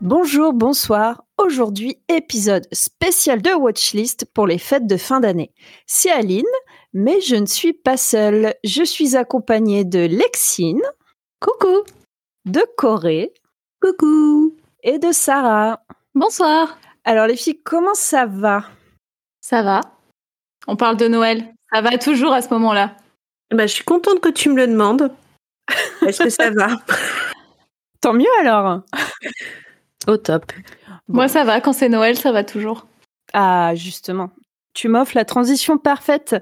Bonjour, 0.00 0.52
bonsoir. 0.52 1.27
Aujourd'hui, 1.48 1.96
épisode 2.08 2.68
spécial 2.72 3.40
de 3.40 3.48
Watchlist 3.54 4.26
pour 4.34 4.46
les 4.46 4.58
fêtes 4.58 4.86
de 4.86 4.98
fin 4.98 5.18
d'année. 5.18 5.50
C'est 5.86 6.10
Aline, 6.10 6.44
mais 6.92 7.22
je 7.22 7.36
ne 7.36 7.46
suis 7.46 7.72
pas 7.72 7.96
seule. 7.96 8.52
Je 8.64 8.82
suis 8.82 9.16
accompagnée 9.16 9.86
de 9.86 10.00
Lexine. 10.00 10.82
Coucou. 11.40 11.84
De 12.44 12.60
Corée. 12.76 13.32
Coucou. 13.80 14.56
Et 14.82 14.98
de 14.98 15.10
Sarah. 15.10 15.80
Bonsoir. 16.14 16.78
Alors 17.04 17.26
les 17.26 17.36
filles, 17.36 17.62
comment 17.64 17.94
ça 17.94 18.26
va? 18.26 18.64
Ça 19.40 19.62
va. 19.62 19.80
On 20.66 20.76
parle 20.76 20.98
de 20.98 21.08
Noël. 21.08 21.54
Ça 21.72 21.80
va 21.80 21.96
toujours 21.96 22.34
à 22.34 22.42
ce 22.42 22.50
moment-là. 22.50 22.94
Bah, 23.52 23.66
je 23.66 23.72
suis 23.72 23.84
contente 23.84 24.20
que 24.20 24.28
tu 24.28 24.50
me 24.50 24.56
le 24.56 24.66
demandes. 24.66 25.10
Est-ce 26.06 26.24
que 26.24 26.28
ça 26.28 26.50
va? 26.50 26.76
Tant 28.02 28.12
mieux 28.12 28.26
alors. 28.38 28.82
Au 30.06 30.18
top. 30.18 30.52
Moi, 31.08 31.28
ça 31.28 31.44
va. 31.44 31.60
Quand 31.60 31.72
c'est 31.72 31.88
Noël, 31.88 32.16
ça 32.16 32.32
va 32.32 32.44
toujours. 32.44 32.86
Ah, 33.32 33.74
justement. 33.74 34.30
Tu 34.74 34.88
m'offres 34.88 35.16
la 35.16 35.24
transition 35.24 35.78
parfaite. 35.78 36.36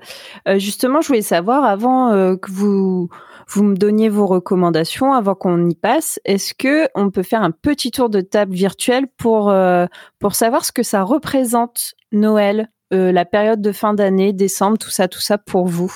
Euh, 0.46 0.58
justement, 0.58 1.00
je 1.00 1.08
voulais 1.08 1.22
savoir, 1.22 1.64
avant 1.64 2.12
euh, 2.12 2.36
que 2.36 2.50
vous, 2.50 3.08
vous 3.48 3.62
me 3.62 3.76
donniez 3.76 4.08
vos 4.08 4.26
recommandations, 4.26 5.12
avant 5.12 5.34
qu'on 5.34 5.68
y 5.68 5.74
passe, 5.74 6.20
est-ce 6.24 6.52
que 6.52 6.88
on 6.94 7.10
peut 7.10 7.22
faire 7.22 7.42
un 7.42 7.52
petit 7.52 7.90
tour 7.90 8.10
de 8.10 8.20
table 8.20 8.52
virtuel 8.52 9.06
pour, 9.16 9.50
euh, 9.50 9.86
pour 10.18 10.34
savoir 10.34 10.64
ce 10.64 10.72
que 10.72 10.82
ça 10.82 11.02
représente 11.02 11.94
Noël, 12.12 12.68
la 12.90 13.24
période 13.24 13.60
de 13.60 13.72
fin 13.72 13.94
d'année, 13.94 14.32
décembre, 14.32 14.78
tout 14.78 14.90
ça, 14.90 15.08
tout 15.08 15.20
ça 15.20 15.38
pour 15.38 15.66
vous? 15.66 15.92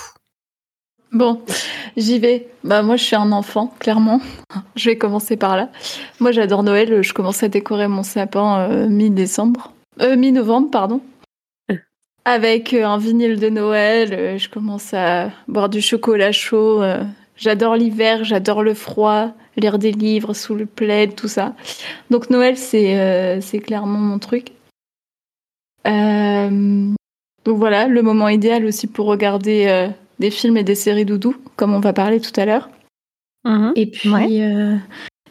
Bon, 1.12 1.42
j'y 1.96 2.20
vais. 2.20 2.48
Bah 2.62 2.82
moi, 2.82 2.96
je 2.96 3.02
suis 3.02 3.16
un 3.16 3.32
enfant, 3.32 3.74
clairement. 3.80 4.20
Je 4.76 4.90
vais 4.90 4.96
commencer 4.96 5.36
par 5.36 5.56
là. 5.56 5.68
Moi, 6.20 6.30
j'adore 6.30 6.62
Noël. 6.62 7.02
Je 7.02 7.12
commence 7.12 7.42
à 7.42 7.48
décorer 7.48 7.88
mon 7.88 8.04
sapin 8.04 8.60
euh, 8.60 8.88
mi-décembre, 8.88 9.72
euh, 10.00 10.16
mi-novembre, 10.16 10.70
pardon. 10.70 11.00
Avec 12.24 12.74
euh, 12.74 12.84
un 12.84 12.98
vinyle 12.98 13.40
de 13.40 13.48
Noël. 13.48 14.38
je 14.38 14.48
commence 14.48 14.94
à 14.94 15.30
boire 15.48 15.68
du 15.68 15.80
chocolat 15.80 16.30
chaud. 16.30 16.82
j'adore 17.36 17.74
l'hiver, 17.74 18.22
j'adore 18.22 18.62
le 18.62 18.74
froid, 18.74 19.32
lire 19.56 19.78
des 19.78 19.92
livres 19.92 20.32
sous 20.34 20.54
le 20.54 20.66
plaid, 20.66 21.16
tout 21.16 21.28
ça. 21.28 21.54
Donc 22.10 22.30
Noël, 22.30 22.56
c'est 22.56 22.98
euh, 22.98 23.40
clairement 23.64 23.98
mon 23.98 24.18
truc. 24.20 24.52
Donc 27.44 27.56
voilà, 27.56 27.88
le 27.88 28.02
moment 28.02 28.28
idéal 28.28 28.64
aussi 28.66 28.86
pour 28.86 29.06
regarder 29.06 29.88
des 30.20 30.30
films 30.30 30.56
et 30.58 30.64
des 30.64 30.74
séries 30.76 31.04
doudou, 31.04 31.34
comme 31.56 31.74
on 31.74 31.80
va 31.80 31.92
parler 31.92 32.20
tout 32.20 32.38
à 32.38 32.44
l'heure. 32.44 32.70
Et 33.74 33.86
puis, 33.86 34.10
Ouais. 34.10 34.42
euh, 34.42 34.76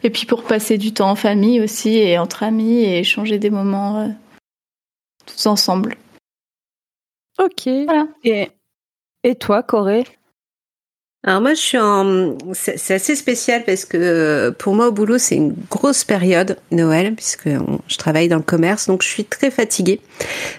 et 0.02 0.10
puis 0.10 0.26
pour 0.26 0.42
passer 0.42 0.76
du 0.78 0.92
temps 0.92 1.10
en 1.10 1.14
famille 1.14 1.60
aussi 1.60 1.90
et 1.96 2.18
entre 2.18 2.42
amis 2.42 2.80
et 2.80 2.98
échanger 2.98 3.38
des 3.38 3.50
moments 3.50 4.00
euh, 4.00 4.08
tous 5.26 5.46
ensemble. 5.46 5.96
Ok. 7.38 7.68
Voilà. 7.86 8.08
Et, 8.24 8.50
et 9.22 9.34
toi, 9.36 9.62
Corée? 9.62 10.04
Alors 11.22 11.42
moi, 11.42 11.52
je 11.52 11.60
suis 11.60 11.78
en... 11.78 12.38
C'est 12.54 12.94
assez 12.94 13.14
spécial 13.14 13.62
parce 13.66 13.84
que 13.84 13.98
euh, 13.98 14.50
pour 14.52 14.74
moi, 14.74 14.88
au 14.88 14.92
boulot, 14.92 15.18
c'est 15.18 15.36
une 15.36 15.54
grosse 15.70 16.02
période, 16.02 16.56
Noël, 16.70 17.14
puisque 17.14 17.46
on- 17.46 17.78
je 17.88 17.96
travaille 17.98 18.28
dans 18.28 18.38
le 18.38 18.42
commerce, 18.42 18.86
donc 18.86 19.02
je 19.02 19.08
suis 19.08 19.24
très 19.26 19.50
fatiguée. 19.50 20.00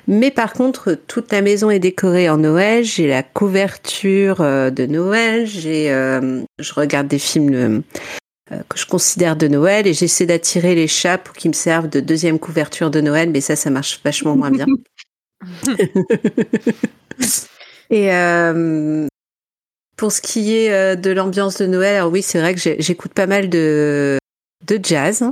Mais 0.08 0.30
par 0.30 0.54
contre, 0.54 0.94
toute 1.08 1.32
la 1.32 1.42
maison 1.42 1.72
est 1.72 1.80
décorée 1.80 2.30
en 2.30 2.38
Noël. 2.38 2.84
J'ai 2.84 3.08
la 3.08 3.24
couverture 3.24 4.42
euh, 4.42 4.70
de 4.70 4.86
Noël. 4.86 5.48
J'ai, 5.48 5.92
euh, 5.92 6.42
je 6.60 6.74
regarde 6.76 7.08
des 7.08 7.20
films 7.20 7.82
que 8.70 8.78
je 8.78 8.86
considère 8.86 9.36
de 9.38 9.48
Noël 9.48 9.88
et 9.88 9.94
j'essaie 9.94 10.26
d'attirer 10.26 10.76
les 10.76 10.88
chats 10.88 11.18
pour 11.18 11.34
qu'ils 11.36 11.52
me 11.52 11.56
servent 11.56 11.90
de 11.90 12.02
deuxième 12.02 12.38
couverture 12.38 12.92
de 12.92 13.02
Noël, 13.02 13.30
mais 13.32 13.42
ça, 13.42 13.56
ça 13.56 13.70
marche 13.72 14.00
vachement 14.04 14.36
moins 14.36 14.52
bien. 14.52 14.66
et 17.90 18.14
euh, 18.14 19.08
pour 20.02 20.12
ce 20.12 20.20
qui 20.20 20.56
est 20.56 20.74
euh, 20.74 20.96
de 20.96 21.12
l'ambiance 21.12 21.58
de 21.58 21.68
Noël, 21.68 21.98
alors 21.98 22.12
oui, 22.12 22.24
c'est 22.24 22.40
vrai 22.40 22.56
que 22.56 22.60
j'écoute 22.80 23.14
pas 23.14 23.28
mal 23.28 23.50
de, 23.50 24.18
de 24.66 24.80
jazz 24.82 25.24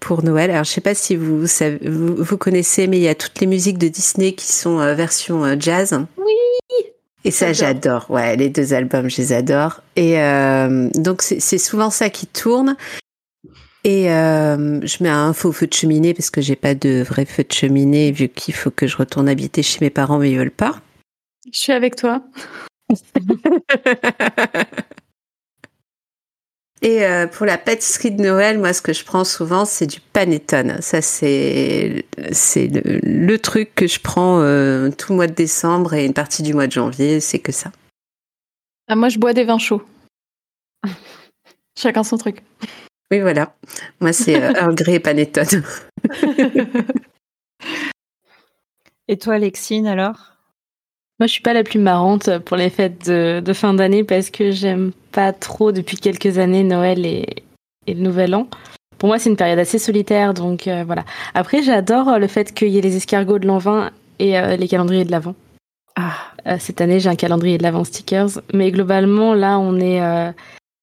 pour 0.00 0.24
Noël. 0.24 0.50
Alors 0.50 0.64
je 0.64 0.70
sais 0.70 0.80
pas 0.80 0.96
si 0.96 1.14
vous, 1.14 1.46
savez- 1.46 1.78
vous, 1.88 2.16
vous 2.16 2.36
connaissez, 2.36 2.88
mais 2.88 2.98
il 2.98 3.04
y 3.04 3.08
a 3.08 3.14
toutes 3.14 3.38
les 3.40 3.46
musiques 3.46 3.78
de 3.78 3.86
Disney 3.86 4.32
qui 4.32 4.50
sont 4.50 4.80
euh, 4.80 4.94
version 4.94 5.44
euh, 5.44 5.54
jazz. 5.56 5.96
Oui. 6.16 6.34
Et 7.24 7.30
ça, 7.30 7.52
J'adore. 7.52 8.10
Ouais, 8.10 8.34
les 8.34 8.48
deux 8.48 8.74
albums, 8.74 9.08
je 9.08 9.18
les 9.18 9.32
adore. 9.32 9.80
Et 9.94 10.20
euh, 10.20 10.90
donc 10.96 11.22
c'est 11.22 11.38
c'est 11.38 11.58
souvent 11.58 11.90
ça 11.90 12.10
qui 12.10 12.26
tourne. 12.26 12.76
Et 13.84 14.06
je 14.06 15.02
mets 15.04 15.08
un 15.08 15.32
faux 15.34 15.52
feu 15.52 15.68
de 15.68 15.72
cheminée 15.72 16.14
parce 16.14 16.30
que 16.30 16.40
j'ai 16.40 16.56
pas 16.56 16.74
de 16.74 17.04
vrai 17.04 17.26
feu 17.26 17.44
de 17.44 17.52
cheminée 17.52 18.10
vu 18.10 18.28
qu'il 18.28 18.54
faut 18.54 18.72
que 18.72 18.88
je 18.88 18.96
retourne 18.96 19.28
habiter 19.28 19.62
chez 19.62 19.78
mes 19.82 19.90
parents, 19.90 20.18
mais 20.18 20.32
ils 20.32 20.38
veulent 20.38 20.50
pas. 20.50 20.80
Je 21.52 21.60
suis 21.60 21.72
avec 21.72 21.94
toi. 21.94 22.22
Et 26.82 27.04
euh, 27.06 27.26
pour 27.26 27.46
la 27.46 27.56
pâtisserie 27.56 28.10
de 28.10 28.20
Noël, 28.22 28.58
moi, 28.58 28.74
ce 28.74 28.82
que 28.82 28.92
je 28.92 29.04
prends 29.06 29.24
souvent, 29.24 29.64
c'est 29.64 29.86
du 29.86 30.00
panettone. 30.00 30.82
Ça, 30.82 31.00
c'est 31.00 32.04
c'est 32.30 32.66
le, 32.66 33.00
le 33.02 33.38
truc 33.38 33.74
que 33.74 33.86
je 33.86 33.98
prends 34.00 34.40
euh, 34.40 34.90
tout 34.90 35.12
le 35.12 35.16
mois 35.16 35.26
de 35.26 35.32
décembre 35.32 35.94
et 35.94 36.04
une 36.04 36.12
partie 36.12 36.42
du 36.42 36.52
mois 36.52 36.66
de 36.66 36.72
janvier. 36.72 37.20
C'est 37.20 37.38
que 37.38 37.52
ça. 37.52 37.72
Ah, 38.86 38.96
moi, 38.96 39.08
je 39.08 39.18
bois 39.18 39.32
des 39.32 39.44
vins 39.44 39.58
chauds. 39.58 39.82
Chacun 41.78 42.04
son 42.04 42.18
truc. 42.18 42.42
Oui, 43.10 43.20
voilà. 43.20 43.54
Moi, 44.00 44.12
c'est 44.12 44.42
euh, 44.42 44.72
Grey 44.74 44.96
et 44.96 45.00
panettone. 45.00 45.62
Et 49.08 49.18
toi, 49.18 49.38
Lexine, 49.38 49.86
alors? 49.86 50.33
Moi, 51.20 51.26
je 51.28 51.32
suis 51.32 51.42
pas 51.42 51.52
la 51.52 51.62
plus 51.62 51.78
marrante 51.78 52.38
pour 52.38 52.56
les 52.56 52.70
fêtes 52.70 53.06
de, 53.06 53.40
de 53.40 53.52
fin 53.52 53.72
d'année 53.74 54.02
parce 54.02 54.30
que 54.30 54.50
j'aime 54.50 54.90
pas 55.12 55.32
trop 55.32 55.70
depuis 55.70 55.96
quelques 55.96 56.38
années 56.38 56.64
Noël 56.64 57.06
et, 57.06 57.26
et 57.86 57.94
le 57.94 58.00
Nouvel 58.00 58.34
An. 58.34 58.48
Pour 58.98 59.08
moi, 59.08 59.18
c'est 59.18 59.30
une 59.30 59.36
période 59.36 59.58
assez 59.58 59.78
solitaire, 59.78 60.34
donc 60.34 60.66
euh, 60.66 60.82
voilà. 60.84 61.04
Après, 61.34 61.62
j'adore 61.62 62.08
euh, 62.08 62.18
le 62.18 62.26
fait 62.26 62.52
qu'il 62.52 62.68
y 62.68 62.78
ait 62.78 62.82
les 62.82 62.96
escargots 62.96 63.38
de 63.38 63.46
l'an 63.46 63.58
20 63.58 63.90
et 64.18 64.38
euh, 64.38 64.56
les 64.56 64.68
calendriers 64.68 65.04
de 65.04 65.10
l'Avent. 65.10 65.34
Ah, 65.96 66.14
Euh, 66.46 66.56
cette 66.58 66.80
année, 66.80 67.00
j'ai 67.00 67.08
un 67.08 67.16
calendrier 67.16 67.58
de 67.58 67.62
l'Avent 67.62 67.84
stickers, 67.84 68.40
mais 68.52 68.70
globalement, 68.70 69.34
là, 69.34 69.58
on 69.58 69.78
est 69.78 70.00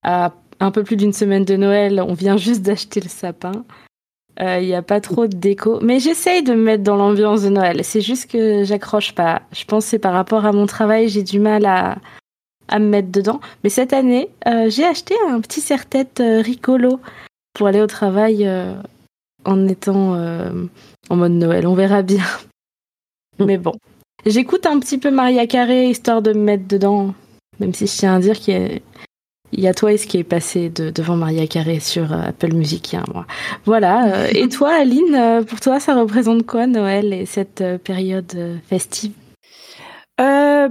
à 0.03 0.33
un 0.59 0.71
peu 0.71 0.83
plus 0.83 0.95
d'une 0.95 1.13
semaine 1.13 1.43
de 1.43 1.55
Noël. 1.55 2.01
On 2.07 2.13
vient 2.13 2.37
juste 2.47 2.61
d'acheter 2.61 3.01
le 3.01 3.09
sapin. 3.09 3.51
Euh, 4.41 4.59
Il 4.59 4.67
n'y 4.67 4.75
a 4.75 4.81
pas 4.81 5.01
trop 5.01 5.27
de 5.27 5.35
déco, 5.35 5.79
mais 5.81 5.99
j'essaye 5.99 6.41
de 6.43 6.53
me 6.53 6.63
mettre 6.63 6.83
dans 6.83 6.95
l'ambiance 6.95 7.43
de 7.43 7.49
Noël. 7.49 7.83
C'est 7.83 8.01
juste 8.01 8.31
que 8.31 8.63
j'accroche 8.63 9.13
pas. 9.13 9.43
Je 9.51 9.65
pense 9.65 9.85
que 9.85 9.91
c'est 9.91 9.99
par 9.99 10.13
rapport 10.13 10.45
à 10.45 10.51
mon 10.51 10.65
travail, 10.65 11.09
j'ai 11.09 11.23
du 11.23 11.39
mal 11.39 11.65
à, 11.65 11.97
à 12.67 12.79
me 12.79 12.87
mettre 12.87 13.11
dedans. 13.11 13.39
Mais 13.63 13.69
cette 13.69 13.93
année, 13.93 14.29
euh, 14.47 14.69
j'ai 14.69 14.85
acheté 14.85 15.13
un 15.29 15.41
petit 15.41 15.61
serre-tête 15.61 16.19
euh, 16.21 16.41
Ricolo 16.41 16.99
pour 17.53 17.67
aller 17.67 17.81
au 17.81 17.87
travail 17.87 18.47
euh, 18.47 18.73
en 19.45 19.67
étant 19.67 20.15
euh, 20.15 20.49
en 21.09 21.15
mode 21.15 21.33
Noël. 21.33 21.67
On 21.67 21.75
verra 21.75 22.01
bien. 22.01 22.25
Mais 23.39 23.57
bon. 23.57 23.73
J'écoute 24.25 24.65
un 24.65 24.79
petit 24.79 24.97
peu 24.97 25.11
Maria 25.11 25.47
Carré 25.47 25.89
histoire 25.89 26.21
de 26.21 26.33
me 26.33 26.41
mettre 26.41 26.67
dedans. 26.67 27.13
Même 27.59 27.73
si 27.73 27.87
je 27.87 27.95
tiens 27.95 28.15
à 28.15 28.19
dire 28.19 28.39
qu'il 28.39 28.53
y 28.53 28.57
a, 28.57 28.79
il 29.53 29.59
y 29.61 29.67
a 29.67 29.73
Twice 29.73 30.05
qui 30.05 30.17
est 30.17 30.23
passé 30.23 30.69
de- 30.69 30.89
devant 30.89 31.15
Maria 31.15 31.47
Carré 31.47 31.79
sur 31.79 32.11
euh, 32.13 32.21
Apple 32.27 32.53
Music 32.53 32.93
il. 32.93 33.25
Voilà. 33.65 34.13
euh, 34.13 34.27
et 34.33 34.47
toi, 34.49 34.73
Aline, 34.73 35.15
euh, 35.15 35.43
pour 35.43 35.59
toi, 35.59 35.79
ça 35.79 35.95
représente 35.95 36.45
quoi 36.45 36.67
Noël 36.67 37.13
et 37.13 37.25
cette 37.25 37.63
période 37.83 38.59
festive? 38.67 39.11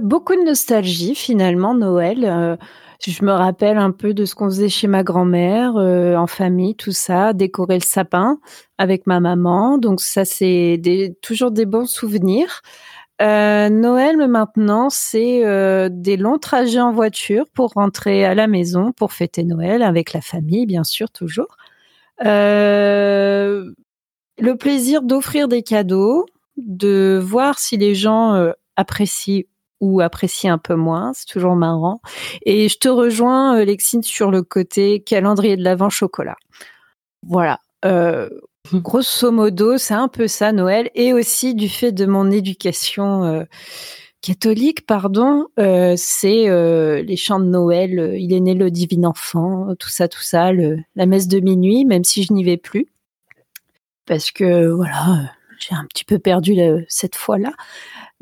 Beaucoup 0.01 0.35
de 0.35 0.45
nostalgie 0.45 1.13
finalement 1.15 1.73
Noël. 1.73 2.57
Je 3.05 3.25
me 3.25 3.31
rappelle 3.31 3.77
un 3.77 3.91
peu 3.91 4.13
de 4.13 4.23
ce 4.23 4.33
qu'on 4.33 4.45
faisait 4.45 4.69
chez 4.69 4.87
ma 4.87 5.03
grand-mère 5.03 5.75
en 5.75 6.27
famille, 6.27 6.75
tout 6.75 6.93
ça, 6.93 7.33
décorer 7.33 7.75
le 7.75 7.83
sapin 7.85 8.39
avec 8.77 9.07
ma 9.07 9.19
maman. 9.19 9.77
Donc 9.77 9.99
ça 9.99 10.23
c'est 10.23 10.81
toujours 11.21 11.51
des 11.51 11.65
bons 11.65 11.85
souvenirs. 11.85 12.61
Euh, 13.21 13.69
Noël 13.69 14.17
maintenant 14.27 14.89
c'est 14.89 15.45
euh, 15.45 15.89
des 15.91 16.17
longs 16.17 16.39
trajets 16.39 16.79
en 16.79 16.91
voiture 16.91 17.45
pour 17.53 17.73
rentrer 17.73 18.25
à 18.25 18.33
la 18.33 18.47
maison 18.47 18.91
pour 18.93 19.13
fêter 19.13 19.43
Noël 19.43 19.83
avec 19.83 20.13
la 20.13 20.21
famille 20.21 20.65
bien 20.65 20.83
sûr 20.83 21.11
toujours. 21.11 21.57
Euh, 22.25 23.71
le 24.39 24.57
plaisir 24.57 25.03
d'offrir 25.03 25.47
des 25.47 25.61
cadeaux, 25.61 26.25
de 26.57 27.19
voir 27.21 27.59
si 27.59 27.77
les 27.77 27.93
gens 27.93 28.51
apprécient 28.75 29.43
ou 29.81 30.01
apprécie 30.01 30.47
un 30.47 30.57
peu 30.57 30.75
moins. 30.75 31.11
C'est 31.13 31.27
toujours 31.27 31.55
marrant. 31.55 32.01
Et 32.45 32.69
je 32.69 32.77
te 32.77 32.87
rejoins, 32.87 33.63
Lexine, 33.63 34.03
sur 34.03 34.31
le 34.31 34.43
côté 34.43 35.01
calendrier 35.01 35.57
de 35.57 35.63
l'Avent 35.63 35.89
chocolat. 35.89 36.37
Voilà. 37.23 37.59
Grosso 38.73 39.31
modo, 39.31 39.77
c'est 39.77 39.93
un 39.93 40.07
peu 40.07 40.27
ça, 40.27 40.51
Noël. 40.51 40.89
Et 40.95 41.13
aussi 41.13 41.55
du 41.55 41.69
fait 41.69 41.91
de 41.91 42.05
mon 42.05 42.31
éducation 42.31 43.23
euh, 43.23 43.43
catholique, 44.21 44.85
pardon, 44.85 45.47
euh, 45.59 45.95
c'est 45.97 46.45
les 47.03 47.17
chants 47.17 47.39
de 47.39 47.45
Noël. 47.45 48.15
il 48.17 48.33
est 48.33 48.39
né 48.39 48.53
le 48.53 48.71
divin 48.71 49.03
enfant, 49.05 49.75
tout 49.79 49.89
ça, 49.89 50.07
tout 50.07 50.21
ça, 50.21 50.51
la 50.53 51.05
messe 51.05 51.27
de 51.27 51.39
minuit, 51.39 51.85
même 51.85 52.03
si 52.03 52.23
je 52.23 52.33
n'y 52.33 52.43
vais 52.43 52.57
plus. 52.57 52.87
Parce 54.05 54.31
que, 54.31 54.67
voilà, 54.67 55.31
j'ai 55.59 55.75
un 55.75 55.85
petit 55.85 56.05
peu 56.05 56.19
perdu 56.19 56.55
cette 56.87 57.15
fois-là. 57.15 57.53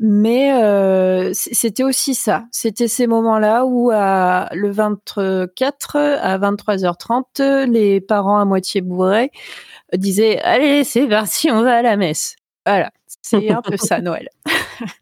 Mais 0.02 0.54
euh, 0.54 1.30
c'était 1.34 1.82
aussi 1.84 2.14
ça. 2.14 2.44
C'était 2.52 2.88
ces 2.88 3.06
moments-là 3.06 3.66
où 3.66 3.90
à 3.92 4.48
le 4.52 4.70
24 4.70 5.96
à 5.96 6.38
23h30, 6.38 7.70
les 7.70 8.00
parents 8.00 8.38
à 8.38 8.46
moitié 8.46 8.80
bourrés 8.80 9.30
disaient 9.94 10.40
"Allez, 10.40 10.84
c'est 10.84 11.06
parti, 11.06 11.50
on 11.50 11.62
va 11.62 11.76
à 11.76 11.82
la 11.82 11.98
messe." 11.98 12.36
Voilà, 12.64 12.90
c'est 13.20 13.50
un 13.50 13.60
peu 13.60 13.76
ça 13.76 14.00
Noël. 14.00 14.30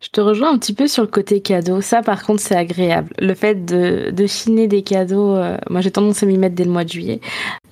Je 0.00 0.10
te 0.10 0.20
rejoins 0.20 0.52
un 0.52 0.58
petit 0.58 0.74
peu 0.74 0.86
sur 0.86 1.02
le 1.02 1.08
côté 1.08 1.40
cadeau. 1.40 1.80
Ça, 1.80 2.02
par 2.02 2.24
contre, 2.24 2.42
c'est 2.42 2.56
agréable. 2.56 3.14
Le 3.18 3.34
fait 3.34 3.64
de, 3.64 4.10
de 4.10 4.26
chiner 4.26 4.68
des 4.68 4.82
cadeaux, 4.82 5.34
euh, 5.34 5.56
moi 5.70 5.80
j'ai 5.80 5.90
tendance 5.90 6.22
à 6.22 6.26
m'y 6.26 6.36
mettre 6.36 6.54
dès 6.54 6.64
le 6.64 6.70
mois 6.70 6.84
de 6.84 6.90
juillet, 6.90 7.20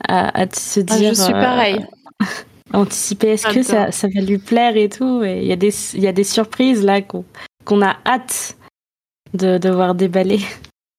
à, 0.08 0.46
se 0.54 0.80
dire. 0.80 1.10
Ah, 1.10 1.14
je 1.14 1.22
suis 1.22 1.32
pareil. 1.32 1.86
Euh, 2.22 2.24
anticiper 2.72 3.28
est-ce 3.28 3.46
que 3.46 3.62
ça, 3.62 3.92
ça, 3.92 4.08
va 4.14 4.20
lui 4.20 4.38
plaire 4.38 4.76
et 4.76 4.88
tout. 4.88 5.22
Il 5.24 5.44
y, 5.44 5.52
a 5.52 5.56
des, 5.56 5.72
y 5.98 6.06
a 6.06 6.12
des 6.12 6.24
surprises 6.24 6.84
là 6.84 7.00
qu'on 7.02 7.82
a 7.82 7.96
hâte 8.06 8.56
de, 9.34 9.58
de 9.58 9.70
voir 9.70 9.94
déballer. 9.94 10.40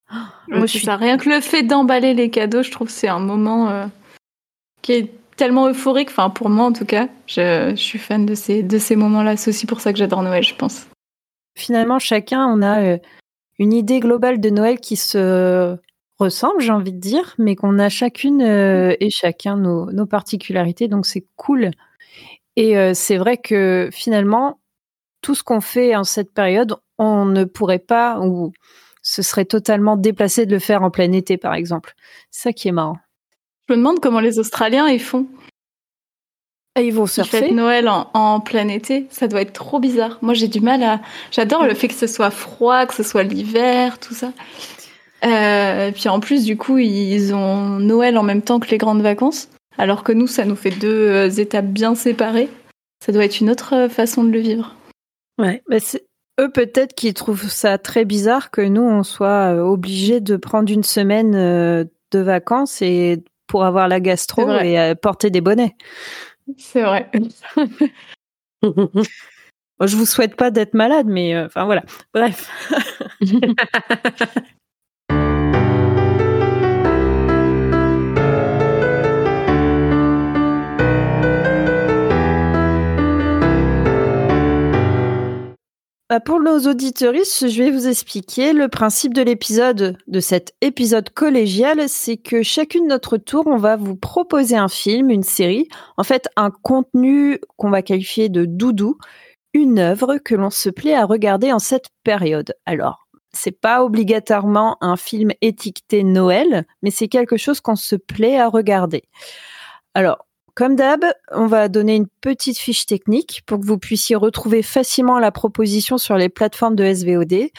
Moi, 0.48 0.66
je 0.66 0.78
suis 0.78 0.86
ça. 0.86 0.98
Rien 0.98 1.18
que 1.18 1.30
le 1.30 1.42
fait 1.42 1.64
d'emballer 1.64 2.14
les 2.14 2.30
cadeaux, 2.30 2.64
je 2.64 2.72
trouve 2.72 2.88
que 2.88 2.94
c'est 2.94 3.08
un 3.08 3.20
moment 3.20 3.70
euh, 3.70 3.86
qui 4.81 4.94
est 4.94 5.12
tellement 5.36 5.68
euphorique. 5.68 6.10
Enfin, 6.10 6.30
pour 6.30 6.50
moi 6.50 6.66
en 6.66 6.74
tout 6.74 6.86
cas, 6.86 7.08
je, 7.25 7.72
je 7.72 7.81
suis 7.81 7.98
fan 7.98 8.25
de 8.25 8.36
ces, 8.36 8.62
de 8.62 8.78
ces 8.78 8.96
moments-là. 8.96 9.38
C'est 9.38 9.50
aussi 9.50 9.66
pour 9.66 9.81
ça 9.81 9.92
que 9.92 10.00
j'adore 10.00 10.22
Noël, 10.22 10.44
je 10.44 10.54
pense. 10.54 10.88
Finalement, 11.58 12.00
chacun, 12.00 12.46
on 12.46 12.62
a 12.62 12.81
euh, 12.81 12.98
une 13.58 13.74
idée 13.74 14.00
globale 14.00 14.40
de 14.40 14.50
Noël 14.50 14.80
qui 14.80 14.96
se 14.96 15.78
ressemble, 16.19 16.62
j'ai 16.62 16.71
envie 16.71 16.94
de 16.94 17.00
dire, 17.00 17.36
mais 17.38 17.56
qu'on 17.56 17.80
a 17.80 17.89
chacune 17.89 18.42
euh, 18.42 18.95
et 19.00 19.10
chacun 19.10 19.57
nos, 19.57 20.06
particularités, 20.06 20.88
donc 20.88 21.06
c'est 21.06 21.25
cool. 21.36 21.71
Et 22.56 22.77
euh, 22.77 22.94
c'est 22.94 23.18
vrai 23.18 23.38
que 23.38 23.89
finalement, 23.92 24.60
tout 25.21 25.36
ce 25.36 25.44
qu'on 25.44 25.62
fait 25.62 25.95
en 25.95 26.04
cette 26.04 26.33
période, 26.33 26.75
on 26.98 27.25
ne 27.25 27.45
pourrait 27.45 27.80
pas, 27.80 28.19
ou 28.19 28.54
ce 29.01 29.21
serait 29.21 29.45
totalement 29.45 29.98
déplacé 29.98 30.45
de 30.45 30.51
le 30.51 30.60
faire 30.60 30.83
en 30.83 30.92
plein 30.92 31.12
été, 31.12 31.38
par 31.38 31.54
exemple. 31.54 31.94
C'est 32.30 32.44
ça 32.44 32.54
qui 32.54 32.68
est 32.68 32.74
marrant. 32.74 32.98
Je 33.68 33.74
me 33.74 33.77
demande 33.77 34.00
comment 34.00 34.19
les 34.19 34.39
Australiens 34.39 34.88
ils 34.88 35.01
font. 35.01 35.27
Et 36.75 36.88
ils 36.88 36.94
vont 36.94 37.06
surfer. 37.06 37.50
Ils 37.50 37.56
Noël 37.56 37.88
en, 37.88 38.10
en, 38.13 38.39
plein 38.39 38.68
été, 38.68 39.06
ça 39.12 39.27
doit 39.27 39.42
être 39.42 39.54
trop 39.54 39.80
bizarre. 39.80 40.18
Moi, 40.21 40.33
j'ai 40.33 40.48
du 40.48 40.60
mal 40.60 40.81
à. 40.81 41.01
J'adore 41.31 41.65
le 41.65 41.75
fait 41.75 41.88
que 41.88 41.94
ce 41.94 42.07
soit 42.07 42.31
froid, 42.31 42.88
que 42.88 42.95
ce 42.95 43.04
soit 43.04 43.24
l'hiver, 43.24 44.00
tout 44.00 44.15
ça. 44.15 44.33
Euh, 45.25 45.92
puis 45.92 46.10
en 46.10 46.20
plus, 46.20 46.44
du 46.44 46.58
coup, 46.58 46.78
ils 46.78 47.34
ont 47.34 47.80
Noël 47.80 48.18
en 48.18 48.24
même 48.24 48.42
temps 48.42 48.60
que 48.60 48.70
les 48.70 48.78
grandes 48.78 49.02
vacances, 49.02 49.50
alors 49.78 50.04
que 50.04 50.12
nous, 50.12 50.28
ça 50.28 50.46
nous 50.46 50.56
fait 50.56 50.72
deux 50.72 51.10
euh, 51.10 51.30
étapes 51.30 51.68
bien 51.68 51.96
séparées. 51.96 52.50
Ça 53.04 53.12
doit 53.12 53.25
être 53.25 53.40
une 53.40 53.50
autre 53.50 53.74
euh, 53.74 53.90
façon 53.90 54.24
de 54.24 54.31
le 54.31 54.40
vivre. 54.40 54.75
Ouais, 55.40 55.64
mais 55.70 55.80
c'est 55.80 56.06
eux 56.40 56.50
peut-être 56.50 56.94
qui 56.94 57.14
trouvent 57.14 57.50
ça 57.50 57.78
très 57.78 58.06
bizarre 58.06 58.52
que 58.52 58.62
nous, 58.62 58.81
on 58.81 59.04
soit 59.04 59.52
obligés 59.64 60.20
de 60.20 60.36
prendre 60.36 60.72
une 60.72 60.84
semaine 60.84 61.31
de 61.31 62.20
vacances 62.20 62.81
et 62.81 63.24
pour 63.48 63.64
avoir 63.64 63.88
la 63.88 64.00
gastro 64.00 64.50
et 64.50 64.94
porter 65.00 65.30
des 65.30 65.42
bonnets. 65.42 65.75
C'est 66.58 66.81
vrai. 66.81 67.12
je 68.64 69.96
vous 69.96 70.06
souhaite 70.06 70.36
pas 70.36 70.50
d'être 70.50 70.74
malade, 70.74 71.06
mais 71.08 71.40
enfin 71.40 71.66
voilà. 71.66 71.84
Bref. 72.14 72.50
Bah, 86.13 86.19
pour 86.19 86.39
nos 86.39 86.60
auditeuristes, 86.69 87.48
je 87.50 87.63
vais 87.63 87.71
vous 87.71 87.88
expliquer 87.88 88.54
le 88.54 88.68
principe 88.68 89.15
de 89.15 89.24
l'épisode, 89.24 89.98
de 90.06 90.19
cet 90.19 90.54
épisode 90.62 91.10
collégial, 91.10 91.89
c'est 91.89 92.18
que 92.18 92.44
chacune 92.44 92.88
notre 92.88 93.18
tour, 93.18 93.48
on 93.48 93.57
va 93.57 93.77
vous 93.77 93.95
proposer 93.95 94.56
un 94.56 94.68
film, 94.68 95.10
une 95.10 95.24
série, 95.24 95.68
en 95.98 96.04
fait 96.04 96.30
un 96.36 96.51
contenu 96.51 97.39
qu'on 97.57 97.71
va 97.71 97.81
qualifier 97.81 98.30
de 98.30 98.45
doudou, 98.45 99.00
une 99.56 99.80
œuvre 99.80 100.19
que 100.24 100.36
l'on 100.36 100.51
se 100.51 100.69
plaît 100.69 100.94
à 100.94 101.06
regarder 101.06 101.51
en 101.51 101.57
cette 101.57 101.89
période. 102.04 102.54
Alors, 102.68 103.07
c'est 103.31 103.60
pas 103.60 103.83
obligatoirement 103.83 104.77
un 104.81 104.98
film 104.98 105.31
étiqueté 105.42 106.04
Noël, 106.04 106.68
mais 106.83 106.92
c'est 106.92 107.07
quelque 107.07 107.38
chose 107.38 107.60
qu'on 107.60 107.75
se 107.75 107.95
plaît 107.95 108.38
à 108.38 108.50
regarder. 108.50 109.01
Alors, 109.95 110.27
comme 110.55 110.75
d'hab, 110.75 111.03
on 111.31 111.47
va 111.47 111.67
donner 111.67 111.95
une 111.95 112.07
petite 112.21 112.57
fiche 112.57 112.85
technique 112.85 113.41
pour 113.45 113.59
que 113.59 113.65
vous 113.65 113.79
puissiez 113.79 114.15
retrouver 114.15 114.61
facilement 114.61 115.19
la 115.19 115.31
proposition 115.31 115.97
sur 115.97 116.15
les 116.15 116.29
plateformes 116.29 116.75
de 116.75 116.94
SVOD, 116.94 117.50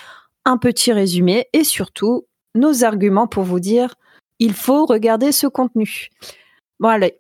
un 0.45 0.59
petit 0.59 0.93
résumé 0.93 1.49
et 1.53 1.65
surtout 1.65 2.27
nos 2.55 2.85
arguments 2.85 3.27
pour 3.27 3.43
vous 3.43 3.61
dire 3.61 3.95
il 4.39 4.53
faut 4.53 4.87
regarder 4.87 5.33
ce 5.33 5.47
contenu. 5.47 6.09
Bon 6.79 6.89
allez, 6.89 7.19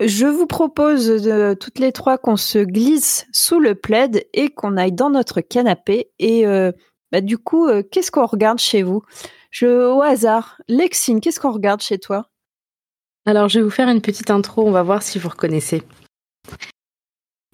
je 0.00 0.26
vous 0.26 0.46
propose 0.46 1.06
de, 1.06 1.54
toutes 1.54 1.78
les 1.78 1.92
trois 1.92 2.18
qu'on 2.18 2.36
se 2.36 2.58
glisse 2.58 3.26
sous 3.32 3.60
le 3.60 3.74
plaid 3.74 4.26
et 4.32 4.48
qu'on 4.48 4.76
aille 4.76 4.92
dans 4.92 5.10
notre 5.10 5.40
canapé. 5.40 6.10
Et 6.18 6.46
euh, 6.46 6.72
bah, 7.12 7.20
du 7.20 7.38
coup, 7.38 7.68
euh, 7.68 7.82
qu'est-ce 7.82 8.10
qu'on 8.10 8.26
regarde 8.26 8.58
chez 8.58 8.82
vous? 8.82 9.02
Au 9.62 10.02
hasard, 10.02 10.60
Lexine, 10.66 11.20
qu'est-ce 11.20 11.38
qu'on 11.38 11.52
regarde 11.52 11.82
chez 11.82 11.98
toi? 11.98 12.31
Alors, 13.24 13.48
je 13.48 13.60
vais 13.60 13.64
vous 13.64 13.70
faire 13.70 13.88
une 13.88 14.00
petite 14.00 14.30
intro, 14.30 14.66
on 14.66 14.72
va 14.72 14.82
voir 14.82 15.02
si 15.02 15.18
vous 15.18 15.28
reconnaissez. 15.28 15.82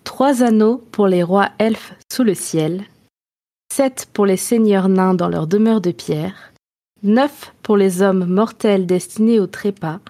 Trois 0.03 0.43
anneaux 0.43 0.79
pour 0.93 1.07
les 1.07 1.23
rois 1.23 1.51
elfes 1.59 1.93
sous 2.11 2.25
le 2.25 2.35
ciel, 2.35 2.85
sept 3.71 4.09
pour 4.13 4.25
les 4.25 4.39
seigneurs 4.39 4.89
nains 4.89 5.15
dans 5.15 5.29
leur 5.29 5.47
demeure 5.47 5.83
de 5.83 5.91
pierre, 5.91 6.53
neuf 7.03 7.53
pour 7.63 7.77
les 7.77 8.01
hommes 8.01 8.25
mortels 8.25 8.87
destinés 8.87 9.39
au 9.39 9.47
trépas, 9.47 10.01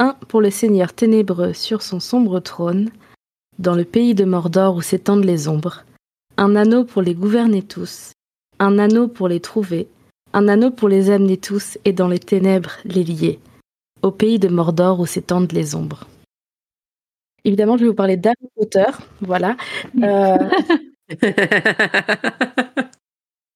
un 0.00 0.14
pour 0.28 0.40
le 0.40 0.50
seigneur 0.50 0.92
ténébreux 0.92 1.52
sur 1.52 1.82
son 1.82 2.00
sombre 2.00 2.40
trône, 2.40 2.90
dans 3.58 3.76
le 3.76 3.84
pays 3.84 4.14
de 4.14 4.24
Mordor 4.24 4.74
où 4.74 4.82
s'étendent 4.82 5.24
les 5.24 5.46
ombres, 5.46 5.84
un 6.36 6.56
anneau 6.56 6.84
pour 6.84 7.02
les 7.02 7.14
gouverner 7.14 7.62
tous, 7.62 8.12
un 8.58 8.78
anneau 8.78 9.06
pour 9.06 9.28
les 9.28 9.40
trouver, 9.40 9.86
un 10.32 10.48
anneau 10.48 10.72
pour 10.72 10.88
les 10.88 11.10
amener 11.10 11.36
tous 11.36 11.78
et 11.84 11.92
dans 11.92 12.08
les 12.08 12.18
ténèbres 12.18 12.72
les 12.84 13.04
lier 13.04 13.38
au 14.02 14.10
pays 14.10 14.38
de 14.38 14.48
Mordor 14.48 15.00
où 15.00 15.06
s'étendent 15.06 15.52
les 15.52 15.74
ombres. 15.74 16.06
Évidemment, 17.44 17.76
je 17.76 17.82
vais 17.82 17.88
vous 17.88 17.94
parler 17.94 18.16
d'Harry 18.16 18.48
Potter. 18.56 18.86
Voilà. 19.20 19.56
Euh, 20.02 20.38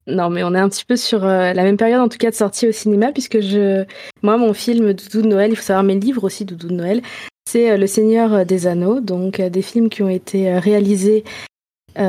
non, 0.07 0.29
mais 0.29 0.43
on 0.43 0.55
est 0.55 0.59
un 0.59 0.69
petit 0.69 0.85
peu 0.85 0.97
sur 0.97 1.25
euh, 1.25 1.53
la 1.53 1.63
même 1.63 1.77
période, 1.77 2.01
en 2.01 2.09
tout 2.09 2.19
cas, 2.19 2.31
de 2.31 2.35
sortie 2.35 2.67
au 2.69 2.73
cinéma, 2.73 3.13
puisque 3.13 3.41
je, 3.41 3.85
moi, 4.23 4.37
mon 4.37 4.53
film 4.55 4.93
Doudou 4.93 5.23
de 5.23 5.29
Noël, 5.29 5.53
il 5.53 5.57
faut 5.57 5.63
savoir 5.63 5.85
mes 5.85 5.99
livres 5.99 6.25
aussi 6.25 6.45
Doudou 6.45 6.69
de 6.69 6.75
Noël, 6.75 7.03
c'est 7.49 7.71
euh, 7.71 7.77
Le 7.77 7.87
Seigneur 7.87 8.45
des 8.45 8.67
Anneaux, 8.67 9.01
donc 9.01 9.41
des 9.41 9.63
films 9.63 9.89
qui 9.89 10.03
ont 10.03 10.09
été 10.09 10.59
réalisés, 10.59 11.25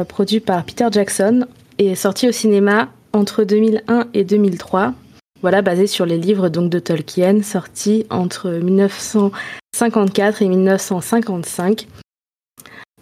produits 0.10 0.42
par 0.42 0.66
Peter 0.66 0.88
Jackson 0.92 1.48
et 1.78 1.96
sortis 1.96 2.28
au 2.28 2.34
cinéma 2.34 2.90
entre 3.14 3.46
2001 3.46 4.08
et 4.14 4.26
2003 4.26 4.94
voilà, 5.42 5.62
basé 5.62 5.88
sur 5.88 6.06
les 6.06 6.18
livres 6.18 6.50
donc 6.50 6.70
de 6.70 6.80
Tolkien, 6.80 7.44
sortis 7.44 8.06
entre 8.10 8.50
1954 8.50 10.42
et 10.42 10.48
1955. 10.50 11.88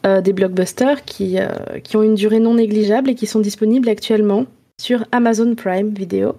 Euh, 0.05 0.21
des 0.21 0.33
blockbusters 0.33 1.03
qui, 1.03 1.39
euh, 1.39 1.47
qui 1.83 1.97
ont 1.97 2.03
une 2.03 2.13
durée 2.13 2.39
non 2.39 2.53
négligeable 2.53 3.09
et 3.09 3.15
qui 3.15 3.25
sont 3.25 3.39
disponibles 3.39 3.89
actuellement 3.89 4.45
sur 4.79 5.03
Amazon 5.11 5.55
Prime 5.55 5.89
Video 5.89 6.35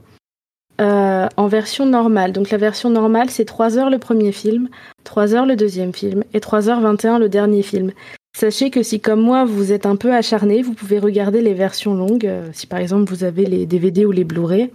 euh, 0.81 1.27
en 1.37 1.49
version 1.49 1.85
normale. 1.85 2.33
Donc 2.33 2.51
la 2.51 2.59
version 2.59 2.91
normale, 2.91 3.29
c'est 3.29 3.45
3 3.45 3.77
heures 3.77 3.91
le 3.91 3.99
premier 3.99 4.31
film, 4.31 4.69
3 5.03 5.35
heures 5.35 5.47
le 5.47 5.57
deuxième 5.57 5.93
film 5.93 6.23
et 6.33 6.39
3h21 6.39 7.19
le 7.19 7.29
dernier 7.29 7.63
film. 7.63 7.91
Sachez 8.39 8.71
que 8.71 8.85
si 8.85 9.01
comme 9.01 9.21
moi 9.21 9.45
vous 9.45 9.73
êtes 9.73 9.87
un 9.87 9.97
peu 9.97 10.15
acharné, 10.15 10.63
vous 10.63 10.75
pouvez 10.75 11.01
regarder 11.01 11.41
les 11.41 11.55
versions 11.55 11.95
longues, 11.95 12.31
si 12.53 12.69
par 12.69 12.79
exemple 12.79 13.11
vous 13.11 13.25
avez 13.25 13.47
les 13.47 13.67
DVD 13.67 14.05
ou 14.05 14.13
les 14.13 14.25
Blu-ray, 14.25 14.71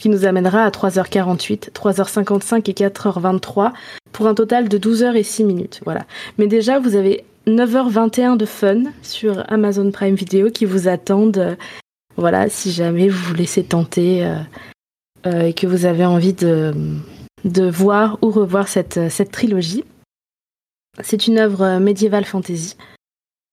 qui 0.00 0.08
nous 0.08 0.24
amènera 0.24 0.64
à 0.64 0.70
3h48, 0.70 1.70
3h55 1.70 2.70
et 2.70 2.72
4h23 2.72 3.72
pour 4.12 4.26
un 4.26 4.34
total 4.34 4.68
de 4.68 4.78
12h 4.78 5.14
et 5.14 5.22
6 5.22 5.44
minutes. 5.44 5.80
Voilà. 5.84 6.06
Mais 6.38 6.48
déjà, 6.48 6.80
vous 6.80 6.96
avez 6.96 7.24
9h21 7.46 8.36
de 8.36 8.46
fun 8.46 8.82
sur 9.02 9.44
Amazon 9.52 9.90
Prime 9.92 10.14
Video 10.14 10.50
qui 10.50 10.64
vous 10.64 10.88
attendent 10.88 11.56
Voilà, 12.16 12.48
si 12.48 12.72
jamais 12.72 13.08
vous 13.08 13.28
vous 13.28 13.34
laissez 13.34 13.62
tenter 13.62 14.28
et 15.24 15.52
que 15.52 15.66
vous 15.66 15.84
avez 15.86 16.04
envie 16.04 16.32
de, 16.32 16.72
de 17.44 17.68
voir 17.68 18.18
ou 18.22 18.30
revoir 18.30 18.68
cette, 18.68 19.10
cette 19.10 19.30
trilogie. 19.30 19.84
C'est 21.02 21.26
une 21.26 21.38
œuvre 21.38 21.78
médiévale 21.78 22.24
fantasy. 22.24 22.76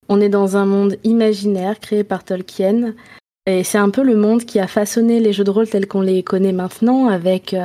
On 0.10 0.22
est 0.22 0.30
dans 0.30 0.58
un 0.58 0.66
monde 0.66 0.98
imaginaire 1.04 1.80
créé 1.80 2.04
par 2.04 2.24
Tolkien. 2.24 2.94
Et 3.48 3.64
c'est 3.64 3.80
un 3.80 3.90
peu 3.90 4.04
le 4.04 4.16
monde 4.16 4.44
qui 4.44 4.60
a 4.60 4.68
façonné 4.68 5.20
les 5.20 5.34
jeux 5.34 5.44
de 5.44 5.50
rôle 5.50 5.68
tels 5.68 5.88
qu'on 5.88 6.02
les 6.02 6.22
connaît 6.22 6.52
maintenant, 6.52 7.08
avec 7.08 7.56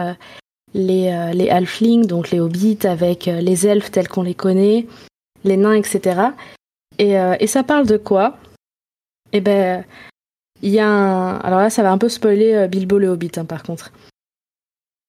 les, 0.73 1.33
les 1.35 1.51
halflings, 1.51 2.07
donc 2.07 2.31
les 2.31 2.41
hobbits, 2.41 2.87
avec 2.87 3.27
les 3.27 3.67
elfes 3.67 3.91
tels 3.91 4.09
qu'on 4.09 4.23
les 4.23 4.35
connaît, 4.35 4.87
les 5.43 5.57
nains, 5.57 5.75
etc. 5.75 6.29
Et, 6.99 7.15
et 7.41 7.47
ça 7.49 7.65
parle 7.65 7.87
de 7.87 7.97
quoi? 7.97 8.39
Eh 9.33 9.41
ben, 9.41 9.85
il 10.63 10.71
y 10.71 10.79
a 10.79 10.89
un... 10.89 11.39
Alors 11.41 11.59
là, 11.59 11.69
ça 11.69 11.83
va 11.83 11.91
un 11.91 11.99
peu 11.99 12.09
spoiler 12.09 12.69
Bilbo 12.69 12.99
le 12.99 13.09
Hobbit, 13.09 13.33
hein, 13.37 13.45
par 13.45 13.65
contre 13.65 13.93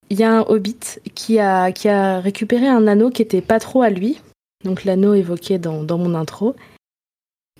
il 0.10 0.20
y 0.20 0.24
a 0.24 0.32
un 0.32 0.42
hobbit 0.42 1.00
qui 1.15 1.39
a, 1.39 1.72
qui 1.72 1.89
a 1.89 2.20
récupéré 2.20 2.68
un 2.68 2.86
anneau 2.86 3.10
qui 3.10 3.24
était 3.24 3.42
pas 3.42 3.60
trop 3.60 3.82
à 3.82 3.89
lui, 3.89 4.22
donc 4.63 4.84
l'anneau 4.84 5.15
évoqué 5.15 5.58
dans, 5.58 5.82
dans 5.84 5.98
mon 5.98 6.13
intro, 6.13 6.56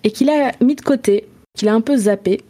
et 0.04 0.12
qu'il 0.12 0.30
a 0.30 0.52
mis 0.62 0.76
de 0.76 0.82
côté, 0.82 1.28
qu'il 1.56 1.68
a 1.68 1.74
un 1.74 1.82
peu 1.82 1.98
zappé. 1.98 2.44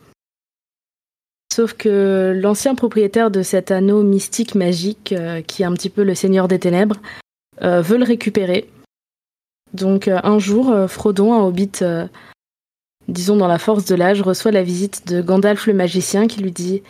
Sauf 1.53 1.73
que 1.73 2.33
l'ancien 2.35 2.73
propriétaire 2.73 3.29
de 3.29 3.43
cet 3.43 3.69
anneau 3.69 4.01
mystique 4.01 4.55
magique, 4.55 5.11
euh, 5.11 5.43
qui 5.43 5.61
est 5.61 5.65
un 5.65 5.73
petit 5.73 5.91
peu 5.91 6.03
le 6.03 6.15
seigneur 6.15 6.47
des 6.47 6.57
ténèbres, 6.57 6.95
euh, 7.61 7.79
veut 7.79 7.99
le 7.99 8.03
récupérer. 8.03 8.67
Donc 9.71 10.07
euh, 10.07 10.19
un 10.23 10.39
jour, 10.39 10.73
Frodon, 10.89 11.31
un 11.31 11.43
hobbit, 11.43 11.83
disons 13.07 13.37
dans 13.37 13.47
la 13.47 13.59
force 13.59 13.85
de 13.85 13.93
l'âge, 13.93 14.23
reçoit 14.23 14.49
la 14.49 14.63
visite 14.63 15.07
de 15.07 15.21
Gandalf 15.21 15.67
le 15.67 15.75
magicien 15.75 16.25
qui 16.25 16.41
lui 16.41 16.51
dit 16.51 16.81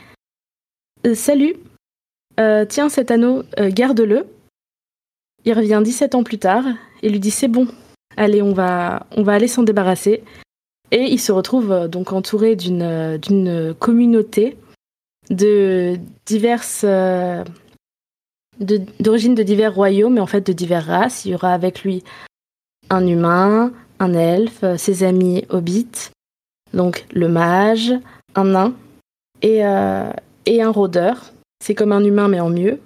Salut, 1.13 1.57
tiens, 2.37 2.87
cet 2.87 3.11
anneau, 3.11 3.43
garde-le. 3.57 4.27
Il 5.43 5.51
revient 5.51 5.81
17 5.83 6.15
ans 6.15 6.23
plus 6.23 6.39
tard 6.39 6.63
et 7.01 7.09
lui 7.09 7.19
dit 7.19 7.31
c'est 7.31 7.49
bon, 7.49 7.67
allez, 8.15 8.41
on 8.41 8.53
va, 8.53 9.07
on 9.11 9.23
va 9.23 9.33
aller 9.33 9.49
s'en 9.49 9.63
débarrasser. 9.63 10.23
Et 10.93 11.11
il 11.11 11.19
se 11.19 11.31
retrouve 11.31 11.71
euh, 11.71 11.87
donc 11.87 12.13
entouré 12.13 12.55
d'une, 12.55 13.17
d'une 13.17 13.73
communauté 13.77 14.57
de 15.29 15.97
diverses. 16.25 16.85
d'origine 18.99 19.35
de, 19.35 19.43
divers 19.43 19.73
royaumes, 19.73 20.13
mais 20.13 20.21
en 20.21 20.27
fait 20.27 20.45
de 20.45 20.53
diverses 20.53 20.85
races. 20.85 21.25
Il 21.25 21.31
y 21.31 21.35
aura 21.35 21.53
avec 21.53 21.83
lui 21.83 22.03
un 22.91 23.07
humain, 23.07 23.73
un 23.99 24.13
elfe, 24.13 24.63
ses 24.77 25.03
amis 25.03 25.45
hobbits, 25.49 26.11
donc 26.73 27.05
le 27.11 27.27
mage, 27.27 27.93
un 28.35 28.43
nain 28.45 28.73
et, 29.41 29.61
et 30.45 30.61
un 30.61 30.69
rôdeur. 30.69 31.31
C'est 31.63 31.73
comme 31.73 31.91
un 31.93 32.03
humain 32.03 32.27
mais 32.27 32.39
en 32.39 32.49
mieux. 32.49 32.79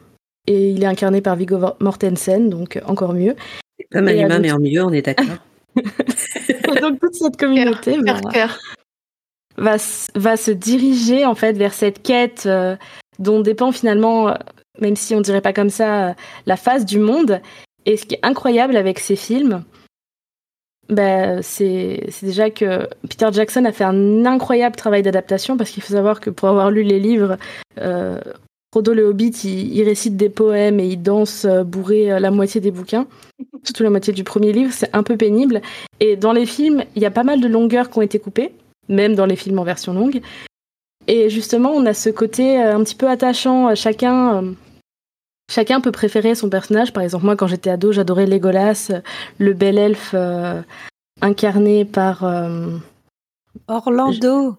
Et 0.46 0.70
il 0.70 0.84
est 0.84 0.88
incarné 0.88 1.20
par 1.20 1.36
Viggo 1.36 1.60
Mortensen, 1.82 2.50
donc 2.50 2.80
encore 2.86 3.14
mieux. 3.14 3.36
C'est 3.78 3.88
comme 3.92 4.08
un 4.08 4.14
humain 4.16 4.40
mais 4.40 4.52
en 4.52 4.60
mieux, 4.60 4.84
on 4.84 4.94
est 4.94 5.02
d'accord. 5.02 5.44
donc 6.82 7.00
toute 7.00 7.16
cette 7.16 7.38
communauté 7.38 7.98
bah, 8.02 8.20
va, 9.58 9.78
va, 10.16 10.38
se 10.38 10.52
diriger 10.52 11.26
en 11.26 11.36
fait 11.36 11.54
vers 11.54 11.74
cette 11.74 12.02
quête 12.02 12.44
euh, 12.46 12.76
dont 13.20 13.40
dépend 13.42 13.72
finalement, 13.72 14.30
euh, 14.30 14.34
même 14.80 14.96
si 14.96 15.16
on 15.16 15.22
dirait 15.22 15.42
pas 15.42 15.54
comme 15.54 15.70
ça, 15.70 16.10
euh, 16.10 16.14
la 16.46 16.58
face 16.58 16.86
du 16.86 17.00
monde. 17.00 17.42
Et 17.86 17.98
ce 17.98 18.06
qui 18.06 18.16
est 18.16 18.20
incroyable 18.24 18.76
avec 18.76 19.00
ces 19.00 19.16
films, 19.16 19.64
bah, 20.90 21.42
c'est 21.42 22.10
déjà 22.22 22.50
que 22.50 22.88
Peter 23.10 23.30
Jackson 23.32 23.66
a 23.66 23.72
fait 23.72 23.84
un 23.84 24.26
incroyable 24.26 24.76
travail 24.76 25.04
d'adaptation 25.04 25.58
parce 25.58 25.70
qu'il 25.70 25.84
faut 25.84 25.94
savoir 25.94 26.20
que 26.20 26.30
pour 26.30 26.50
avoir 26.50 26.70
lu 26.70 26.84
les 26.84 27.00
livres, 27.00 27.38
Frodo 28.78 28.94
le 28.94 29.06
Hobbit, 29.06 29.32
il, 29.44 29.82
récite 29.82 30.18
des 30.18 30.30
poèmes 30.30 30.80
et 30.80 30.86
il 30.86 31.02
danse 31.02 31.46
euh, 31.46 31.64
bourré 31.64 32.12
euh, 32.12 32.20
la 32.20 32.30
moitié 32.30 32.62
des 32.62 32.70
bouquins, 32.70 33.08
surtout 33.64 33.82
la 33.82 33.90
moitié 33.90 34.14
du 34.14 34.24
premier 34.24 34.54
livre, 34.54 34.72
c'est 34.72 34.96
un 34.96 35.02
peu 35.02 35.18
pénible. 35.18 35.64
Et 36.00 36.16
dans 36.16 36.32
les 36.32 36.46
films, 36.46 36.84
il 36.96 37.02
y 37.02 37.08
a 37.08 37.10
pas 37.10 37.24
mal 37.24 37.42
de 37.42 37.48
longueurs 37.48 37.90
qui 37.90 37.98
ont 37.98 38.04
été 38.04 38.20
coupées, 38.20 38.52
même 38.88 39.16
dans 39.16 39.26
les 39.26 39.36
films 39.36 39.58
en 39.58 39.64
version 39.64 39.94
longue. 39.96 40.22
Et 41.08 41.32
justement, 41.32 41.72
on 41.72 41.88
a 41.88 41.96
ce 41.96 42.12
côté 42.12 42.62
euh, 42.62 42.76
un 42.76 42.84
petit 42.84 42.94
peu 42.94 43.10
attachant. 43.10 43.74
Chacun, 43.74 44.54
chacun 45.50 45.82
peut 45.82 45.92
préférer 45.92 46.36
son 46.36 46.52
personnage. 46.52 46.94
Par 46.94 47.02
exemple, 47.02 47.26
moi, 47.26 47.36
quand 47.36 47.48
j'étais 47.48 47.72
ado, 47.72 47.92
j'adorais 47.92 48.28
Legolas, 48.28 48.92
le 49.40 49.54
bel 49.54 49.80
elfe 49.80 50.14
incarné 51.20 51.84
par 51.84 52.24
Orlando. 53.68 54.58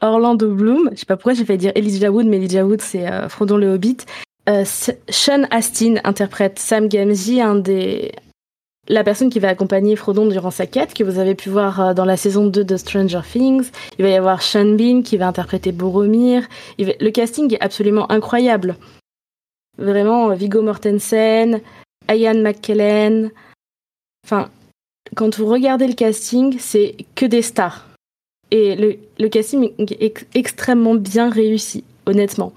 Orlando 0.00 0.54
Bloom. 0.54 0.90
Je 0.92 1.00
sais 1.00 1.06
pas 1.06 1.16
pourquoi 1.16 1.34
j'ai 1.34 1.44
fait 1.44 1.56
dire 1.56 1.72
Elijah 1.74 2.10
Wood, 2.10 2.26
mais 2.26 2.36
Elijah 2.36 2.64
Wood, 2.64 2.80
c'est 2.80 3.06
euh, 3.06 3.28
Frodon 3.28 3.56
le 3.56 3.74
Hobbit. 3.74 3.98
Euh, 4.48 4.64
Sean 4.64 5.44
Astin 5.50 5.96
interprète 6.04 6.58
Sam 6.58 6.88
Gamgee, 6.88 7.40
un 7.40 7.54
des... 7.54 8.12
la 8.88 9.02
personne 9.02 9.30
qui 9.30 9.38
va 9.38 9.48
accompagner 9.48 9.96
Frodon 9.96 10.26
durant 10.26 10.50
sa 10.50 10.66
quête, 10.66 10.92
que 10.92 11.02
vous 11.02 11.18
avez 11.18 11.34
pu 11.34 11.48
voir 11.48 11.80
euh, 11.80 11.94
dans 11.94 12.04
la 12.04 12.16
saison 12.16 12.46
2 12.46 12.64
de 12.64 12.76
Stranger 12.76 13.20
Things. 13.30 13.70
Il 13.98 14.04
va 14.04 14.10
y 14.10 14.14
avoir 14.14 14.42
Sean 14.42 14.74
Bean 14.76 15.02
qui 15.02 15.16
va 15.16 15.28
interpréter 15.28 15.72
Boromir. 15.72 16.46
Le 16.78 17.10
casting 17.10 17.54
est 17.54 17.62
absolument 17.62 18.10
incroyable. 18.12 18.76
Vraiment, 19.78 20.32
Viggo 20.34 20.62
Mortensen, 20.62 21.60
Ian 22.12 22.40
McKellen. 22.40 23.30
Enfin, 24.26 24.50
quand 25.16 25.36
vous 25.38 25.46
regardez 25.46 25.86
le 25.86 25.94
casting, 25.94 26.56
c'est 26.58 26.96
que 27.14 27.26
des 27.26 27.42
stars. 27.42 27.86
Et 28.56 28.76
le, 29.18 29.28
casting 29.28 29.72
est 29.80 30.26
extrêmement 30.36 30.94
bien 30.94 31.28
réussi, 31.28 31.82
honnêtement. 32.06 32.52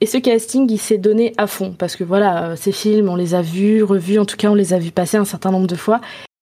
Et 0.00 0.06
ce 0.06 0.18
casting, 0.18 0.68
il 0.68 0.78
s'est 0.78 0.98
donné 0.98 1.32
à 1.36 1.46
fond, 1.46 1.72
parce 1.78 1.94
que 1.94 2.02
voilà, 2.02 2.48
euh, 2.48 2.56
ces 2.56 2.72
films, 2.72 3.08
on 3.08 3.14
les 3.14 3.36
a 3.36 3.40
vus, 3.40 3.84
revus, 3.84 4.18
en 4.18 4.24
tout 4.24 4.36
cas, 4.36 4.50
on 4.50 4.56
les 4.56 4.72
a 4.72 4.78
vus 4.80 4.90
passer 4.90 5.16
un 5.16 5.24
certain 5.24 5.52
nombre 5.52 5.68
de 5.68 5.76
fois. 5.76 6.00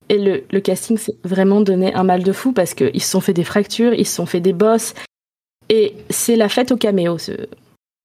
Et 0.08 0.16
le, 0.16 0.60
casting 0.60 0.96
s'est 0.96 1.16
vraiment 1.22 1.60
donné 1.60 1.92
un 1.92 2.02
mal 2.02 2.22
de 2.22 2.32
fou, 2.32 2.52
parce 2.52 2.72
qu'ils 2.72 3.02
se 3.02 3.10
sont 3.10 3.20
fait 3.20 3.34
des 3.34 3.44
fractures, 3.44 3.92
ils 3.92 4.06
se 4.06 4.16
sont 4.16 4.24
fait 4.24 4.40
des 4.40 4.54
bosses. 4.54 4.94
Et 5.68 5.94
c'est 6.08 6.36
la 6.36 6.48
fête 6.48 6.72
au 6.72 6.78
caméo. 6.78 7.18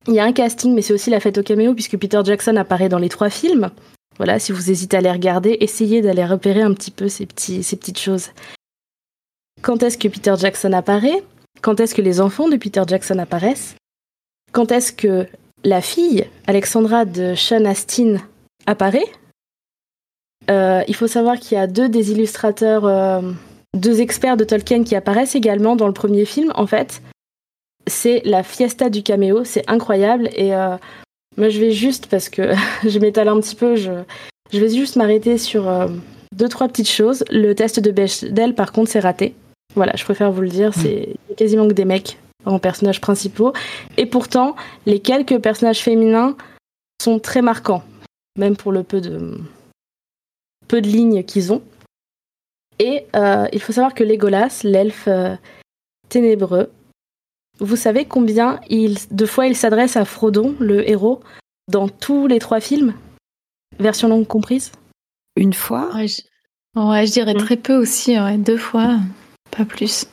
Il 0.09 0.13
y 0.13 0.19
a 0.19 0.25
un 0.25 0.33
casting, 0.33 0.75
mais 0.75 0.81
c'est 0.81 0.93
aussi 0.93 1.09
la 1.09 1.21
fête 1.21 1.37
au 1.37 1.43
caméo, 1.43 1.75
puisque 1.75 1.97
Peter 1.97 2.19
Jackson 2.25 2.57
apparaît 2.57 2.89
dans 2.89 2.99
les 2.99 3.09
trois 3.09 3.29
films. 3.29 3.71
Voilà, 4.17 4.37
si 4.37 4.51
vous 4.51 4.69
hésitez 4.69 4.97
à 4.97 5.01
les 5.01 5.11
regarder, 5.11 5.55
essayez 5.61 6.01
d'aller 6.01 6.25
repérer 6.25 6.61
un 6.61 6.73
petit 6.73 6.91
peu 6.91 7.07
ces, 7.07 7.25
petites 7.25 7.99
choses. 7.99 8.31
Quand 9.67 9.83
est-ce 9.83 9.97
que 9.97 10.07
Peter 10.07 10.33
Jackson 10.37 10.71
apparaît? 10.71 11.21
Quand 11.61 11.81
est-ce 11.81 11.93
que 11.93 12.01
les 12.01 12.21
enfants 12.21 12.47
de 12.47 12.55
Peter 12.55 12.83
Jackson 12.87 13.19
apparaissent? 13.19 13.75
Quand 14.53 14.71
est-ce 14.71 14.93
que 14.93 15.27
la 15.65 15.81
fille, 15.81 16.25
Alexandra 16.47 17.03
de 17.03 17.35
Sean 17.35 17.65
Astin, 17.65 18.15
apparaît? 18.65 19.11
Euh, 20.49 20.83
Il 20.87 20.95
faut 20.95 21.07
savoir 21.07 21.37
qu'il 21.37 21.57
y 21.57 21.59
a 21.59 21.67
deux 21.67 21.89
des 21.89 22.13
illustrateurs, 22.13 22.85
euh, 22.85 23.33
deux 23.75 23.99
experts 23.99 24.37
de 24.37 24.45
Tolkien 24.45 24.85
qui 24.85 24.95
apparaissent 24.95 25.35
également 25.35 25.75
dans 25.75 25.87
le 25.87 25.93
premier 25.93 26.23
film. 26.23 26.53
En 26.55 26.65
fait, 26.65 27.01
c'est 27.87 28.21
la 28.23 28.43
fiesta 28.43 28.89
du 28.89 29.03
caméo, 29.03 29.43
c'est 29.43 29.69
incroyable. 29.69 30.29
Et 30.37 30.55
euh, 30.55 30.77
moi, 31.35 31.49
je 31.49 31.59
vais 31.59 31.71
juste, 31.71 32.07
parce 32.07 32.29
que 32.29 32.53
je 32.87 32.99
m'étale 32.99 33.27
un 33.27 33.41
petit 33.41 33.57
peu, 33.57 33.75
je, 33.75 33.91
je 34.53 34.59
vais 34.61 34.69
juste 34.69 34.95
m'arrêter 34.95 35.37
sur 35.37 35.69
deux, 36.33 36.47
trois 36.47 36.69
petites 36.69 36.89
choses. 36.89 37.25
Le 37.29 37.53
test 37.53 37.81
de 37.81 37.91
Bechdel, 37.91 38.55
par 38.55 38.71
contre, 38.71 38.91
c'est 38.91 39.01
raté. 39.01 39.35
Voilà, 39.77 39.93
je 39.95 40.03
préfère 40.03 40.31
vous 40.31 40.41
le 40.41 40.49
dire, 40.49 40.69
mm. 40.69 40.81
c'est 40.81 41.15
quasiment 41.37 41.67
que 41.67 41.73
des 41.73 41.85
mecs 41.85 42.17
en 42.45 42.57
personnages 42.57 42.99
principaux. 42.99 43.53
Et 43.95 44.07
pourtant, 44.07 44.55
les 44.87 44.99
quelques 44.99 45.39
personnages 45.39 45.83
féminins 45.83 46.35
sont 46.99 47.19
très 47.19 47.43
marquants, 47.43 47.83
même 48.39 48.57
pour 48.57 48.71
le 48.71 48.81
peu 48.81 49.01
de, 49.01 49.39
peu 50.67 50.81
de 50.81 50.87
lignes 50.87 51.23
qu'ils 51.23 51.53
ont. 51.53 51.61
Et 52.79 53.05
euh, 53.15 53.47
il 53.53 53.61
faut 53.61 53.71
savoir 53.71 53.93
que 53.93 54.03
Legolas, 54.03 54.61
l'elfe 54.63 55.07
euh, 55.07 55.35
ténébreux, 56.09 56.71
vous 57.59 57.75
savez 57.75 58.05
combien 58.05 58.59
il, 58.69 58.97
de 59.11 59.25
fois 59.27 59.45
il 59.45 59.55
s'adresse 59.55 59.95
à 59.95 60.05
Frodon, 60.05 60.55
le 60.59 60.89
héros, 60.89 61.21
dans 61.67 61.87
tous 61.87 62.25
les 62.25 62.39
trois 62.39 62.61
films? 62.61 62.95
Version 63.77 64.07
longue 64.07 64.27
comprise? 64.27 64.71
Une 65.35 65.53
fois? 65.53 65.93
Ouais 65.95 66.07
je, 66.07 67.11
dirais 67.11 67.35
mm. 67.35 67.37
très 67.37 67.57
peu 67.57 67.75
aussi, 67.75 68.15
deux 68.39 68.57
fois. 68.57 68.97
Pas 69.57 69.65
plus. 69.65 70.05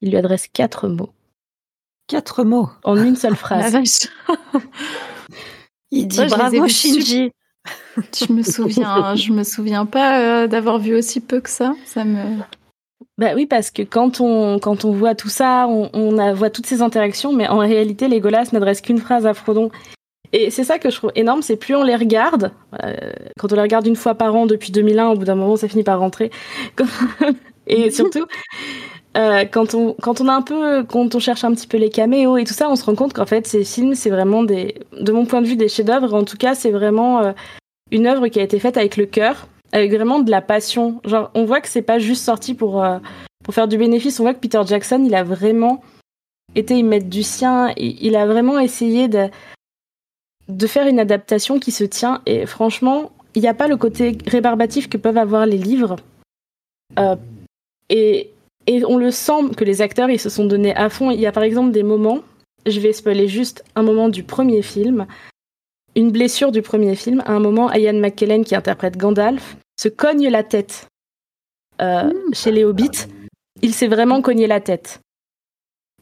Il 0.00 0.10
lui 0.10 0.16
adresse 0.16 0.46
quatre 0.52 0.88
mots. 0.88 1.10
Quatre 2.06 2.44
mots 2.44 2.68
En 2.84 2.96
une 2.96 3.16
seule 3.16 3.36
phrase. 3.36 3.76
Il 5.90 6.06
dit 6.06 6.26
bravo 6.26 6.68
Shinji. 6.68 7.32
Je 7.96 8.32
me 8.32 8.42
souviens, 8.42 9.16
je 9.16 9.32
me 9.32 9.42
souviens 9.42 9.86
pas 9.86 10.20
euh, 10.20 10.46
d'avoir 10.46 10.78
vu 10.78 10.94
aussi 10.94 11.20
peu 11.20 11.40
que 11.40 11.50
ça. 11.50 11.74
Ça 11.84 12.04
me. 12.04 12.22
Bah 13.18 13.32
oui, 13.34 13.46
parce 13.46 13.70
que 13.70 13.82
quand 13.82 14.20
on, 14.20 14.58
quand 14.58 14.84
on 14.84 14.92
voit 14.92 15.14
tout 15.14 15.30
ça, 15.30 15.66
on, 15.66 15.90
on 15.94 16.34
voit 16.34 16.50
toutes 16.50 16.66
ces 16.66 16.82
interactions, 16.82 17.32
mais 17.32 17.48
en 17.48 17.58
réalité, 17.58 18.06
Legolas 18.06 18.50
n'adresse 18.52 18.82
qu'une 18.82 18.98
phrase 18.98 19.26
à 19.26 19.34
Frodon. 19.34 19.70
Et 20.32 20.50
c'est 20.50 20.64
ça 20.64 20.78
que 20.78 20.90
je 20.90 20.96
trouve 20.96 21.12
énorme, 21.14 21.42
c'est 21.42 21.56
plus 21.56 21.74
on 21.74 21.82
les 21.82 21.96
regarde, 21.96 22.52
euh, 22.82 22.94
quand 23.38 23.52
on 23.52 23.56
les 23.56 23.62
regarde 23.62 23.86
une 23.86 23.96
fois 23.96 24.14
par 24.14 24.34
an 24.34 24.46
depuis 24.46 24.70
2001, 24.70 25.08
au 25.08 25.16
bout 25.16 25.24
d'un 25.24 25.34
moment, 25.34 25.56
ça 25.56 25.66
finit 25.66 25.84
par 25.84 25.98
rentrer. 25.98 26.30
Et 27.66 27.90
surtout, 27.92 28.26
euh, 29.16 29.44
quand 29.44 29.74
on 29.74 29.94
quand 29.94 30.20
on 30.20 30.28
a 30.28 30.32
un 30.34 30.42
peu 30.42 30.84
quand 30.84 31.14
on 31.14 31.18
cherche 31.18 31.44
un 31.44 31.52
petit 31.52 31.66
peu 31.66 31.78
les 31.78 31.90
caméos 31.90 32.36
et 32.36 32.44
tout 32.44 32.54
ça, 32.54 32.68
on 32.68 32.76
se 32.76 32.84
rend 32.84 32.94
compte 32.94 33.14
qu'en 33.14 33.26
fait 33.26 33.46
ces 33.46 33.64
films 33.64 33.94
c'est 33.94 34.10
vraiment 34.10 34.42
des 34.42 34.74
de 35.00 35.12
mon 35.12 35.24
point 35.24 35.40
de 35.40 35.46
vue 35.46 35.56
des 35.56 35.68
chefs-d'œuvre. 35.68 36.14
En 36.14 36.24
tout 36.24 36.36
cas, 36.36 36.54
c'est 36.54 36.70
vraiment 36.70 37.20
euh, 37.20 37.32
une 37.90 38.06
œuvre 38.06 38.28
qui 38.28 38.40
a 38.40 38.42
été 38.42 38.58
faite 38.58 38.76
avec 38.76 38.96
le 38.96 39.06
cœur, 39.06 39.48
avec 39.72 39.92
vraiment 39.92 40.20
de 40.20 40.30
la 40.30 40.42
passion. 40.42 41.00
Genre, 41.04 41.30
on 41.34 41.44
voit 41.44 41.60
que 41.60 41.68
c'est 41.68 41.82
pas 41.82 41.98
juste 41.98 42.24
sorti 42.24 42.54
pour 42.54 42.84
euh, 42.84 42.98
pour 43.42 43.54
faire 43.54 43.68
du 43.68 43.78
bénéfice. 43.78 44.20
On 44.20 44.24
voit 44.24 44.34
que 44.34 44.40
Peter 44.40 44.60
Jackson, 44.66 45.02
il 45.04 45.14
a 45.14 45.24
vraiment 45.24 45.82
été 46.54 46.76
y 46.76 46.82
mettre 46.82 47.06
du 47.06 47.22
sien. 47.22 47.72
Il, 47.76 48.16
a 48.16 48.26
vraiment 48.26 48.58
essayé 48.58 49.08
de 49.08 49.28
de 50.48 50.66
faire 50.66 50.86
une 50.86 51.00
adaptation 51.00 51.58
qui 51.58 51.70
se 51.70 51.84
tient. 51.84 52.20
Et 52.26 52.44
franchement, 52.44 53.12
il 53.34 53.42
n'y 53.42 53.48
a 53.48 53.54
pas 53.54 53.68
le 53.68 53.76
côté 53.76 54.18
rébarbatif 54.26 54.88
que 54.88 54.98
peuvent 54.98 55.18
avoir 55.18 55.46
les 55.46 55.58
livres. 55.58 55.96
Et, 57.88 58.30
et 58.66 58.84
on 58.84 58.96
le 58.96 59.10
sent 59.10 59.50
que 59.56 59.64
les 59.64 59.82
acteurs, 59.82 60.10
ils 60.10 60.20
se 60.20 60.30
sont 60.30 60.44
donnés 60.44 60.74
à 60.74 60.88
fond. 60.88 61.10
Il 61.10 61.20
y 61.20 61.26
a 61.26 61.32
par 61.32 61.42
exemple 61.42 61.72
des 61.72 61.82
moments, 61.82 62.20
je 62.66 62.80
vais 62.80 62.92
spoiler 62.92 63.28
juste 63.28 63.64
un 63.74 63.82
moment 63.82 64.08
du 64.08 64.22
premier 64.22 64.62
film, 64.62 65.06
une 65.94 66.10
blessure 66.10 66.52
du 66.52 66.62
premier 66.62 66.96
film. 66.96 67.22
À 67.26 67.32
un 67.32 67.40
moment, 67.40 67.72
Ian 67.72 67.94
McKellen, 67.94 68.44
qui 68.44 68.54
interprète 68.54 68.96
Gandalf, 68.96 69.56
se 69.80 69.88
cogne 69.88 70.28
la 70.28 70.42
tête 70.42 70.88
euh, 71.80 72.12
chez 72.32 72.50
les 72.50 72.64
Hobbits. 72.64 73.06
Il 73.62 73.72
s'est 73.72 73.86
vraiment 73.86 74.20
cogné 74.20 74.46
la 74.46 74.60
tête. 74.60 75.00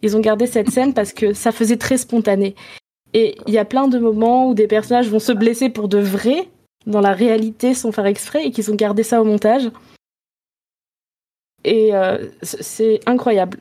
Ils 0.02 0.16
ont 0.16 0.20
gardé 0.20 0.46
cette 0.46 0.70
scène 0.70 0.92
parce 0.92 1.12
que 1.12 1.32
ça 1.32 1.52
faisait 1.52 1.76
très 1.76 1.96
spontané. 1.96 2.54
Et 3.12 3.36
il 3.46 3.54
y 3.54 3.58
a 3.58 3.64
plein 3.64 3.88
de 3.88 3.98
moments 3.98 4.48
où 4.48 4.54
des 4.54 4.66
personnages 4.66 5.08
vont 5.08 5.20
se 5.20 5.32
blesser 5.32 5.70
pour 5.70 5.88
de 5.88 5.98
vrai, 5.98 6.48
dans 6.86 7.00
la 7.00 7.12
réalité, 7.12 7.72
sans 7.72 7.92
faire 7.92 8.06
exprès, 8.06 8.46
et 8.46 8.50
qu'ils 8.50 8.70
ont 8.70 8.74
gardé 8.74 9.02
ça 9.02 9.22
au 9.22 9.24
montage. 9.24 9.70
Et 11.64 11.94
euh, 11.94 12.18
c'est 12.42 13.00
incroyable. 13.06 13.58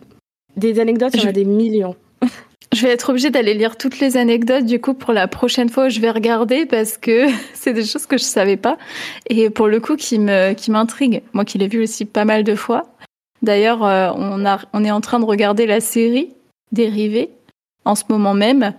Des 0.55 0.79
anecdotes, 0.79 1.13
il 1.15 1.21
y 1.21 1.25
en 1.25 1.29
a 1.29 1.33
des 1.33 1.45
millions. 1.45 1.95
Je 2.73 2.81
vais 2.81 2.89
être 2.91 3.09
obligée 3.09 3.29
d'aller 3.29 3.53
lire 3.53 3.77
toutes 3.77 3.99
les 3.99 4.17
anecdotes 4.17 4.65
du 4.65 4.81
coup 4.81 4.95
pour 4.95 5.13
la 5.13 5.27
prochaine 5.27 5.69
fois 5.69 5.85
où 5.85 5.89
je 5.89 5.99
vais 5.99 6.09
regarder 6.09 6.65
parce 6.65 6.97
que 6.97 7.27
c'est 7.53 7.71
des 7.71 7.85
choses 7.85 8.07
que 8.07 8.17
je 8.17 8.23
savais 8.23 8.57
pas 8.57 8.79
et 9.29 9.51
pour 9.51 9.67
le 9.67 9.79
coup 9.79 9.95
qui 9.95 10.17
me 10.17 10.53
qui 10.53 10.71
m'intrigue. 10.71 11.21
Moi 11.33 11.45
qui 11.45 11.59
l'ai 11.59 11.67
vu 11.67 11.83
aussi 11.83 12.05
pas 12.05 12.25
mal 12.25 12.43
de 12.43 12.55
fois. 12.55 12.87
D'ailleurs, 13.43 13.83
euh, 13.83 14.09
on 14.15 14.43
a 14.45 14.59
on 14.73 14.83
est 14.83 14.89
en 14.89 15.01
train 15.01 15.19
de 15.19 15.25
regarder 15.25 15.67
la 15.67 15.81
série 15.81 16.31
dérivée 16.71 17.29
en 17.85 17.93
ce 17.93 18.05
moment 18.09 18.33
même. 18.33 18.73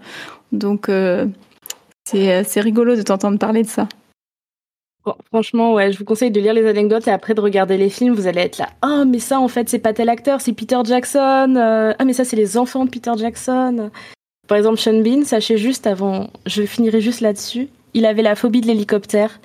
Donc 0.51 0.89
euh, 0.89 1.27
c'est 2.05 2.43
c'est 2.43 2.61
rigolo 2.61 2.97
de 2.97 3.03
t'entendre 3.03 3.39
parler 3.39 3.63
de 3.63 3.69
ça. 3.69 3.87
Bon, 5.05 5.15
franchement, 5.27 5.75
ouais, 5.75 5.93
je 5.93 5.99
vous 5.99 6.05
conseille 6.05 6.31
de 6.31 6.41
lire 6.41 6.55
les 6.55 6.67
anecdotes 6.67 7.07
et 7.07 7.11
après 7.11 7.35
de 7.35 7.41
regarder 7.41 7.77
les 7.77 7.91
films. 7.91 8.15
Vous 8.15 8.27
allez 8.27 8.41
être 8.41 8.59
là. 8.59 8.71
Ah, 8.81 9.05
mais 9.05 9.19
ça, 9.19 9.39
en 9.39 9.49
fait, 9.49 9.69
c'est 9.69 9.79
pas 9.79 9.93
tel 9.93 10.09
acteur, 10.09 10.41
c'est 10.41 10.55
Peter 10.55 10.79
Jackson. 10.85 11.55
Euh, 11.57 11.93
ah, 11.99 12.05
mais 12.05 12.15
ça, 12.15 12.25
c'est 12.25 12.37
les 12.37 12.57
enfants 12.57 12.87
de 12.87 12.91
Peter 12.91 13.13
Jackson. 13.19 13.91
Par 14.49 14.59
exemple, 14.59 14.79
Sean 14.79 15.01
Bean, 15.01 15.25
sachez 15.25 15.59
juste 15.59 15.87
avant, 15.87 16.31
je 16.47 16.63
finirai 16.63 17.01
juste 17.01 17.21
là-dessus. 17.21 17.69
Il 17.93 18.07
avait 18.07 18.23
la 18.23 18.35
phobie 18.35 18.61
de 18.61 18.67
l'hélicoptère. 18.67 19.41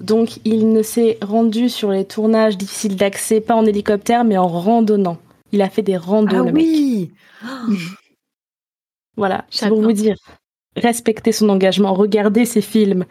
Donc, 0.00 0.38
il 0.44 0.72
ne 0.72 0.82
s'est 0.82 1.18
rendu 1.20 1.68
sur 1.68 1.90
les 1.90 2.04
tournages 2.04 2.56
difficiles 2.56 2.96
d'accès, 2.96 3.40
pas 3.40 3.56
en 3.56 3.66
hélicoptère, 3.66 4.24
mais 4.24 4.38
en 4.38 4.48
randonnant. 4.48 5.18
Il 5.52 5.62
a 5.62 5.68
fait 5.68 5.82
des 5.82 5.96
randos, 5.96 6.36
Ah 6.40 6.44
le 6.44 6.52
mec. 6.52 6.54
oui 6.54 7.10
Voilà, 9.16 9.44
c'est 9.50 9.68
pour 9.68 9.82
vous 9.82 9.92
dire. 9.92 10.16
Respectez 10.76 11.32
son 11.32 11.48
engagement, 11.48 11.92
regardez 11.92 12.44
ses 12.44 12.60
films. 12.60 13.04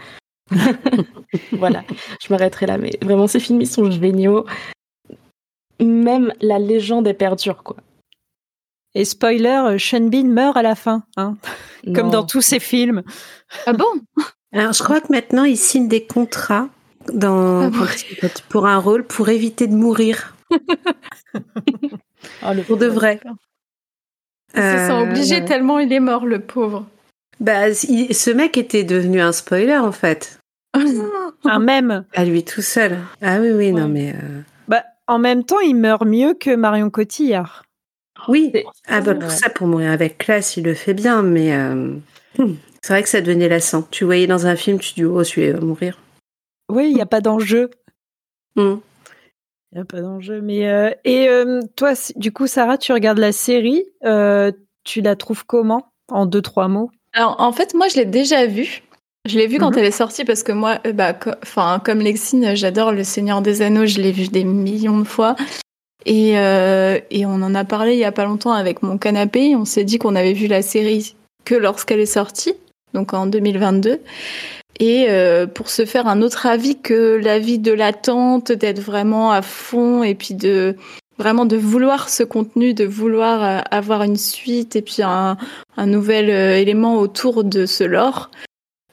voilà, 1.52 1.84
je 2.22 2.32
m'arrêterai 2.34 2.66
là, 2.66 2.78
mais 2.78 2.92
vraiment, 3.02 3.28
ces 3.28 3.40
films, 3.40 3.62
ils 3.62 3.68
sont 3.68 3.90
géniaux. 3.92 4.46
Même 5.80 6.34
la 6.42 6.60
légende 6.60 7.08
est 7.08 7.14
perdure, 7.14 7.64
quoi. 7.64 7.78
Et 8.96 9.06
spoiler, 9.06 9.62
euh, 9.66 9.78
Sean 9.78 10.08
Bean 10.10 10.26
meurt 10.26 10.58
à 10.58 10.62
la 10.64 10.76
fin, 10.76 11.04
hein, 11.16 11.38
comme 11.96 12.10
dans 12.10 12.26
tous 12.26 12.42
ses 12.42 12.60
films. 12.60 13.04
Ah 13.66 13.74
bon? 13.74 13.86
Alors, 14.52 14.74
je 14.74 14.82
crois 14.84 15.00
que 15.00 15.12
maintenant, 15.12 15.44
il 15.44 15.58
signe 15.58 15.88
des 15.88 16.04
contrats 16.06 16.70
dans, 17.14 17.62
Ah 17.68 17.70
bon 17.70 17.86
pour 18.50 18.66
un 18.66 18.78
rôle 18.78 19.06
pour 19.06 19.30
éviter 19.30 19.68
de 19.68 19.76
mourir. 19.76 20.36
Oh, 22.44 22.54
le 22.54 22.64
Pour 22.64 22.78
de 22.78 22.88
vrai. 22.88 23.20
Il 24.56 24.62
se 24.62 24.78
sent 24.78 24.92
Euh, 24.92 25.04
obligé 25.04 25.46
tellement 25.46 25.78
il 25.80 25.94
est 25.94 26.00
mort 26.00 26.26
le 26.26 26.40
pauvre. 26.40 26.88
Bah, 27.40 27.70
il- 27.70 28.14
ce 28.16 28.32
mec 28.32 28.58
était 28.58 28.84
devenu 28.84 29.22
un 29.22 29.32
spoiler, 29.32 29.78
en 29.78 29.92
fait. 29.92 30.39
Un 31.46 31.60
même. 31.60 32.06
À 32.14 32.26
lui 32.26 32.44
tout 32.44 32.62
seul. 32.62 32.98
Ah 33.22 33.40
oui, 33.40 33.52
oui, 33.52 33.72
non, 33.72 33.88
mais. 33.88 34.14
euh, 34.14 34.42
Bah, 34.68 34.84
en 35.08 35.18
même 35.20 35.44
temps, 35.44 35.60
il 35.60 35.76
meurt 35.76 36.06
mieux 36.06 36.34
que 36.34 36.56
Marion 36.56 36.90
Cotillard. 36.90 37.64
Oui. 38.28 38.52
Ah 38.88 39.02
bah, 39.02 39.16
pour 39.16 39.30
Ouais. 39.30 39.36
ça, 39.36 39.50
pour 39.50 39.68
mourir 39.68 39.92
avec 39.92 40.18
classe, 40.18 40.58
il 40.58 40.64
le 40.66 40.74
fait 40.74 40.94
bien, 40.94 41.22
mais. 41.24 41.54
euh, 41.56 41.96
hmm, 42.38 42.56
C'est 42.82 42.94
vrai 42.94 43.04
que 43.04 43.10
ça 43.10 43.22
devenait 43.22 43.50
lassant. 43.50 43.84
Tu 43.90 44.04
voyais 44.04 44.28
dans 44.28 44.46
un 44.46 44.56
film, 44.56 44.80
tu 44.80 44.94
dis, 44.94 45.06
oh, 45.06 45.24
celui-là 45.24 45.54
va 45.60 45.66
mourir. 45.66 45.98
Oui, 46.70 46.90
il 46.90 46.94
n'y 46.96 47.02
a 47.02 47.06
pas 47.08 47.22
d'enjeu. 47.22 47.70
Hmm. 48.56 48.76
Il 49.72 49.76
n'y 49.76 49.82
a 49.82 49.86
pas 49.86 50.02
d'enjeu. 50.02 50.42
Mais 50.42 50.68
euh, 50.70 50.92
et 51.04 51.30
euh, 51.30 51.62
toi, 51.76 51.94
du 52.16 52.32
coup, 52.32 52.48
Sarah, 52.48 52.78
tu 52.78 52.92
regardes 52.94 53.18
la 53.20 53.32
série. 53.32 53.84
euh, 54.06 54.52
tu 54.84 55.02
la 55.02 55.16
trouves 55.16 55.46
comment 55.46 55.92
En 56.10 56.26
deux, 56.26 56.42
trois 56.42 56.68
mots? 56.68 56.90
Alors 57.14 57.36
en 57.40 57.52
fait, 57.52 57.74
moi 57.74 57.88
je 57.90 57.98
l'ai 57.98 58.06
déjà 58.06 58.46
vue. 58.48 58.82
Je 59.28 59.38
l'ai 59.38 59.48
vue 59.48 59.58
quand 59.58 59.72
Mhm. 59.72 59.80
elle 59.80 59.86
est 59.86 59.92
sortie 59.92 60.24
parce 60.26 60.44
que 60.44 60.52
moi, 60.52 60.80
euh, 60.88 60.94
bah, 60.94 61.14
co- 61.14 61.32
enfin 61.44 61.82
comme 61.84 62.00
Lexine, 62.00 62.56
j'adore 62.56 62.92
Le 62.92 63.04
Seigneur 63.04 63.42
des 63.42 63.62
Anneaux. 63.62 63.86
Je 63.86 64.00
l'ai 64.00 64.12
vu 64.12 64.28
des 64.28 64.44
millions 64.44 64.98
de 65.00 65.04
fois. 65.04 65.36
Et, 66.06 66.38
euh, 66.40 66.98
et 67.12 67.26
on 67.26 67.34
en 67.42 67.54
a 67.54 67.66
parlé 67.66 67.94
il 67.94 68.00
y 68.00 68.06
a 68.06 68.12
pas 68.14 68.26
longtemps 68.26 68.54
avec 68.54 68.82
mon 68.82 68.98
canapé. 68.98 69.56
On 69.56 69.66
s'est 69.66 69.84
dit 69.84 70.00
qu'on 70.00 70.16
avait 70.16 70.34
vu 70.34 70.48
la 70.48 70.62
série 70.62 71.16
que 71.46 71.56
lorsqu'elle 71.56 72.00
est 72.00 72.06
sortie, 72.06 72.54
donc 72.94 73.14
en 73.14 73.26
2022. 73.26 74.00
Et 74.80 75.08
euh, 75.10 75.46
pour 75.46 75.70
se 75.70 75.86
faire 75.86 76.08
un 76.08 76.22
autre 76.22 76.46
avis 76.46 76.80
que 76.80 77.20
l'avis 77.22 77.60
de 77.60 77.74
l'attente, 77.74 78.54
d'être 78.54 78.80
vraiment 78.80 79.32
à 79.32 79.42
fond 79.42 80.04
et 80.04 80.16
puis 80.16 80.34
de 80.36 80.78
vraiment 81.18 81.46
de 81.46 81.58
vouloir 81.58 82.08
ce 82.08 82.24
contenu, 82.24 82.74
de 82.74 82.86
vouloir 82.86 83.66
avoir 83.72 84.04
une 84.04 84.16
suite 84.16 84.78
et 84.78 84.82
puis 84.82 85.04
un, 85.04 85.36
un 85.76 85.86
nouvel 85.86 86.30
élément 86.30 86.96
autour 86.98 87.44
de 87.44 87.66
ce 87.66 87.84
lore. 87.84 88.32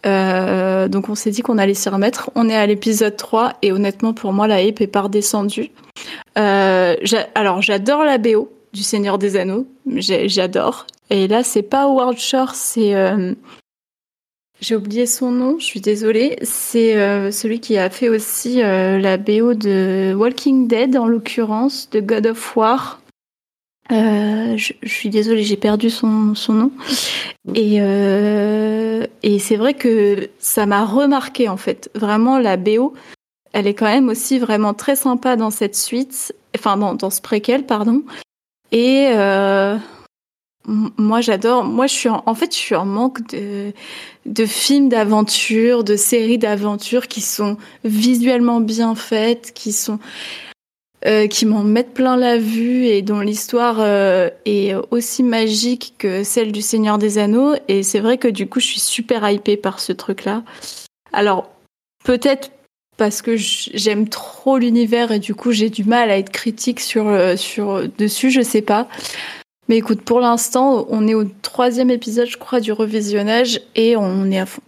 Euh, 0.05 0.89
donc 0.89 1.09
on 1.09 1.15
s'est 1.15 1.31
dit 1.31 1.43
qu'on 1.43 1.59
allait 1.59 1.75
s'y 1.75 1.89
remettre. 1.89 2.31
On 2.35 2.49
est 2.49 2.57
à 2.57 2.67
l'épisode 2.67 3.17
3 3.17 3.55
et 3.63 3.73
honnêtement 3.73 4.13
pour 4.13 4.33
moi 4.33 4.47
la 4.47 4.63
hype 4.63 4.81
est 4.81 4.87
par 4.87 5.09
descendue. 5.09 5.71
Euh, 6.39 6.97
alors 7.35 7.63
j'adore 7.63 8.05
la 8.05 8.19
BO 8.19 8.51
du 8.73 8.83
Seigneur 8.83 9.19
des 9.19 9.37
Anneaux, 9.37 9.67
j'adore. 9.87 10.87
Et 11.11 11.29
là 11.29 11.43
c'est 11.43 11.63
pas 11.63 11.85
Howard 11.85 12.19
Shore, 12.19 12.55
c'est 12.55 12.95
euh, 12.95 13.35
j'ai 14.61 14.77
oublié 14.77 15.07
son 15.07 15.31
nom, 15.31 15.59
je 15.59 15.65
suis 15.65 15.81
désolée. 15.81 16.37
C'est 16.43 16.95
celui 17.31 17.61
qui 17.61 17.77
a 17.77 17.91
fait 17.91 18.09
aussi 18.09 18.57
la 18.63 19.17
BO 19.19 19.55
de 19.55 20.15
Walking 20.17 20.67
Dead 20.67 20.97
en 20.97 21.07
l'occurrence, 21.07 21.91
de 21.91 22.01
God 22.01 22.27
of 22.27 22.57
War. 22.57 23.01
Euh, 23.92 24.57
je, 24.57 24.72
suis 24.85 25.11
désolée, 25.11 25.42
j'ai 25.42 25.57
perdu 25.57 25.90
son, 25.90 26.35
son 26.35 26.53
nom. 26.53 26.72
Et, 27.55 27.77
euh, 27.81 29.07
et 29.22 29.38
c'est 29.38 29.57
vrai 29.57 29.75
que 29.75 30.29
ça 30.38 30.66
m'a 30.66 30.85
remarqué 30.85 31.49
en 31.49 31.57
fait. 31.57 31.90
Vraiment, 31.94 32.38
la 32.38 32.57
BO, 32.57 32.94
elle 33.53 33.66
est 33.66 33.75
quand 33.75 33.87
même 33.87 34.09
aussi 34.09 34.38
vraiment 34.38 34.75
très 34.75 34.96
sympa 34.96 35.37
dans 35.37 35.51
cette 35.51 35.77
suite, 35.77 36.35
enfin 36.57 36.77
dans, 36.77 36.94
dans 36.94 37.11
ce 37.11 37.20
préquel, 37.20 37.64
pardon. 37.64 38.03
Et 38.72 39.09
euh, 39.14 39.77
moi, 40.66 41.20
j'adore. 41.20 41.64
Moi, 41.64 41.87
je 41.87 41.94
suis 41.94 42.09
en, 42.09 42.25
en 42.27 42.35
fait, 42.35 42.53
je 42.53 42.59
suis 42.59 42.75
en 42.75 42.87
manque 42.87 43.25
de, 43.29 43.72
de 44.27 44.46
films 44.46 44.88
d'aventure, 44.88 45.85
de 45.85 45.94
séries 45.94 46.38
d'aventure 46.38 47.07
qui 47.07 47.20
sont 47.20 47.57
visuellement 47.85 48.61
bien 48.61 48.96
faites, 48.96 49.53
qui 49.55 49.70
sont 49.72 50.01
euh, 51.07 51.29
qui 51.29 51.47
m'en 51.47 51.62
mettent 51.62 51.95
plein 51.95 52.16
la 52.16 52.37
vue 52.37 52.87
et 52.87 53.01
dont 53.01 53.21
l'histoire 53.21 53.77
euh, 53.79 54.29
est 54.45 54.75
aussi 54.90 55.23
magique 55.23 55.95
que 55.99 56.25
celle 56.25 56.51
du 56.51 56.62
Seigneur 56.62 56.99
des 56.99 57.19
Anneaux. 57.19 57.55
Et 57.69 57.85
c'est 57.85 58.01
vrai 58.01 58.19
que 58.19 58.27
du 58.27 58.49
coup, 58.49 58.59
je 58.59 58.66
suis 58.66 58.81
super 58.81 59.31
hypée 59.31 59.57
par 59.57 59.79
ce 59.79 59.92
truc-là. 59.92 60.42
Alors, 61.12 61.49
peut-être 62.05 62.51
parce 62.97 63.23
que 63.23 63.37
j'aime 63.37 64.09
trop 64.09 64.59
l'univers 64.59 65.12
et 65.12 65.19
du 65.19 65.35
coup, 65.35 65.53
j'ai 65.53 65.71
du 65.71 65.85
mal 65.85 66.11
à 66.11 66.19
être 66.19 66.31
critique 66.31 66.81
sur, 66.81 67.07
euh, 67.07 67.37
sur 67.37 67.88
dessus, 67.99 68.31
je 68.31 68.40
sais 68.40 68.62
pas. 68.62 68.88
Mais 69.69 69.77
écoute, 69.77 70.03
pour 70.03 70.21
l'instant, 70.21 70.87
on 70.88 71.07
est 71.07 71.14
au 71.14 71.25
troisième 71.42 71.90
épisode, 71.90 72.27
je 72.27 72.37
crois, 72.37 72.61
du 72.61 72.73
revisionnage 72.73 73.61
et 73.75 73.97
on 73.97 74.31
est 74.31 74.38
à 74.38 74.47
fond. 74.47 74.62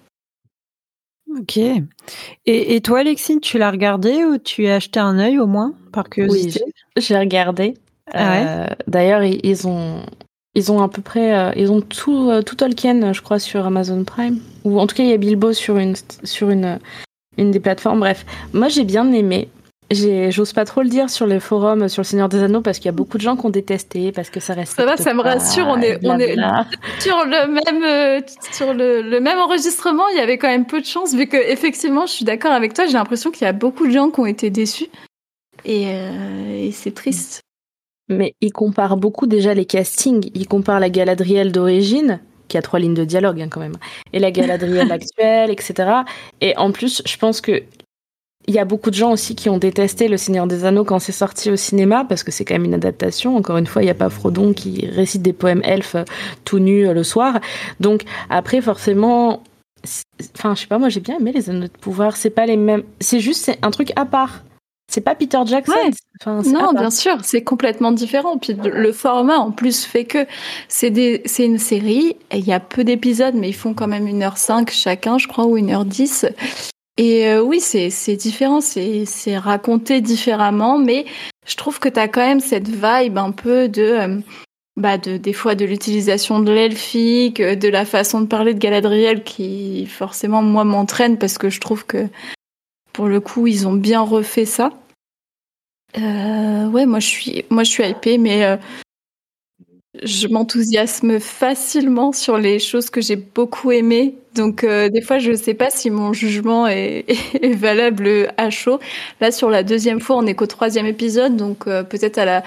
Ok. 1.37 1.57
Et, 1.59 1.83
et 2.47 2.81
toi, 2.81 3.01
Alexine, 3.01 3.41
tu 3.41 3.59
l'as 3.59 3.71
regardé 3.71 4.25
ou 4.25 4.39
tu 4.39 4.67
as 4.67 4.77
acheté 4.77 4.99
un 5.01 5.19
œil 5.19 5.39
au 5.39 5.47
moins, 5.47 5.75
par 5.93 6.09
curiosité? 6.09 6.65
J'ai 6.97 7.19
regardé. 7.19 7.75
Ah 8.13 8.31
ouais? 8.31 8.47
Euh, 8.47 8.67
D'ailleurs, 8.87 9.23
ils, 9.23 9.41
ils 9.45 9.69
ont, 9.69 10.03
ils 10.55 10.73
ont 10.73 10.81
à 10.81 10.89
peu 10.89 11.03
près, 11.03 11.37
euh, 11.37 11.53
ils 11.57 11.71
ont 11.71 11.83
tout, 11.83 12.31
euh, 12.31 12.43
tout 12.43 12.57
Tolkien, 12.57 13.13
je 13.13 13.21
crois, 13.21 13.39
sur 13.39 13.67
Amazon 13.67 14.05
Prime. 14.05 14.39
Ou 14.65 14.81
en 14.81 14.87
tout 14.87 14.97
cas, 14.97 15.03
il 15.03 15.11
y 15.11 15.13
a 15.13 15.19
Bilbo 15.19 15.53
sur 15.53 15.77
une, 15.77 15.95
sur 16.25 16.49
une, 16.51 16.79
une 17.37 17.51
des 17.51 17.61
plateformes. 17.61 18.01
Bref, 18.01 18.25
moi 18.55 18.69
j'ai 18.69 18.85
bien 18.85 19.13
aimé. 19.13 19.49
J'ose 19.91 20.53
pas 20.53 20.67
trop 20.67 20.83
le 20.83 20.89
dire 20.89 21.09
sur 21.09 21.27
les 21.27 21.41
forums 21.41 21.89
sur 21.89 22.03
le 22.03 22.05
Seigneur 22.05 22.29
des 22.29 22.43
Anneaux 22.43 22.61
parce 22.61 22.79
qu'il 22.79 22.87
y 22.87 22.91
a 22.91 22.93
beaucoup 22.93 23.17
de 23.17 23.23
gens 23.23 23.37
qui 23.37 23.47
ont 23.47 23.51
détesté 23.51 24.13
parce 24.13 24.29
que 24.29 24.39
ça 24.39 24.53
reste. 24.53 24.77
Ça 24.77 24.85
va, 24.85 24.99
ça 24.99 25.15
me 25.15 25.23
rassure. 25.23 25.67
On 25.67 25.81
est, 25.81 25.99
on 26.05 26.19
est 26.19 26.37
sur 27.01 27.25
le 27.25 27.49
même 27.49 27.83
euh, 27.83 28.21
sur 28.53 28.75
le, 28.75 29.01
le, 29.01 29.21
même 29.21 29.39
enregistrement. 29.39 30.07
Il 30.13 30.19
y 30.19 30.21
avait 30.21 30.37
quand 30.37 30.49
même 30.49 30.67
peu 30.67 30.81
de 30.81 30.87
chance 30.87 31.15
vu 31.15 31.27
que 31.27 31.39
effectivement, 31.39 32.05
je 32.05 32.13
suis 32.13 32.25
d'accord 32.27 32.53
avec 32.53 32.75
toi. 32.75 32.87
J'ai 32.87 32.93
l'impression 32.93 33.31
qu'il 33.31 33.47
y 33.47 33.49
a 33.49 33.53
beaucoup 33.53 33.87
de 33.87 33.93
gens 33.93 34.11
qui 34.11 34.21
ont 34.21 34.27
été 34.27 34.51
déçus 34.51 34.89
et, 35.65 35.87
euh, 35.89 36.67
et 36.67 36.73
c'est 36.73 36.95
triste. 36.95 37.41
Mais 38.11 38.35
il 38.43 38.53
compare 38.53 38.99
beaucoup 38.99 39.27
déjà 39.27 39.55
les 39.55 39.65
castings. 39.65 40.31
Il 40.35 40.49
compare 40.49 40.81
la 40.81 40.91
Galadriel 40.91 41.51
d'origine 41.51 42.21
qui 42.49 42.59
a 42.59 42.63
trois 42.63 42.79
lignes 42.79 42.95
de 42.95 43.05
dialogue 43.05 43.41
hein, 43.41 43.49
quand 43.51 43.61
même, 43.61 43.77
et 44.13 44.19
la 44.19 44.31
Galadriel 44.31 44.91
actuelle, 44.93 45.51
etc. 45.51 45.91
Et 46.41 46.57
en 46.57 46.73
plus, 46.73 47.03
je 47.07 47.17
pense 47.17 47.41
que 47.41 47.63
il 48.47 48.55
y 48.55 48.59
a 48.59 48.65
beaucoup 48.65 48.91
de 48.91 48.95
gens 48.95 49.13
aussi 49.13 49.35
qui 49.35 49.51
ont 49.51 49.59
détesté 49.59 50.09
Le 50.09 50.17
Seigneur 50.17 50.47
des 50.47 50.65
Anneaux 50.65 50.85
quand 50.85 50.99
c'est 50.99 51.13
sorti 51.13 51.51
au 51.51 51.57
cinéma, 51.57 52.07
parce 52.09 52.23
que 52.23 52.31
c'est 52.31 52.47
quand 52.47 52.55
même 52.55 52.65
une 52.65 52.75
adaptation. 52.75 53.37
Encore 53.37 53.59
une 53.59 53.67
fois, 53.67 53.83
il 53.83 53.85
n'y 53.85 53.91
a 53.91 53.95
pas 53.95 54.09
Frodon 54.09 54.55
qui 54.55 54.87
récite 54.87 55.21
des 55.21 55.35
poèmes 55.35 55.61
elfes 55.65 55.97
tout 56.45 56.59
nus 56.59 56.89
euh, 56.89 56.95
le 56.95 57.03
soir. 57.03 57.41
Donc 57.79 58.05
après, 58.31 58.63
forcément, 58.63 59.43
enfin, 60.35 60.55
je 60.55 60.63
sais 60.63 60.67
pas, 60.67 60.79
moi 60.79 60.89
j'ai 60.89 61.01
bien 61.01 61.19
aimé 61.19 61.33
les 61.33 61.51
Anneaux 61.51 61.67
de 61.67 61.79
pouvoir. 61.79 62.17
C'est 62.17 62.31
pas 62.31 62.47
les 62.47 62.57
mêmes. 62.57 62.85
C'est 63.01 63.21
juste, 63.21 63.45
c'est 63.45 63.59
un 63.63 63.71
truc 63.71 63.93
à 63.97 64.07
part. 64.07 64.43
C'est 64.91 65.03
pas 65.03 65.15
Peter 65.15 65.41
Jackson. 65.45 65.75
non, 66.27 66.73
bien 66.73 66.89
sûr, 66.89 67.19
c'est 67.23 67.45
complètement 67.45 67.93
différent. 67.93 68.39
Puis 68.39 68.55
le 68.55 68.93
format 68.93 69.37
en 69.37 69.51
plus 69.51 69.85
fait 69.85 70.07
que 70.07 70.27
c'est 70.69 70.91
des, 70.91 71.23
une 71.39 71.59
série. 71.59 72.17
Il 72.33 72.47
y 72.47 72.55
a 72.55 72.61
peu 72.61 72.83
d'épisodes, 72.85 73.35
mais 73.35 73.51
ils 73.51 73.55
font 73.55 73.75
quand 73.75 73.89
même 73.89 74.07
1h05 74.07 74.71
chacun, 74.71 75.19
je 75.19 75.29
crois, 75.29 75.45
ou 75.45 75.59
1h10. 75.59 76.33
Et 76.99 77.29
euh, 77.29 77.41
oui, 77.41 77.61
c'est 77.61 78.17
différent, 78.17 78.61
c'est 78.61 79.39
raconté 79.39 80.01
différemment, 80.01 80.79
mais 80.79 81.07
je 81.47 81.57
trouve 81.57 81.79
que 81.79 81.89
tu 81.89 82.01
as 82.01 82.09
quand 82.09 82.27
même 82.27 82.41
cette 82.41 82.69
vibe 82.69 83.19
un 83.19 83.31
peu 83.31 83.69
de 83.69 83.83
euh, 83.83 84.19
bah 84.77 84.99
de 84.99 85.17
des 85.17 85.33
fois 85.33 85.55
de 85.55 85.65
l'utilisation 85.65 86.41
de 86.41 86.51
l'elfique, 86.51 87.41
de 87.41 87.69
la 87.69 87.85
façon 87.85 88.21
de 88.21 88.27
parler 88.27 88.53
de 88.53 88.59
Galadriel 88.59 89.23
qui 89.23 89.87
forcément 89.87 90.43
moi 90.43 90.65
m'entraîne 90.65 91.19
parce 91.19 91.39
que 91.39 91.51
je 91.51 91.61
trouve 91.61 91.87
que 91.87 92.09
pour 92.93 93.07
le 93.07 93.21
coup 93.21 93.47
ils 93.47 93.69
ont 93.69 93.75
bien 93.75 94.01
refait 94.01 94.45
ça. 94.45 94.73
Euh, 95.99 96.67
ouais, 96.67 96.85
moi 96.85 96.99
je 96.99 97.07
suis 97.07 97.45
moi 97.49 97.63
je 97.63 97.71
suis 97.71 97.85
hypée, 97.85 98.19
mais 98.19 98.59
je 100.03 100.29
m'enthousiasme 100.29 101.21
facilement 101.21 102.13
sur 102.13 102.39
les 102.39 102.59
choses 102.59 102.91
que 102.91 103.01
j'ai 103.01 103.17
beaucoup 103.17 103.73
aimées. 103.73 104.15
Donc 104.35 104.65
euh, 104.65 104.89
des 104.89 105.01
fois, 105.01 105.19
je 105.19 105.33
ne 105.33 105.37
sais 105.37 105.55
pas 105.55 105.71
si 105.71 105.91
mon 105.91 106.13
jugement 106.13 106.67
est, 106.69 107.05
valable 107.55 108.33
à 108.37 108.51
chaud. 108.51 108.79
Là, 109.21 109.31
sur 109.31 109.51
la 109.51 109.63
deuxième 109.63 110.01
fois, 110.01 110.17
on 110.17 110.27
est 110.27 110.35
qu'au 110.35 110.47
troisième 110.47 110.87
épisode, 110.87 111.37
donc 111.37 111.67
euh, 111.67 111.83
peut-être 111.83 112.19
à 112.19 112.25
la 112.25 112.43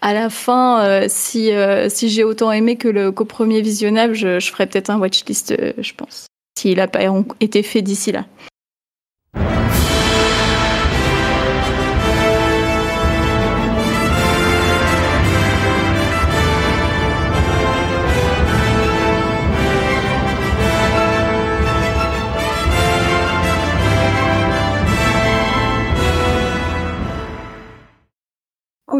à 0.00 0.14
la 0.14 0.30
fin, 0.30 0.84
euh, 0.84 1.06
si 1.08 1.50
si 1.88 2.08
j'ai 2.08 2.24
autant 2.24 2.50
aimé 2.50 2.76
que 2.76 2.88
le 2.88 3.12
qu'au 3.12 3.24
premier 3.24 3.60
visionnage, 3.62 4.16
je, 4.16 4.40
je 4.40 4.50
ferai 4.50 4.66
peut-être 4.66 4.90
un 4.90 4.98
watchlist, 4.98 5.54
je 5.78 5.92
pense, 5.94 6.26
s'il 6.58 6.78
n'a 6.78 6.88
pas 6.88 7.00
été 7.40 7.62
fait 7.62 7.82
d'ici 7.82 8.10
là. 8.10 8.26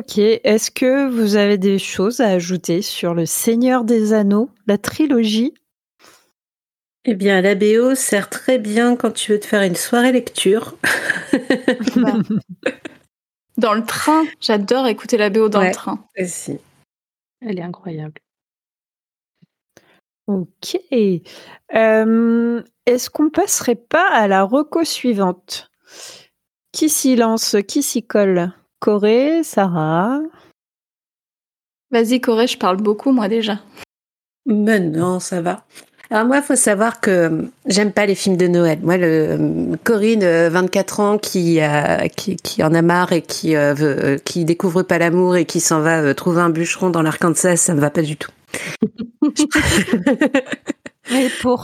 Ok, 0.03 0.19
est-ce 0.19 0.73
que 0.73 1.09
vous 1.09 1.37
avez 1.37 1.59
des 1.59 1.79
choses 1.79 2.19
à 2.21 2.27
ajouter 2.27 2.83
sur 2.83 3.15
le 3.15 3.25
Seigneur 3.25 3.85
des 3.85 4.12
Anneaux, 4.12 4.51
la 4.67 4.77
trilogie? 4.77 5.55
Eh 7.05 7.15
bien, 7.15 7.41
la 7.41 7.55
BO 7.55 7.95
sert 7.95 8.29
très 8.29 8.59
bien 8.59 8.97
quand 8.97 9.12
tu 9.12 9.31
veux 9.31 9.38
te 9.38 9.47
faire 9.47 9.62
une 9.62 9.77
soirée 9.77 10.11
lecture. 10.11 10.77
dans 13.57 13.75
le 13.75 13.85
train, 13.85 14.25
j'adore 14.41 14.88
écouter 14.88 15.19
la 15.19 15.31
BO 15.31 15.49
dans 15.49 15.62
le 15.62 15.71
train. 15.71 16.05
Aussi. 16.19 16.59
Elle 17.41 17.61
est 17.61 17.62
incroyable. 17.62 18.21
Ok. 20.27 20.79
Euh, 21.77 22.62
est-ce 22.87 23.09
qu'on 23.09 23.31
passerait 23.31 23.77
pas 23.77 24.09
à 24.11 24.27
la 24.27 24.43
reco 24.43 24.83
suivante? 24.83 25.71
Qui 26.73 26.88
s'y 26.88 27.15
lance? 27.15 27.55
Qui 27.69 27.85
s'y 27.85 28.05
colle? 28.05 28.53
Corée, 28.83 29.45
Sarah? 29.45 30.18
Vas-y, 31.92 32.21
Corée, 32.21 32.49
je 32.49 32.59
parle 32.59 32.79
beaucoup, 32.79 33.12
moi 33.12 33.29
déjà. 33.29 33.61
Mais 34.45 34.81
non, 34.81 35.21
ça 35.21 35.40
va. 35.40 35.64
Alors 36.11 36.27
moi, 36.27 36.38
il 36.38 36.42
faut 36.42 36.57
savoir 36.57 36.99
que 37.01 37.49
j'aime 37.66 37.92
pas 37.92 38.07
les 38.07 38.16
films 38.16 38.37
de 38.37 38.49
Noël. 38.49 38.81
Moi, 38.83 38.97
le 38.97 39.77
Corinne, 39.85 40.49
24 40.49 40.99
ans, 40.99 41.18
qui, 41.18 41.61
qui, 42.16 42.62
en 42.64 42.75
a 42.75 42.83
marre 42.83 43.12
et 43.12 43.23
qui 43.23 43.55
euh, 43.55 43.73
veut, 43.73 44.21
qui 44.25 44.45
découvre 44.45 44.83
pas 44.83 44.99
l'amour 44.99 45.37
et 45.37 45.45
qui 45.45 45.61
s'en 45.61 45.81
va 45.81 46.01
euh, 46.01 46.12
trouver 46.12 46.40
un 46.40 46.51
bûcheron 46.51 46.90
dans 46.90 47.03
l'Arkansas, 47.03 47.59
ça 47.59 47.75
me 47.75 47.81
va 47.81 47.90
pas 47.90 48.03
du 48.03 48.16
tout. 48.16 48.33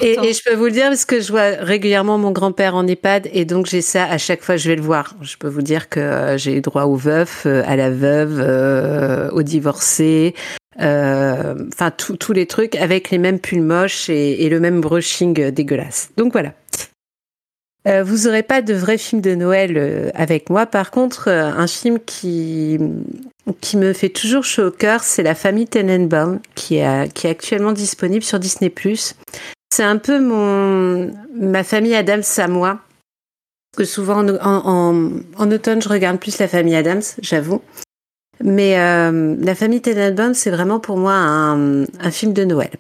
Et, 0.02 0.18
et, 0.22 0.32
je 0.32 0.42
peux 0.44 0.54
vous 0.54 0.66
le 0.66 0.70
dire 0.70 0.88
parce 0.88 1.04
que 1.04 1.20
je 1.20 1.30
vois 1.30 1.50
régulièrement 1.61 2.18
mon 2.18 2.30
grand-père 2.30 2.74
en 2.74 2.87
EHPAD 2.87 3.28
et 3.32 3.44
donc 3.44 3.66
j'ai 3.66 3.80
ça 3.80 4.04
à 4.04 4.18
chaque 4.18 4.42
fois 4.42 4.56
que 4.56 4.61
je 4.61 4.68
vais 4.68 4.76
le 4.76 4.82
voir. 4.82 5.14
Je 5.22 5.37
peux 5.37 5.48
vous 5.48 5.62
dire 5.62 5.88
que 5.88 6.00
euh, 6.00 6.38
j'ai 6.38 6.61
droit 6.61 6.84
au 6.84 6.96
veuf, 6.96 7.44
euh, 7.46 7.62
à 7.66 7.76
la 7.76 7.90
veuve, 7.90 8.40
euh, 8.40 9.30
au 9.30 9.42
divorcé, 9.42 10.34
enfin 10.78 11.90
tous 11.96 12.32
les 12.32 12.46
trucs 12.46 12.76
avec 12.76 13.11
les 13.11 13.18
mêmes 13.18 13.40
pulls 13.40 13.62
moches 13.62 14.08
et, 14.08 14.44
et 14.44 14.48
le 14.48 14.61
même 14.61 14.80
brushing 14.80 15.50
dégueulasse. 15.50 16.11
Donc 16.16 16.32
voilà. 16.32 16.52
Euh, 17.88 18.03
vous 18.05 18.27
aurez 18.29 18.42
pas 18.42 18.61
de 18.61 18.74
vrai 18.74 18.98
film 18.98 19.20
de 19.22 19.35
Noël 19.35 19.74
euh, 19.77 20.11
avec 20.14 20.51
moi. 20.51 20.66
Par 20.66 20.90
contre, 20.90 21.29
euh, 21.29 21.44
un 21.44 21.66
film 21.66 21.98
qui 21.98 22.79
qui 23.62 23.79
me 23.79 23.94
fait 23.94 24.11
toujours 24.11 24.44
chaud 24.44 24.66
au 24.66 24.70
cœur, 24.70 25.03
c'est 25.03 25.22
La 25.22 25.35
famille 25.35 25.66
Tenenbaum, 25.66 26.40
qui 26.55 26.77
est 26.77 27.12
qui 27.14 27.27
est 27.27 27.31
actuellement 27.31 27.72
disponible 27.72 28.22
sur 28.22 28.38
Disney+. 28.38 28.72
C'est 29.70 29.83
un 29.83 29.96
peu 29.96 30.20
mon 30.20 31.11
ma 31.35 31.64
famille 31.64 31.94
Adams 31.94 32.22
à 32.37 32.48
moi. 32.48 32.81
Parce 33.72 33.88
que 33.88 33.94
souvent 33.94 34.27
en, 34.27 34.37
en, 34.42 35.11
en 35.37 35.51
automne, 35.51 35.81
je 35.81 35.88
regarde 35.88 36.18
plus 36.18 36.38
La 36.38 36.48
famille 36.48 36.74
Adams, 36.74 37.03
j'avoue. 37.22 37.62
Mais 38.42 38.74
La 38.77 39.55
famille 39.55 39.81
Tenenbaum, 39.81 40.35
c'est 40.35 40.51
vraiment 40.51 40.81
pour 40.81 40.98
moi 40.98 41.12
un, 41.14 41.83
un 41.85 42.11
film 42.11 42.33
de 42.35 42.44
Noël. 42.44 42.70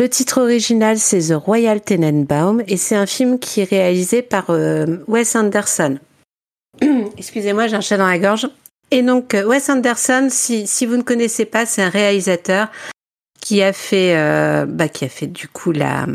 Le 0.00 0.08
titre 0.08 0.40
original, 0.40 0.98
c'est 0.98 1.28
The 1.28 1.34
Royal 1.34 1.78
Tenenbaum 1.78 2.62
et 2.66 2.78
c'est 2.78 2.96
un 2.96 3.04
film 3.04 3.38
qui 3.38 3.60
est 3.60 3.68
réalisé 3.68 4.22
par 4.22 4.46
euh, 4.48 4.96
Wes 5.08 5.36
Anderson. 5.36 5.98
Excusez-moi, 7.18 7.66
j'ai 7.66 7.76
un 7.76 7.82
chat 7.82 7.98
dans 7.98 8.08
la 8.08 8.18
gorge. 8.18 8.48
Et 8.90 9.02
donc, 9.02 9.34
euh, 9.34 9.44
Wes 9.44 9.68
Anderson, 9.68 10.28
si, 10.30 10.64
vous 10.86 10.96
ne 10.96 11.02
connaissez 11.02 11.44
pas, 11.44 11.66
c'est 11.66 11.82
un 11.82 11.90
réalisateur 11.90 12.68
qui 13.42 13.62
a 13.62 13.74
fait, 13.74 14.16
euh, 14.16 14.64
bah, 14.64 14.88
qui 14.88 15.04
a 15.04 15.10
fait 15.10 15.26
du 15.26 15.48
coup 15.48 15.70
la, 15.70 16.06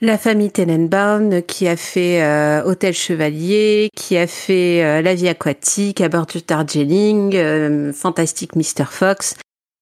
la 0.00 0.18
famille 0.18 0.50
Tenenbaum, 0.50 1.40
qui 1.42 1.68
a 1.68 1.76
fait 1.76 2.20
Hôtel 2.64 2.94
Chevalier, 2.94 3.90
qui 3.94 4.16
a 4.16 4.26
fait 4.26 5.02
La 5.02 5.14
vie 5.14 5.28
aquatique, 5.28 6.00
à 6.00 6.08
bord 6.08 6.26
du 6.26 6.42
Darjeeling, 6.42 7.92
Fantastic 7.92 8.56
Mr. 8.56 8.86
Fox. 8.90 9.36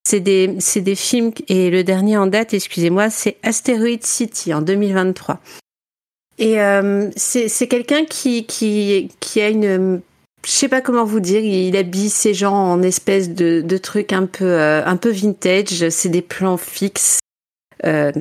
C'est 0.06 0.20
des, 0.20 0.56
c'est 0.58 0.82
des 0.82 0.94
films, 0.94 1.32
et 1.48 1.70
le 1.70 1.82
dernier 1.82 2.16
en 2.16 2.26
date, 2.26 2.52
excusez-moi, 2.52 3.08
c'est 3.10 3.36
Asteroid 3.42 4.02
City 4.02 4.52
en 4.52 4.60
2023. 4.60 5.40
Et 6.38 6.60
euh, 6.60 7.10
c'est, 7.16 7.48
c'est 7.48 7.68
quelqu'un 7.68 8.04
qui, 8.04 8.44
qui, 8.44 9.08
qui 9.20 9.40
a 9.40 9.48
une, 9.48 10.02
je 10.44 10.50
sais 10.50 10.68
pas 10.68 10.80
comment 10.80 11.04
vous 11.04 11.20
dire, 11.20 11.40
il 11.40 11.76
habille 11.76 12.10
ces 12.10 12.34
gens 12.34 12.54
en 12.54 12.82
espèce 12.82 13.30
de, 13.30 13.62
de 13.62 13.76
trucs 13.78 14.12
un 14.12 14.26
peu, 14.26 14.44
euh, 14.44 14.84
un 14.84 14.96
peu 14.96 15.10
vintage. 15.10 15.88
C'est 15.88 16.08
des 16.08 16.22
plans 16.22 16.56
fixes. 16.56 17.18
Euh, 17.84 18.12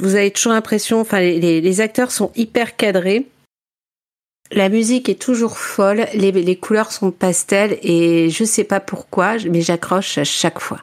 vous 0.00 0.16
avez 0.16 0.30
toujours 0.30 0.52
l'impression, 0.52 1.00
enfin, 1.00 1.20
les, 1.20 1.60
les, 1.60 1.80
acteurs 1.80 2.10
sont 2.10 2.32
hyper 2.34 2.76
cadrés. 2.76 3.26
La 4.50 4.68
musique 4.68 5.08
est 5.08 5.20
toujours 5.20 5.58
folle, 5.58 6.06
les, 6.14 6.32
les 6.32 6.56
couleurs 6.56 6.90
sont 6.90 7.10
pastel 7.10 7.78
et 7.82 8.30
je 8.30 8.44
sais 8.44 8.64
pas 8.64 8.80
pourquoi, 8.80 9.36
mais 9.50 9.60
j'accroche 9.60 10.18
à 10.18 10.24
chaque 10.24 10.58
fois. 10.58 10.80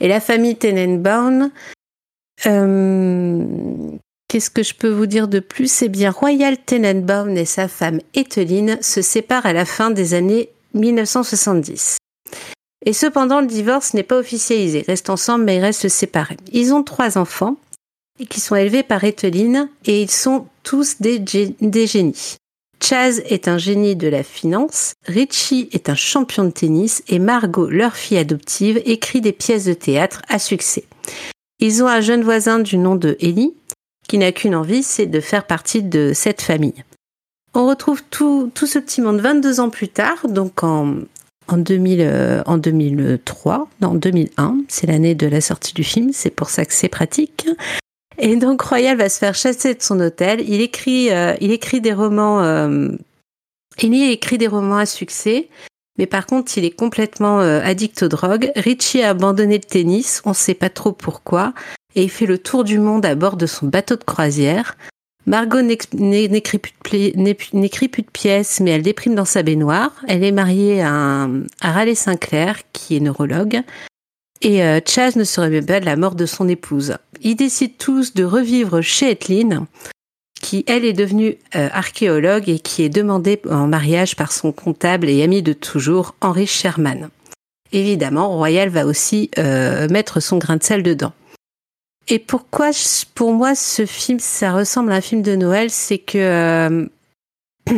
Et 0.00 0.08
la 0.08 0.20
famille 0.20 0.56
Tenenbaum, 0.56 1.50
euh, 2.46 3.44
qu'est-ce 4.28 4.50
que 4.50 4.62
je 4.62 4.74
peux 4.74 4.90
vous 4.90 5.06
dire 5.06 5.28
de 5.28 5.40
plus? 5.40 5.82
Eh 5.82 5.88
bien, 5.88 6.10
Royal 6.10 6.56
Tenenbaum 6.58 7.36
et 7.36 7.44
sa 7.44 7.68
femme 7.68 8.00
Etheline 8.14 8.78
se 8.82 9.02
séparent 9.02 9.46
à 9.46 9.52
la 9.52 9.64
fin 9.64 9.90
des 9.90 10.14
années 10.14 10.50
1970. 10.74 11.98
Et 12.84 12.92
cependant, 12.92 13.40
le 13.40 13.46
divorce 13.46 13.94
n'est 13.94 14.02
pas 14.02 14.18
officialisé. 14.18 14.80
Ils 14.80 14.90
restent 14.90 15.10
ensemble, 15.10 15.44
mais 15.44 15.56
ils 15.56 15.60
restent 15.60 15.88
séparés. 15.88 16.36
Ils 16.52 16.72
ont 16.72 16.82
trois 16.82 17.18
enfants 17.18 17.56
qui 18.28 18.40
sont 18.40 18.54
élevés 18.54 18.82
par 18.82 19.04
Etheline 19.04 19.68
et 19.84 20.02
ils 20.02 20.10
sont 20.10 20.46
tous 20.62 21.00
des 21.00 21.22
génies. 21.86 22.36
Chaz 22.80 23.22
est 23.26 23.48
un 23.48 23.58
génie 23.58 23.96
de 23.96 24.08
la 24.08 24.22
finance, 24.22 24.94
Richie 25.06 25.68
est 25.72 25.88
un 25.88 25.94
champion 25.94 26.44
de 26.44 26.50
tennis 26.50 27.02
et 27.08 27.18
Margot, 27.18 27.68
leur 27.68 27.96
fille 27.96 28.18
adoptive, 28.18 28.80
écrit 28.84 29.20
des 29.20 29.32
pièces 29.32 29.64
de 29.64 29.72
théâtre 29.72 30.22
à 30.28 30.38
succès. 30.38 30.84
Ils 31.58 31.82
ont 31.82 31.88
un 31.88 32.00
jeune 32.00 32.22
voisin 32.22 32.58
du 32.58 32.76
nom 32.76 32.96
de 32.96 33.16
Ellie 33.20 33.54
qui 34.08 34.18
n'a 34.18 34.32
qu'une 34.32 34.54
envie, 34.54 34.82
c'est 34.82 35.06
de 35.06 35.20
faire 35.20 35.46
partie 35.46 35.82
de 35.82 36.12
cette 36.14 36.42
famille. 36.42 36.84
On 37.54 37.66
retrouve 37.66 38.02
tout, 38.10 38.50
tout 38.54 38.66
ce 38.66 38.78
petit 38.78 39.00
monde 39.00 39.20
22 39.20 39.60
ans 39.60 39.70
plus 39.70 39.88
tard, 39.88 40.28
donc 40.28 40.62
en, 40.62 40.96
en, 41.48 41.56
2000, 41.56 42.00
euh, 42.02 42.42
en 42.46 42.58
2003, 42.58 43.68
non, 43.80 43.88
en 43.88 43.94
2001, 43.94 44.58
c'est 44.68 44.86
l'année 44.86 45.14
de 45.14 45.26
la 45.26 45.40
sortie 45.40 45.72
du 45.72 45.82
film, 45.82 46.10
c'est 46.12 46.30
pour 46.30 46.50
ça 46.50 46.64
que 46.64 46.74
c'est 46.74 46.88
pratique. 46.88 47.48
Et 48.18 48.36
donc 48.36 48.62
Royal 48.62 48.96
va 48.96 49.08
se 49.08 49.18
faire 49.18 49.34
chasser 49.34 49.74
de 49.74 49.82
son 49.82 50.00
hôtel. 50.00 50.40
Il 50.48 50.60
écrit, 50.60 51.10
euh, 51.10 51.34
il 51.40 51.50
écrit 51.52 51.80
des 51.80 51.92
romans. 51.92 52.42
Euh, 52.42 52.88
il 53.82 54.10
écrit 54.10 54.38
des 54.38 54.46
romans 54.46 54.78
à 54.78 54.86
succès, 54.86 55.48
mais 55.98 56.06
par 56.06 56.26
contre, 56.26 56.56
il 56.56 56.64
est 56.64 56.70
complètement 56.70 57.40
euh, 57.40 57.60
addict 57.62 58.02
aux 58.02 58.08
drogues. 58.08 58.50
Richie 58.56 59.02
a 59.02 59.10
abandonné 59.10 59.58
le 59.58 59.64
tennis, 59.64 60.22
on 60.24 60.30
ne 60.30 60.34
sait 60.34 60.54
pas 60.54 60.70
trop 60.70 60.92
pourquoi, 60.92 61.52
et 61.94 62.04
il 62.04 62.10
fait 62.10 62.26
le 62.26 62.38
tour 62.38 62.64
du 62.64 62.78
monde 62.78 63.04
à 63.04 63.14
bord 63.14 63.36
de 63.36 63.46
son 63.46 63.66
bateau 63.66 63.96
de 63.96 64.04
croisière. 64.04 64.76
Margot 65.26 65.60
n'écrit 65.60 66.58
plus, 66.58 67.12
de 67.12 68.10
pièces, 68.12 68.60
mais 68.60 68.70
elle 68.70 68.82
déprime 68.82 69.16
dans 69.16 69.24
sa 69.24 69.42
baignoire. 69.42 69.92
Elle 70.06 70.22
est 70.22 70.32
mariée 70.32 70.82
à, 70.82 71.28
à 71.60 71.72
Raleigh 71.72 71.96
Sinclair, 71.96 72.58
qui 72.72 72.96
est 72.96 73.00
neurologue. 73.00 73.62
Et 74.42 74.62
euh, 74.62 74.80
Chaz 74.84 75.16
ne 75.16 75.24
serait 75.24 75.50
même 75.50 75.66
pas 75.66 75.80
de 75.80 75.86
la 75.86 75.96
mort 75.96 76.14
de 76.14 76.26
son 76.26 76.48
épouse. 76.48 76.96
Ils 77.22 77.36
décident 77.36 77.74
tous 77.78 78.14
de 78.14 78.24
revivre 78.24 78.82
chez 78.82 79.10
Etelyne, 79.10 79.66
qui 80.40 80.64
elle 80.66 80.84
est 80.84 80.92
devenue 80.92 81.36
euh, 81.54 81.68
archéologue 81.72 82.48
et 82.48 82.58
qui 82.58 82.82
est 82.82 82.88
demandée 82.88 83.40
en 83.48 83.66
mariage 83.66 84.16
par 84.16 84.32
son 84.32 84.52
comptable 84.52 85.08
et 85.08 85.22
ami 85.22 85.42
de 85.42 85.52
toujours, 85.52 86.14
Henry 86.20 86.46
Sherman. 86.46 87.08
Évidemment, 87.72 88.28
Royal 88.36 88.68
va 88.68 88.86
aussi 88.86 89.30
euh, 89.38 89.88
mettre 89.88 90.20
son 90.20 90.38
grain 90.38 90.56
de 90.56 90.62
sel 90.62 90.82
dedans. 90.82 91.12
Et 92.08 92.20
pourquoi, 92.20 92.70
pour 93.14 93.32
moi, 93.32 93.56
ce 93.56 93.84
film, 93.84 94.20
ça 94.20 94.52
ressemble 94.52 94.92
à 94.92 94.96
un 94.96 95.00
film 95.00 95.22
de 95.22 95.34
Noël, 95.34 95.70
c'est 95.70 95.98
que 95.98 96.88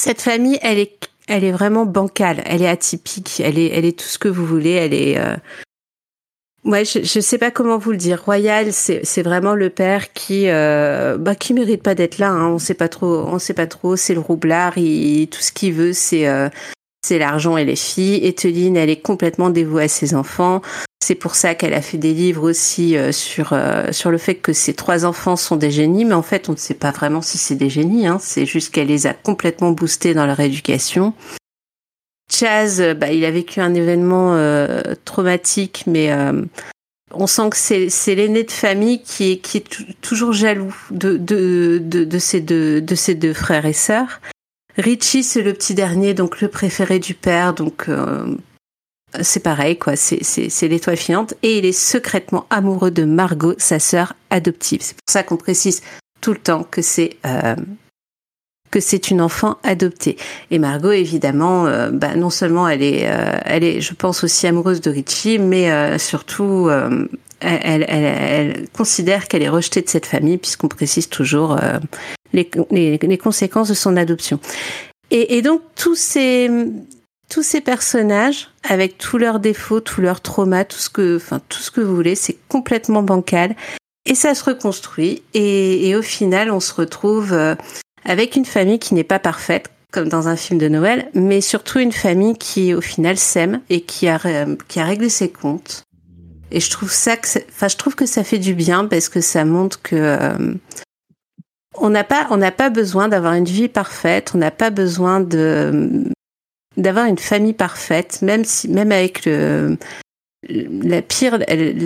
cette 0.00 0.20
famille, 0.20 0.58
elle 0.62 0.78
est 0.78 1.11
elle 1.28 1.44
est 1.44 1.52
vraiment 1.52 1.86
bancale, 1.86 2.42
elle 2.46 2.62
est 2.62 2.68
atypique, 2.68 3.40
elle 3.44 3.58
est, 3.58 3.68
elle 3.68 3.84
est 3.84 3.98
tout 3.98 4.06
ce 4.06 4.18
que 4.18 4.28
vous 4.28 4.46
voulez, 4.46 4.72
elle 4.72 4.94
est. 4.94 5.18
Euh... 5.18 5.36
Ouais, 6.64 6.84
je, 6.84 7.00
je 7.02 7.18
sais 7.18 7.38
pas 7.38 7.50
comment 7.50 7.76
vous 7.76 7.90
le 7.90 7.96
dire. 7.96 8.22
Royal, 8.24 8.72
c'est 8.72 9.22
vraiment 9.22 9.54
le 9.54 9.68
père 9.68 10.12
qui, 10.12 10.48
euh, 10.48 11.16
bah, 11.18 11.34
qui 11.34 11.54
mérite 11.54 11.82
pas 11.82 11.96
d'être 11.96 12.18
là. 12.18 12.30
Hein. 12.30 12.50
On 12.50 12.58
sait 12.58 12.74
pas 12.74 12.88
trop, 12.88 13.24
on 13.26 13.40
sait 13.40 13.54
pas 13.54 13.66
trop. 13.66 13.96
C'est 13.96 14.14
le 14.14 14.20
roublard. 14.20 14.78
Il, 14.78 15.26
tout 15.28 15.40
ce 15.40 15.50
qu'il 15.50 15.72
veut, 15.72 15.92
c'est 15.92 16.28
euh, 16.28 16.48
c'est 17.06 17.18
l'argent 17.18 17.56
et 17.56 17.64
les 17.64 17.76
filles. 17.76 18.24
Eteline, 18.26 18.76
elle 18.76 18.90
est 18.90 19.00
complètement 19.00 19.50
dévouée 19.50 19.84
à 19.84 19.88
ses 19.88 20.14
enfants. 20.14 20.62
C'est 21.04 21.16
pour 21.16 21.34
ça 21.34 21.56
qu'elle 21.56 21.74
a 21.74 21.82
fait 21.82 21.98
des 21.98 22.14
livres 22.14 22.48
aussi 22.48 22.96
euh, 22.96 23.10
sur 23.10 23.52
euh, 23.52 23.90
sur 23.90 24.12
le 24.12 24.18
fait 24.18 24.36
que 24.36 24.52
ses 24.52 24.72
trois 24.72 25.04
enfants 25.04 25.34
sont 25.34 25.56
des 25.56 25.72
génies, 25.72 26.04
mais 26.04 26.14
en 26.14 26.22
fait, 26.22 26.48
on 26.48 26.52
ne 26.52 26.56
sait 26.56 26.74
pas 26.74 26.92
vraiment 26.92 27.22
si 27.22 27.38
c'est 27.38 27.56
des 27.56 27.70
génies. 27.70 28.06
Hein. 28.06 28.18
C'est 28.20 28.46
juste 28.46 28.72
qu'elle 28.72 28.86
les 28.86 29.08
a 29.08 29.14
complètement 29.14 29.72
boostés 29.72 30.14
dans 30.14 30.26
leur 30.26 30.38
éducation. 30.38 31.12
Chaz, 32.30 32.80
euh, 32.80 32.94
bah, 32.94 33.10
il 33.10 33.24
a 33.24 33.32
vécu 33.32 33.60
un 33.60 33.74
événement 33.74 34.38
traumatique, 35.04 35.84
mais 35.88 36.12
on 37.10 37.26
sent 37.26 37.50
que 37.50 37.56
c'est 37.56 38.14
l'aîné 38.14 38.44
de 38.44 38.52
famille 38.52 39.02
qui 39.02 39.32
est 39.32 39.38
qui 39.38 39.58
est 39.58 40.00
toujours 40.02 40.32
jaloux 40.32 40.74
de 40.92 41.16
de 41.16 41.80
de, 41.82 42.04
de 42.04 42.18
ses 42.18 42.40
deux 42.40 42.80
de 42.80 42.94
ses 42.94 43.16
deux 43.16 43.34
frères 43.34 43.66
et 43.66 43.72
sœurs. 43.72 44.20
Richie, 44.78 45.22
c'est 45.22 45.42
le 45.42 45.52
petit 45.52 45.74
dernier, 45.74 46.14
donc 46.14 46.40
le 46.40 46.48
préféré 46.48 46.98
du 46.98 47.14
père, 47.14 47.52
donc 47.54 47.88
c'est 49.20 49.42
pareil, 49.42 49.78
quoi. 49.78 49.96
C'est 49.96 50.68
l'étoile 50.68 50.96
filante. 50.96 51.34
Et 51.42 51.58
il 51.58 51.64
est 51.64 51.72
secrètement 51.72 52.46
amoureux 52.50 52.90
de 52.90 53.04
Margot, 53.04 53.54
sa 53.58 53.78
sœur 53.78 54.14
adoptive. 54.30 54.80
C'est 54.82 54.94
pour 54.94 55.10
ça 55.10 55.22
qu'on 55.22 55.36
précise 55.36 55.82
tout 56.20 56.32
le 56.32 56.38
temps 56.38 56.64
que 56.64 56.82
c'est 56.82 57.16
euh, 57.26 57.56
que 58.70 58.80
c'est 58.80 59.10
une 59.10 59.20
enfant 59.20 59.58
adoptée. 59.64 60.16
Et 60.50 60.58
Margot, 60.58 60.92
évidemment, 60.92 61.66
euh, 61.66 61.90
bah, 61.90 62.14
non 62.16 62.30
seulement 62.30 62.66
elle 62.66 62.82
est, 62.82 63.06
euh, 63.06 63.38
elle 63.44 63.64
est, 63.64 63.82
je 63.82 63.92
pense 63.92 64.24
aussi 64.24 64.46
amoureuse 64.46 64.80
de 64.80 64.90
Richie, 64.90 65.38
mais 65.38 65.98
surtout, 65.98 66.70
elle, 67.40 67.84
elle, 67.86 68.68
considère 68.70 69.28
qu'elle 69.28 69.42
est 69.42 69.50
rejetée 69.50 69.82
de 69.82 69.90
cette 69.90 70.06
famille, 70.06 70.38
puisqu'on 70.38 70.68
précise 70.68 71.10
toujours 71.10 71.58
les, 72.32 72.50
les, 72.70 72.98
les, 72.98 73.18
conséquences 73.18 73.68
de 73.68 73.74
son 73.74 73.96
adoption. 73.96 74.38
Et, 75.10 75.36
et 75.36 75.42
donc 75.42 75.62
tous 75.74 75.94
ces 75.94 76.50
tous 77.32 77.42
ces 77.42 77.62
personnages, 77.62 78.50
avec 78.68 78.98
tous 78.98 79.16
leurs 79.16 79.40
défauts, 79.40 79.80
tous 79.80 80.02
leurs 80.02 80.20
traumas, 80.20 80.66
tout 80.66 80.78
ce 80.78 80.90
que, 80.90 81.16
enfin, 81.16 81.40
tout 81.48 81.60
ce 81.60 81.70
que 81.70 81.80
vous 81.80 81.96
voulez, 81.96 82.14
c'est 82.14 82.36
complètement 82.46 83.02
bancal. 83.02 83.56
Et 84.04 84.14
ça 84.14 84.34
se 84.34 84.44
reconstruit. 84.44 85.22
Et, 85.32 85.88
et, 85.88 85.96
au 85.96 86.02
final, 86.02 86.50
on 86.50 86.60
se 86.60 86.74
retrouve 86.74 87.32
euh, 87.32 87.54
avec 88.04 88.36
une 88.36 88.44
famille 88.44 88.78
qui 88.78 88.92
n'est 88.92 89.02
pas 89.02 89.18
parfaite, 89.18 89.70
comme 89.92 90.10
dans 90.10 90.28
un 90.28 90.36
film 90.36 90.58
de 90.58 90.68
Noël, 90.68 91.08
mais 91.14 91.40
surtout 91.40 91.78
une 91.78 91.92
famille 91.92 92.36
qui, 92.36 92.74
au 92.74 92.82
final, 92.82 93.16
s'aime 93.16 93.62
et 93.70 93.80
qui 93.80 94.08
a, 94.08 94.20
qui 94.68 94.80
a 94.80 94.84
réglé 94.84 95.08
ses 95.08 95.30
comptes. 95.30 95.84
Et 96.50 96.60
je 96.60 96.68
trouve 96.68 96.92
ça 96.92 97.16
que, 97.16 97.26
enfin, 97.48 97.68
je 97.68 97.76
trouve 97.78 97.94
que 97.94 98.04
ça 98.04 98.24
fait 98.24 98.38
du 98.38 98.52
bien 98.52 98.84
parce 98.84 99.08
que 99.08 99.22
ça 99.22 99.46
montre 99.46 99.80
que 99.80 99.96
euh, 99.96 100.54
on 101.74 101.90
n'a 101.90 102.04
pas, 102.04 102.26
on 102.30 102.36
n'a 102.36 102.52
pas 102.52 102.70
besoin 102.70 103.08
d'avoir 103.08 103.34
une 103.34 103.44
vie 103.44 103.68
parfaite, 103.68 104.32
on 104.34 104.38
n'a 104.38 104.50
pas 104.50 104.70
besoin 104.70 105.20
de 105.20 106.04
d'avoir 106.76 107.04
une 107.04 107.18
famille 107.18 107.52
parfaite, 107.52 108.22
même 108.22 108.46
si, 108.46 108.66
même 108.68 108.92
avec 108.92 109.26
le, 109.26 109.76
la 110.48 111.02
pire, 111.02 111.38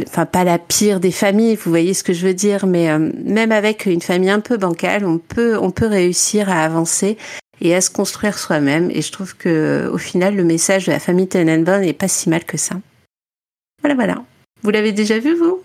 enfin 0.06 0.26
pas 0.26 0.44
la 0.44 0.58
pire 0.58 1.00
des 1.00 1.10
familles, 1.10 1.56
vous 1.56 1.70
voyez 1.70 1.92
ce 1.92 2.04
que 2.04 2.12
je 2.12 2.26
veux 2.26 2.34
dire, 2.34 2.66
mais 2.66 2.90
euh, 2.90 3.10
même 3.24 3.52
avec 3.52 3.86
une 3.86 4.00
famille 4.00 4.30
un 4.30 4.40
peu 4.40 4.56
bancale, 4.56 5.04
on 5.04 5.18
peut, 5.18 5.58
on 5.58 5.70
peut 5.70 5.86
réussir 5.86 6.50
à 6.50 6.64
avancer 6.64 7.18
et 7.60 7.74
à 7.74 7.80
se 7.80 7.90
construire 7.90 8.38
soi-même. 8.38 8.90
Et 8.92 9.02
je 9.02 9.12
trouve 9.12 9.36
que 9.36 9.90
au 9.92 9.98
final, 9.98 10.36
le 10.36 10.44
message 10.44 10.86
de 10.86 10.92
la 10.92 11.00
famille 11.00 11.28
Tenenbaum 11.28 11.80
n'est 11.80 11.92
pas 11.92 12.08
si 12.08 12.28
mal 12.28 12.44
que 12.44 12.56
ça. 12.56 12.76
Voilà, 13.82 13.94
voilà. 13.94 14.24
Vous 14.62 14.70
l'avez 14.70 14.92
déjà 14.92 15.18
vu 15.18 15.34
vous? 15.34 15.60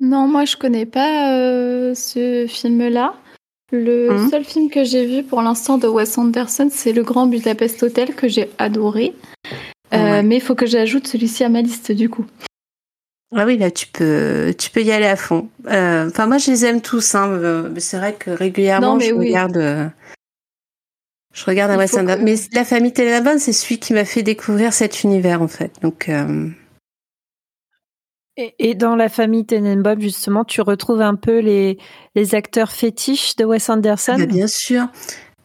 Non, 0.00 0.28
moi 0.28 0.44
je 0.44 0.56
connais 0.56 0.86
pas 0.86 1.34
euh, 1.34 1.94
ce 1.94 2.46
film-là. 2.48 3.14
Le 3.70 4.10
mmh. 4.10 4.30
seul 4.30 4.44
film 4.44 4.70
que 4.70 4.84
j'ai 4.84 5.04
vu 5.04 5.22
pour 5.22 5.42
l'instant 5.42 5.76
de 5.76 5.86
Wes 5.86 6.16
Anderson, 6.16 6.68
c'est 6.72 6.92
Le 6.92 7.02
Grand 7.02 7.26
Budapest 7.26 7.82
Hotel 7.82 8.14
que 8.14 8.28
j'ai 8.28 8.48
adoré. 8.58 9.14
Euh, 9.92 10.22
mais 10.24 10.36
il 10.36 10.40
faut 10.40 10.54
que 10.54 10.66
j'ajoute 10.66 11.06
celui-ci 11.06 11.44
à 11.44 11.48
ma 11.48 11.60
liste 11.60 11.92
du 11.92 12.08
coup. 12.08 12.24
Ah 13.34 13.44
oui, 13.44 13.58
là 13.58 13.70
tu 13.70 13.86
peux, 13.88 14.54
tu 14.56 14.70
peux 14.70 14.82
y 14.82 14.92
aller 14.92 15.06
à 15.06 15.16
fond. 15.16 15.48
Euh, 15.66 16.08
enfin, 16.08 16.26
moi 16.26 16.38
je 16.38 16.50
les 16.50 16.64
aime 16.64 16.80
tous. 16.80 17.14
Hein. 17.14 17.70
C'est 17.78 17.98
vrai 17.98 18.14
que 18.14 18.30
régulièrement 18.30 18.98
je 18.98 19.12
regarde. 19.12 19.90
Je 21.34 21.44
regarde 21.44 21.72
un 21.72 21.76
Wes 21.76 21.94
Anderson. 21.94 22.22
Mais 22.22 22.36
La 22.52 22.64
famille 22.64 22.92
Télénabonne, 22.92 23.38
c'est 23.38 23.52
celui 23.52 23.78
qui 23.78 23.92
m'a 23.92 24.04
fait 24.04 24.22
découvrir 24.22 24.72
cet 24.72 25.02
univers 25.02 25.42
en 25.42 25.48
fait. 25.48 25.72
Donc. 25.82 26.08
Et, 28.58 28.76
dans 28.76 28.94
la 28.94 29.08
famille 29.08 29.44
Tenenbaum, 29.44 30.00
justement, 30.00 30.44
tu 30.44 30.60
retrouves 30.60 31.02
un 31.02 31.16
peu 31.16 31.40
les, 31.40 31.76
les 32.14 32.34
acteurs 32.36 32.70
fétiches 32.70 33.34
de 33.34 33.44
Wes 33.44 33.68
Anderson? 33.68 34.16
Bien 34.28 34.46
sûr. 34.46 34.86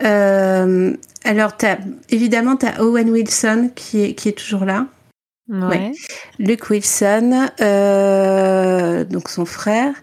Euh, 0.04 0.96
alors, 1.24 1.54
as, 1.64 1.80
évidemment, 2.10 2.56
tu 2.56 2.68
as 2.68 2.84
Owen 2.84 3.10
Wilson 3.10 3.72
qui 3.76 4.04
est, 4.04 4.14
qui 4.14 4.30
est 4.30 4.38
toujours 4.38 4.66
là. 4.66 4.86
Ouais. 5.50 5.92
Luke 6.40 6.70
Wilson, 6.70 7.50
euh, 7.60 9.04
donc 9.04 9.28
son 9.28 9.46
frère. 9.46 9.94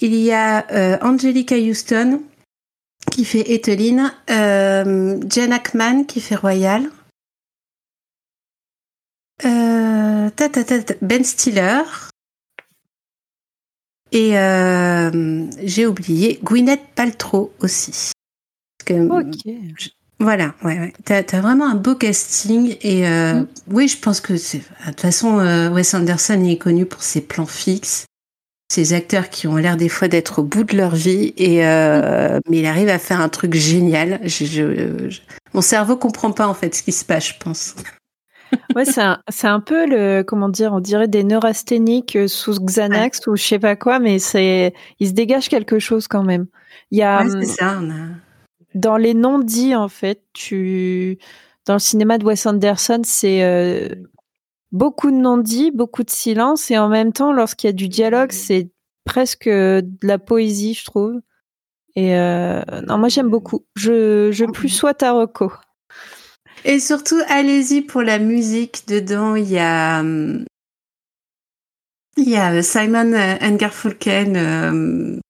Il 0.00 0.14
y 0.14 0.32
a 0.32 0.66
euh, 0.72 0.98
Angelica 1.02 1.56
Houston 1.56 2.22
qui 3.12 3.24
fait 3.24 3.52
Eteline, 3.52 4.12
euh, 4.30 5.20
Jen 5.28 5.52
Ackman 5.52 6.04
qui 6.04 6.20
fait 6.20 6.36
Royal. 6.36 6.90
Ta, 10.36 10.48
ta, 10.48 10.64
ta, 10.64 10.94
ben 11.02 11.24
Stiller, 11.24 11.82
et 14.12 14.38
euh, 14.38 15.46
j'ai 15.62 15.86
oublié 15.86 16.40
Gwyneth 16.42 16.82
Paltrow 16.94 17.52
aussi. 17.60 18.12
ok. 18.88 19.52
voilà, 20.18 20.54
ouais, 20.64 20.78
ouais. 20.78 20.92
T'as 21.04 21.22
as 21.32 21.40
vraiment 21.40 21.68
un 21.68 21.76
beau 21.76 21.94
casting 21.94 22.76
et 22.82 23.06
euh, 23.06 23.34
mm. 23.34 23.46
oui, 23.70 23.88
je 23.88 23.98
pense 23.98 24.20
que 24.20 24.36
c'est. 24.36 24.58
De 24.58 24.86
toute 24.86 25.00
façon, 25.00 25.38
euh, 25.38 25.70
Wes 25.70 25.94
Anderson 25.94 26.44
est 26.44 26.56
connu 26.58 26.86
pour 26.86 27.02
ses 27.02 27.20
plans 27.20 27.46
fixes, 27.46 28.06
ses 28.68 28.92
acteurs 28.92 29.30
qui 29.30 29.46
ont 29.46 29.56
l'air 29.56 29.76
des 29.76 29.88
fois 29.88 30.08
d'être 30.08 30.40
au 30.40 30.42
bout 30.42 30.64
de 30.64 30.76
leur 30.76 30.94
vie 30.94 31.32
et 31.36 31.64
euh, 31.64 32.36
mm. 32.36 32.40
mais 32.48 32.58
il 32.58 32.66
arrive 32.66 32.88
à 32.88 32.98
faire 32.98 33.20
un 33.20 33.28
truc 33.28 33.54
génial. 33.54 34.20
Je, 34.24 34.44
je, 34.44 35.08
je, 35.08 35.20
mon 35.54 35.62
cerveau 35.62 35.96
comprend 35.96 36.32
pas 36.32 36.48
en 36.48 36.54
fait 36.54 36.74
ce 36.74 36.82
qui 36.82 36.92
se 36.92 37.04
passe, 37.04 37.28
je 37.28 37.34
pense 37.38 37.76
ouais, 38.76 38.84
c'est 38.84 39.00
un, 39.00 39.18
un, 39.44 39.60
peu 39.60 39.86
le, 39.86 40.22
comment 40.22 40.48
dire, 40.48 40.72
on 40.72 40.80
dirait 40.80 41.08
des 41.08 41.24
neurasthéniques 41.24 42.16
euh, 42.16 42.28
sous 42.28 42.54
Xanax 42.60 43.26
ou 43.26 43.36
je 43.36 43.42
sais 43.42 43.58
pas 43.58 43.76
quoi, 43.76 43.98
mais 43.98 44.18
c'est, 44.18 44.74
il 44.98 45.08
se 45.08 45.12
dégage 45.12 45.48
quelque 45.48 45.78
chose 45.78 46.08
quand 46.08 46.22
même. 46.22 46.46
Il 46.90 46.98
y 46.98 47.02
a, 47.02 47.22
ouais, 47.22 47.30
c'est 47.30 47.46
ça, 47.46 47.78
on 47.80 47.90
a... 47.90 47.94
dans 48.74 48.96
les 48.96 49.14
non-dits, 49.14 49.74
en 49.74 49.88
fait, 49.88 50.22
tu 50.32 51.18
dans 51.66 51.74
le 51.74 51.80
cinéma 51.80 52.18
de 52.18 52.24
Wes 52.24 52.46
Anderson, 52.46 53.02
c'est 53.04 53.96
beaucoup 54.72 55.10
de 55.10 55.16
non-dits, 55.16 55.70
beaucoup 55.70 56.02
de 56.02 56.10
silence, 56.10 56.70
et 56.70 56.78
en 56.78 56.88
même 56.88 57.12
temps, 57.12 57.32
lorsqu'il 57.32 57.68
y 57.68 57.70
a 57.70 57.74
du 57.74 57.88
dialogue, 57.88 58.32
c'est 58.32 58.70
presque 59.04 59.48
de 59.48 59.86
la 60.02 60.18
poésie, 60.18 60.74
je 60.74 60.84
trouve. 60.84 61.20
Et 61.96 62.14
non, 62.14 62.98
moi 62.98 63.08
j'aime 63.08 63.28
beaucoup. 63.28 63.66
Je, 63.76 64.30
je 64.32 64.44
plus 64.46 64.68
sois 64.68 64.94
Taroko. 64.94 65.52
Et 66.64 66.78
surtout, 66.80 67.20
allez-y 67.28 67.82
pour 67.82 68.02
la 68.02 68.18
musique. 68.18 68.84
Dedans, 68.86 69.34
il 69.34 69.50
y 69.50 69.58
a, 69.58 70.02
il 72.16 72.28
y 72.28 72.36
a 72.36 72.62
Simon 72.62 73.14
Engerfolken. 73.40 75.20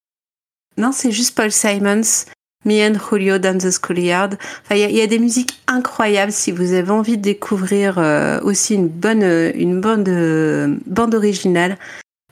Non, 0.76 0.92
c'est 0.92 1.12
juste 1.12 1.34
Paul 1.34 1.52
Simons. 1.52 2.26
Me 2.66 2.86
and 2.86 2.98
Julio 2.98 3.38
dans 3.38 3.56
the 3.56 3.70
Schoolyard. 3.70 4.36
Enfin, 4.62 4.74
il 4.74 4.94
y, 4.94 5.00
a 5.00 5.06
des 5.06 5.18
musiques 5.18 5.58
incroyables 5.66 6.32
si 6.32 6.52
vous 6.52 6.74
avez 6.74 6.90
envie 6.90 7.16
de 7.16 7.22
découvrir 7.22 7.98
euh, 7.98 8.38
aussi 8.42 8.74
une 8.74 8.88
bonne, 8.88 9.22
une 9.54 9.80
bande, 9.80 10.08
euh, 10.08 10.76
bande 10.84 11.14
originale. 11.14 11.78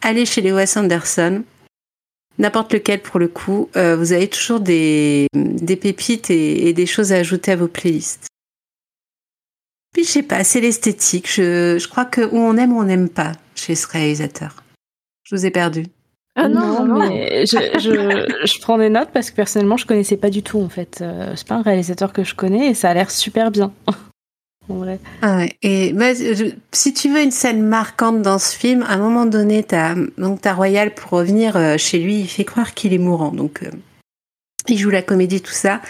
Allez 0.02 0.26
chez 0.26 0.42
les 0.42 0.52
Wes 0.52 0.76
Anderson. 0.76 1.44
N'importe 2.38 2.74
lequel 2.74 3.00
pour 3.00 3.18
le 3.18 3.28
coup. 3.28 3.70
Euh, 3.76 3.96
vous 3.96 4.12
avez 4.12 4.28
toujours 4.28 4.60
des 4.60 5.26
pépites 5.80 6.30
et, 6.30 6.74
des 6.74 6.86
choses 6.86 7.12
à 7.12 7.16
ajouter 7.16 7.52
à 7.52 7.56
vos 7.56 7.68
playlists. 7.68 8.26
Puis 9.98 10.04
je 10.04 10.12
sais 10.12 10.22
pas, 10.22 10.44
c'est 10.44 10.60
l'esthétique. 10.60 11.28
Je, 11.28 11.76
je 11.76 11.88
crois 11.88 12.04
que 12.04 12.20
où 12.20 12.36
on 12.36 12.56
aime 12.56 12.72
ou 12.72 12.78
on 12.78 12.84
n'aime 12.84 13.08
pas 13.08 13.32
chez 13.56 13.74
ce 13.74 13.84
réalisateur. 13.88 14.62
Je 15.24 15.34
vous 15.34 15.44
ai 15.44 15.50
perdu. 15.50 15.86
Ah 16.36 16.46
non, 16.46 16.84
mais 16.84 17.44
je, 17.46 17.56
je, 17.80 18.46
je, 18.46 18.60
prends 18.60 18.78
des 18.78 18.90
notes 18.90 19.08
parce 19.12 19.32
que 19.32 19.34
personnellement, 19.34 19.76
je 19.76 19.86
connaissais 19.86 20.16
pas 20.16 20.30
du 20.30 20.44
tout 20.44 20.60
en 20.60 20.68
fait. 20.68 21.00
Euh, 21.00 21.32
c'est 21.34 21.48
pas 21.48 21.56
un 21.56 21.62
réalisateur 21.62 22.12
que 22.12 22.22
je 22.22 22.36
connais 22.36 22.68
et 22.68 22.74
ça 22.74 22.90
a 22.90 22.94
l'air 22.94 23.10
super 23.10 23.50
bien. 23.50 23.72
ah 25.22 25.36
ouais. 25.36 25.56
Et 25.62 25.92
bah, 25.92 26.12
si 26.70 26.94
tu 26.94 27.12
veux 27.12 27.20
une 27.20 27.32
scène 27.32 27.62
marquante 27.64 28.22
dans 28.22 28.38
ce 28.38 28.56
film, 28.56 28.84
à 28.84 28.92
un 28.92 28.98
moment 28.98 29.26
donné, 29.26 29.64
t'as 29.64 29.96
donc 30.16 30.42
ta 30.42 30.54
Royal 30.54 30.94
pour 30.94 31.10
revenir 31.10 31.56
euh, 31.56 31.76
chez 31.76 31.98
lui, 31.98 32.20
il 32.20 32.28
fait 32.28 32.44
croire 32.44 32.72
qu'il 32.72 32.94
est 32.94 32.98
mourant. 32.98 33.32
Donc 33.32 33.64
euh, 33.64 33.70
il 34.68 34.78
joue 34.78 34.90
la 34.90 35.02
comédie, 35.02 35.40
tout 35.40 35.52
ça. 35.52 35.80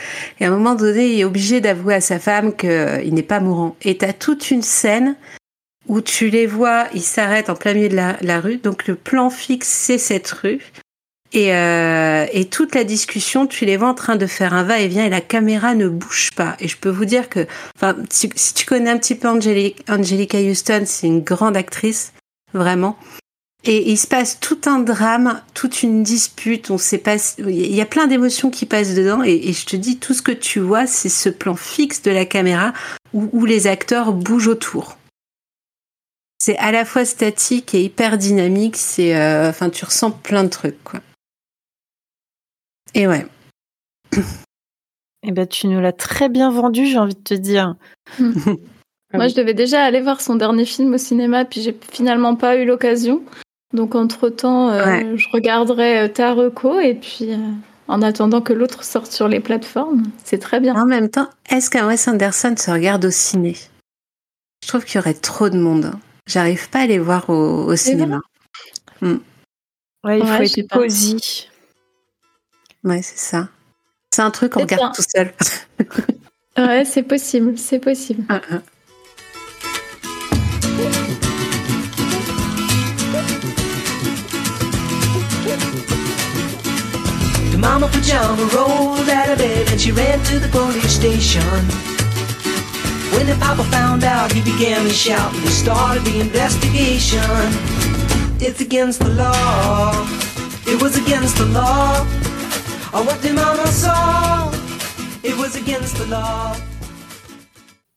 Et 0.40 0.44
à 0.44 0.48
un 0.48 0.50
moment 0.50 0.74
donné, 0.74 1.12
il 1.12 1.20
est 1.20 1.24
obligé 1.24 1.60
d'avouer 1.60 1.94
à 1.94 2.00
sa 2.00 2.18
femme 2.18 2.54
qu'il 2.54 3.14
n'est 3.14 3.22
pas 3.22 3.40
mourant. 3.40 3.76
Et 3.82 3.96
t'as 3.98 4.12
toute 4.12 4.50
une 4.50 4.62
scène 4.62 5.16
où 5.88 6.00
tu 6.00 6.28
les 6.28 6.46
vois, 6.46 6.86
ils 6.94 7.02
s'arrêtent 7.02 7.50
en 7.50 7.54
plein 7.54 7.74
milieu 7.74 7.88
de 7.88 7.96
la, 7.96 8.40
rue. 8.40 8.58
Donc 8.58 8.86
le 8.86 8.94
plan 8.94 9.30
fixe, 9.30 9.68
c'est 9.68 9.98
cette 9.98 10.30
rue. 10.30 10.60
Et, 11.32 11.54
euh, 11.54 12.26
et, 12.32 12.46
toute 12.46 12.74
la 12.74 12.84
discussion, 12.84 13.46
tu 13.46 13.66
les 13.66 13.76
vois 13.76 13.88
en 13.88 13.94
train 13.94 14.16
de 14.16 14.26
faire 14.26 14.54
un 14.54 14.62
va-et-vient 14.62 15.04
et 15.04 15.10
la 15.10 15.20
caméra 15.20 15.74
ne 15.74 15.86
bouge 15.86 16.30
pas. 16.34 16.56
Et 16.58 16.68
je 16.68 16.76
peux 16.78 16.88
vous 16.88 17.04
dire 17.04 17.28
que, 17.28 17.46
si, 18.08 18.30
tu 18.54 18.64
connais 18.64 18.88
un 18.88 18.96
petit 18.96 19.14
peu 19.14 19.28
Angelica 19.28 20.38
Houston, 20.38 20.84
c'est 20.86 21.06
une 21.06 21.20
grande 21.20 21.54
actrice, 21.54 22.14
vraiment. 22.54 22.96
Et, 23.64 23.90
il 23.90 23.98
se 23.98 24.06
passe 24.06 24.40
tout 24.40 24.60
un 24.66 24.78
drame, 24.78 25.42
toute 25.54 25.82
une 25.82 26.02
dispute. 26.02 26.70
On 26.70 26.78
sait 26.78 26.98
pas, 26.98 27.16
il 27.38 27.74
y 27.74 27.80
a 27.80 27.86
plein 27.86 28.06
d'émotions 28.06 28.50
qui 28.50 28.66
passent 28.66 28.94
dedans. 28.94 29.22
Et, 29.22 29.48
et, 29.48 29.52
je 29.52 29.66
te 29.66 29.76
dis, 29.76 29.98
tout 29.98 30.14
ce 30.14 30.22
que 30.22 30.32
tu 30.32 30.60
vois, 30.60 30.86
c'est 30.86 31.08
ce 31.08 31.28
plan 31.28 31.56
fixe 31.56 32.02
de 32.02 32.10
la 32.10 32.24
caméra 32.24 32.72
où, 33.12 33.28
où 33.32 33.44
les 33.44 33.66
acteurs 33.66 34.12
bougent 34.12 34.48
autour 34.48 34.98
c'est 36.38 36.56
à 36.56 36.72
la 36.72 36.86
fois 36.86 37.04
statique 37.04 37.74
et 37.74 37.82
hyper 37.82 38.16
dynamique. 38.16 38.76
C'est, 38.76 39.14
euh, 39.14 39.50
enfin, 39.50 39.68
tu 39.68 39.84
ressens 39.84 40.12
plein 40.12 40.44
de 40.44 40.48
trucs, 40.48 40.82
quoi. 40.82 41.00
Et 42.94 43.06
ouais. 43.06 43.26
Eh 45.24 45.32
ben, 45.32 45.46
tu 45.46 45.66
nous 45.66 45.80
l'as 45.80 45.92
très 45.92 46.28
bien 46.28 46.50
vendu, 46.50 46.86
j'ai 46.86 46.98
envie 46.98 47.16
de 47.16 47.20
te 47.20 47.34
dire. 47.34 47.74
Moi, 48.18 49.28
je 49.28 49.34
devais 49.34 49.52
déjà 49.52 49.84
aller 49.84 50.00
voir 50.00 50.20
son 50.20 50.36
dernier 50.36 50.64
film 50.64 50.94
au 50.94 50.98
cinéma, 50.98 51.44
puis 51.44 51.60
j'ai 51.60 51.76
finalement 51.92 52.36
pas 52.36 52.56
eu 52.56 52.64
l'occasion. 52.64 53.22
Donc, 53.74 53.94
entre-temps, 53.94 54.70
euh, 54.70 55.16
je 55.16 55.28
regarderai 55.30 56.00
euh, 56.00 56.08
Tareko, 56.08 56.80
et 56.80 56.94
puis 56.94 57.30
en 57.86 58.02
attendant 58.02 58.40
que 58.40 58.52
l'autre 58.52 58.84
sorte 58.84 59.12
sur 59.12 59.28
les 59.28 59.40
plateformes, 59.40 60.04
c'est 60.24 60.38
très 60.38 60.60
bien. 60.60 60.74
En 60.74 60.86
même 60.86 61.10
temps, 61.10 61.28
est-ce 61.50 61.70
qu'un 61.70 61.86
Wes 61.86 62.08
Anderson 62.08 62.54
se 62.56 62.70
regarde 62.70 63.04
au 63.04 63.10
ciné? 63.10 63.56
Je 64.62 64.68
trouve 64.68 64.84
qu'il 64.84 64.96
y 64.96 64.98
aurait 64.98 65.14
trop 65.14 65.48
de 65.48 65.58
monde. 65.58 65.92
J'arrive 66.26 66.68
pas 66.68 66.80
à 66.80 66.86
les 66.86 66.98
voir 66.98 67.30
au, 67.30 67.74
cinéma. 67.76 68.20
Hmm. 69.00 69.16
Ouais, 70.04 70.20
il 70.20 70.26
faut 70.26 70.42
être 70.60 70.68
cosy. 70.68 71.48
Ouais, 72.84 73.02
c'est 73.02 73.18
ça. 73.18 73.48
C'est 74.10 74.22
un 74.22 74.30
truc 74.30 74.52
qu'on 74.52 74.60
regarde 74.60 74.94
tout 74.94 75.02
seul. 75.02 75.32
ouais, 76.58 76.84
c'est 76.84 77.02
possible, 77.02 77.56
c'est 77.56 77.78
possible. 77.78 78.24
Uh 78.30 78.60
-huh. 87.58 87.66
Mama 87.66 87.88
pajama 87.88 88.44
rolled 88.54 89.08
out 89.08 89.28
of 89.28 89.38
bed 89.38 89.70
and 89.70 89.80
she 89.80 89.92
ran 89.92 90.18
to 90.24 90.38
the 90.38 90.48
police 90.48 90.94
station. 90.94 91.42
When 93.14 93.26
the 93.26 93.36
papa 93.40 93.64
found 93.64 94.04
out, 94.04 94.32
he 94.32 94.40
began 94.42 94.84
to 94.84 94.92
shout 94.92 95.32
and 95.34 95.42
he 95.42 95.48
started 95.48 96.04
the 96.04 96.20
investigation. 96.20 97.20
It's 98.40 98.60
against 98.60 99.00
the 99.00 99.10
law. 99.10 99.92
It 100.66 100.80
was 100.82 100.96
against 100.96 101.36
the 101.36 101.46
law. 101.46 102.06
Oh, 102.94 103.02
what 103.04 103.20
the 103.22 103.32
mama 103.32 103.66
saw? 103.66 104.50
It 105.22 105.36
was 105.36 105.56
against 105.56 105.96
the 105.98 106.06
law. 106.06 106.54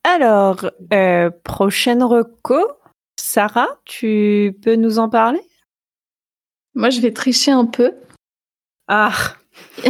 Alors, 0.04 0.66
euh, 0.92 1.30
prochaine 1.44 2.04
reco. 2.04 2.60
Sarah, 3.16 3.70
tu 3.86 4.58
peux 4.64 4.76
nous 4.76 4.98
en 4.98 5.10
parler? 5.10 5.42
Moi, 6.74 6.90
je 6.90 7.00
vais 7.02 7.14
tricher 7.14 7.52
un 7.52 7.66
peu. 7.66 7.94
Ah 8.88 9.14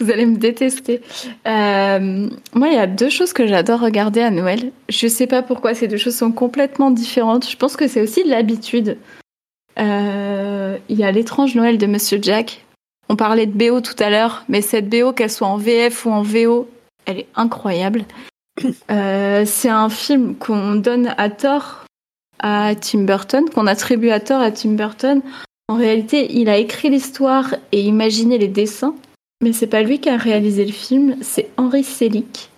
Vous 0.00 0.10
allez 0.10 0.26
me 0.26 0.36
détester. 0.36 1.00
Euh, 1.46 2.28
moi, 2.54 2.68
il 2.68 2.74
y 2.74 2.78
a 2.78 2.86
deux 2.86 3.10
choses 3.10 3.32
que 3.32 3.46
j'adore 3.46 3.80
regarder 3.80 4.20
à 4.20 4.30
Noël. 4.30 4.72
Je 4.88 5.06
sais 5.06 5.26
pas 5.26 5.42
pourquoi 5.42 5.74
ces 5.74 5.88
deux 5.88 5.96
choses 5.96 6.16
sont 6.16 6.32
complètement 6.32 6.90
différentes. 6.90 7.48
Je 7.48 7.56
pense 7.56 7.76
que 7.76 7.88
c'est 7.88 8.00
aussi 8.00 8.24
de 8.24 8.30
l'habitude. 8.30 8.98
Euh, 9.78 10.78
il 10.88 10.98
y 10.98 11.04
a 11.04 11.10
l'étrange 11.10 11.54
Noël 11.54 11.78
de 11.78 11.86
Monsieur 11.86 12.18
Jack. 12.20 12.64
On 13.08 13.16
parlait 13.16 13.46
de 13.46 13.52
BO 13.52 13.80
tout 13.80 13.96
à 13.98 14.08
l'heure, 14.08 14.44
mais 14.48 14.62
cette 14.62 14.88
BO, 14.88 15.12
qu'elle 15.12 15.30
soit 15.30 15.48
en 15.48 15.58
VF 15.58 16.06
ou 16.06 16.10
en 16.10 16.22
VO, 16.22 16.68
elle 17.06 17.18
est 17.18 17.28
incroyable. 17.34 18.04
Euh, 18.90 19.44
c'est 19.46 19.68
un 19.68 19.88
film 19.88 20.36
qu'on 20.36 20.76
donne 20.76 21.12
à 21.18 21.28
tort 21.28 21.84
à 22.38 22.74
Tim 22.74 23.00
Burton, 23.00 23.44
qu'on 23.50 23.66
attribue 23.66 24.10
à 24.10 24.20
tort 24.20 24.40
à 24.40 24.50
Tim 24.50 24.70
Burton 24.70 25.22
en 25.68 25.76
réalité, 25.76 26.28
il 26.34 26.48
a 26.48 26.58
écrit 26.58 26.90
l'histoire 26.90 27.54
et 27.72 27.80
imaginé 27.80 28.38
les 28.38 28.48
dessins, 28.48 28.94
mais 29.42 29.52
c'est 29.52 29.66
pas 29.66 29.82
lui 29.82 29.98
qui 29.98 30.10
a 30.10 30.16
réalisé 30.16 30.64
le 30.64 30.72
film, 30.72 31.16
c'est 31.22 31.50
Henry 31.56 31.84
Selick. 31.84 32.50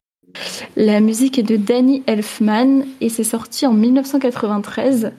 La 0.77 1.01
musique 1.01 1.38
est 1.38 1.45
de 1.45 1.57
Danny 1.57 2.03
Elfman 2.07 2.85
et 3.01 3.09
c'est 3.09 3.25
sorti 3.25 3.66
en 3.66 3.73
1993. 3.73 5.12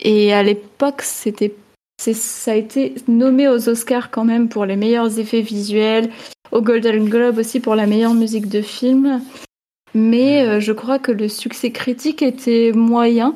Et 0.00 0.32
à 0.32 0.42
l'époque, 0.42 1.02
c'était, 1.02 1.54
ça 1.98 2.52
a 2.52 2.54
été 2.56 2.94
nommé 3.08 3.48
aux 3.48 3.68
Oscars 3.68 4.10
quand 4.10 4.24
même 4.24 4.48
pour 4.48 4.66
les 4.66 4.76
meilleurs 4.76 5.18
effets 5.18 5.40
visuels, 5.40 6.10
au 6.52 6.60
Golden 6.62 7.08
Globe 7.08 7.38
aussi 7.38 7.60
pour 7.60 7.74
la 7.74 7.86
meilleure 7.86 8.14
musique 8.14 8.48
de 8.48 8.60
film. 8.60 9.22
Mais 9.94 10.42
euh, 10.42 10.60
je 10.60 10.72
crois 10.72 10.98
que 10.98 11.12
le 11.12 11.28
succès 11.28 11.70
critique 11.70 12.22
était 12.22 12.72
moyen. 12.72 13.34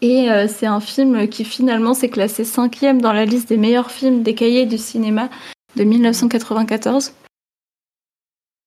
Et 0.00 0.30
euh, 0.30 0.46
c'est 0.48 0.66
un 0.66 0.80
film 0.80 1.28
qui 1.28 1.44
finalement 1.44 1.94
s'est 1.94 2.08
classé 2.08 2.44
cinquième 2.44 3.00
dans 3.00 3.12
la 3.12 3.24
liste 3.24 3.48
des 3.48 3.56
meilleurs 3.56 3.90
films 3.90 4.22
des 4.22 4.34
cahiers 4.34 4.66
du 4.66 4.78
cinéma 4.78 5.28
de 5.76 5.84
1994. 5.84 7.12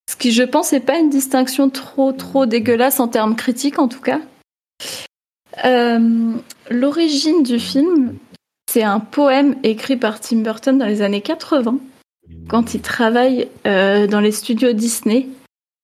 Ce 0.10 0.16
qui, 0.18 0.32
je 0.32 0.44
pense, 0.44 0.74
n'est 0.74 0.82
pas 0.82 1.00
une 1.00 1.10
distinction 1.10 1.70
trop 1.70 2.12
trop 2.12 2.46
dégueulasse 2.46 3.00
en 3.00 3.08
termes 3.08 3.36
critiques, 3.36 3.80
en 3.80 3.88
tout 3.88 4.02
cas. 4.02 4.20
Euh, 5.64 6.34
l'origine 6.70 7.44
du 7.44 7.60
film, 7.60 8.18
c'est 8.70 8.84
un 8.84 9.00
poème 9.00 9.56
écrit 9.64 9.98
par 9.98 10.20
Tim 10.20 10.38
Burton 10.38 10.78
dans 10.78 10.86
les 10.86 11.02
années 11.02 11.22
80, 11.22 11.78
quand 12.50 12.74
il 12.74 12.82
travaille 12.82 13.48
euh, 13.66 14.08
dans 14.08 14.20
les 14.20 14.32
studios 14.32 14.74
Disney, 14.74 15.28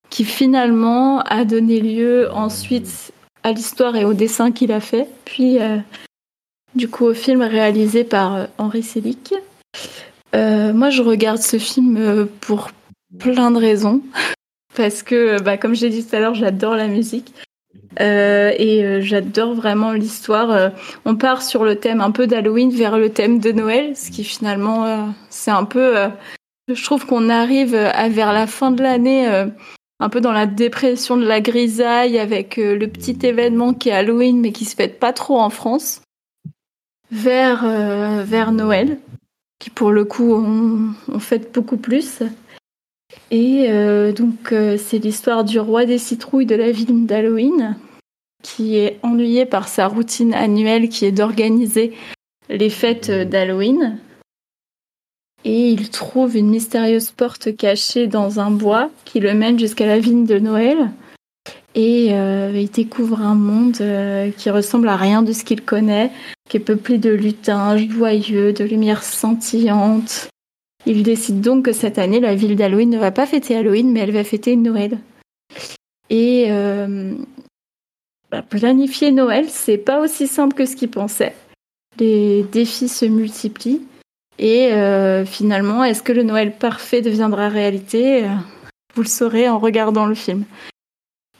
qui 0.09 0.25
finalement 0.25 1.19
a 1.21 1.45
donné 1.45 1.79
lieu 1.79 2.29
ensuite 2.31 3.13
à 3.47 3.53
l'histoire 3.53 3.95
et 3.95 4.03
au 4.03 4.13
dessin 4.13 4.51
qu'il 4.51 4.73
a 4.73 4.81
fait, 4.81 5.07
puis 5.23 5.59
euh, 5.59 5.77
du 6.75 6.89
coup 6.89 7.05
au 7.05 7.13
film 7.13 7.41
réalisé 7.41 8.03
par 8.03 8.35
euh, 8.35 8.45
Henri 8.57 8.83
Selick. 8.83 9.33
Euh, 10.35 10.73
moi, 10.73 10.89
je 10.89 11.01
regarde 11.01 11.37
ce 11.37 11.57
film 11.57 12.27
pour 12.41 12.69
plein 13.17 13.51
de 13.51 13.57
raisons, 13.57 14.01
parce 14.75 15.01
que, 15.01 15.41
bah, 15.41 15.57
comme 15.57 15.75
j'ai 15.75 15.89
dit 15.89 16.05
tout 16.05 16.15
à 16.15 16.19
l'heure, 16.19 16.35
j'adore 16.35 16.75
la 16.75 16.87
musique. 16.87 17.33
et 17.99 18.99
j'adore 19.01 19.53
vraiment 19.53 19.93
l'histoire. 19.93 20.71
on 21.05 21.15
part 21.15 21.41
sur 21.41 21.63
le 21.63 21.77
thème 21.77 22.01
un 22.01 22.11
peu 22.11 22.27
d'Halloween 22.27 22.69
vers 22.69 22.97
le 22.97 23.09
thème 23.09 23.39
de 23.39 23.51
Noël, 23.53 23.95
ce 23.95 24.11
qui 24.11 24.23
finalement 24.23 25.13
c'est 25.29 25.51
un 25.51 25.63
peu 25.63 25.95
Je 26.67 26.83
trouve 26.83 27.05
qu'on 27.05 27.29
arrive 27.29 27.73
à 27.73 28.09
vers 28.09 28.33
la 28.33 28.45
fin 28.45 28.71
de 28.71 28.83
l'année, 28.83 29.47
un 29.99 30.09
peu 30.09 30.21
dans 30.21 30.31
la 30.31 30.45
dépression 30.45 31.17
de 31.17 31.25
la 31.25 31.41
grisaille, 31.41 32.19
avec 32.19 32.57
le 32.57 32.85
petit 32.87 33.17
événement 33.23 33.73
qui 33.73 33.89
est 33.89 33.93
Halloween, 33.93 34.39
mais 34.39 34.51
qui 34.51 34.65
se 34.65 34.75
fête 34.75 34.99
pas 34.99 35.13
trop 35.13 35.39
en 35.39 35.49
France, 35.49 36.01
vers 37.11 37.65
vers 38.23 38.51
Noël, 38.51 38.99
qui 39.59 39.69
pour 39.69 39.91
le 39.91 40.05
coup 40.05 40.33
on, 40.33 40.93
on 41.07 41.19
fête 41.19 41.53
beaucoup 41.53 41.77
plus. 41.77 42.21
Et 43.31 43.69
donc 44.15 44.53
c'est 44.77 44.99
l'histoire 44.99 45.43
du 45.43 45.59
roi 45.59 45.85
des 45.85 45.97
citrouilles 45.97 46.45
de 46.45 46.55
la 46.55 46.71
ville 46.71 47.05
d'Halloween 47.05 47.75
qui 48.43 48.77
est 48.77 48.99
ennuyé 49.03 49.45
par 49.45 49.67
sa 49.67 49.87
routine 49.87 50.33
annuelle 50.33 50.89
qui 50.89 51.05
est 51.05 51.11
d'organiser 51.11 51.93
les 52.49 52.69
fêtes 52.69 53.09
d'Halloween. 53.11 53.97
Et 55.45 55.69
il 55.69 55.89
trouve 55.89 56.35
une 56.35 56.49
mystérieuse 56.49 57.11
porte 57.11 57.55
cachée 57.55 58.07
dans 58.07 58.39
un 58.39 58.51
bois 58.51 58.89
qui 59.05 59.19
le 59.19 59.33
mène 59.33 59.59
jusqu'à 59.59 59.85
la 59.85 59.99
vigne 59.99 60.25
de 60.25 60.39
Noël. 60.39 60.89
Et 61.75 62.09
euh, 62.11 62.51
il 62.55 62.71
découvre 62.71 63.21
un 63.21 63.35
monde 63.35 63.77
euh, 63.81 64.31
qui 64.31 64.49
ressemble 64.49 64.87
à 64.87 64.97
rien 64.97 65.21
de 65.21 65.31
ce 65.31 65.43
qu'il 65.43 65.61
connaît, 65.61 66.11
qui 66.49 66.57
est 66.57 66.61
peuplé 66.61 66.97
de 66.97 67.11
lutins 67.11 67.77
joyeux, 67.77 68.51
de 68.51 68.63
lumières 68.63 69.03
scintillantes. 69.03 70.27
Il 70.87 71.03
décide 71.03 71.41
donc 71.41 71.65
que 71.65 71.73
cette 71.73 71.99
année, 71.99 72.19
la 72.19 72.33
ville 72.33 72.55
d'Halloween 72.55 72.89
ne 72.89 72.97
va 72.97 73.11
pas 73.11 73.27
fêter 73.27 73.55
Halloween, 73.55 73.91
mais 73.91 73.99
elle 73.99 74.11
va 74.11 74.23
fêter 74.23 74.55
Noël. 74.55 74.97
Et 76.09 76.45
euh, 76.49 77.13
bah, 78.31 78.41
planifier 78.41 79.11
Noël, 79.11 79.45
c'est 79.49 79.77
pas 79.77 80.01
aussi 80.01 80.27
simple 80.27 80.55
que 80.55 80.65
ce 80.65 80.75
qu'il 80.75 80.89
pensait. 80.89 81.35
Les 81.99 82.43
défis 82.43 82.89
se 82.89 83.05
multiplient. 83.05 83.81
Et 84.39 84.71
euh, 84.73 85.25
finalement, 85.25 85.83
est-ce 85.83 86.03
que 86.03 86.11
le 86.11 86.23
Noël 86.23 86.55
parfait 86.55 87.01
deviendra 87.01 87.49
réalité? 87.49 88.25
Euh, 88.25 88.29
Vous 88.95 89.01
le 89.01 89.07
saurez 89.07 89.49
en 89.49 89.59
regardant 89.59 90.05
le 90.05 90.15
film. 90.15 90.43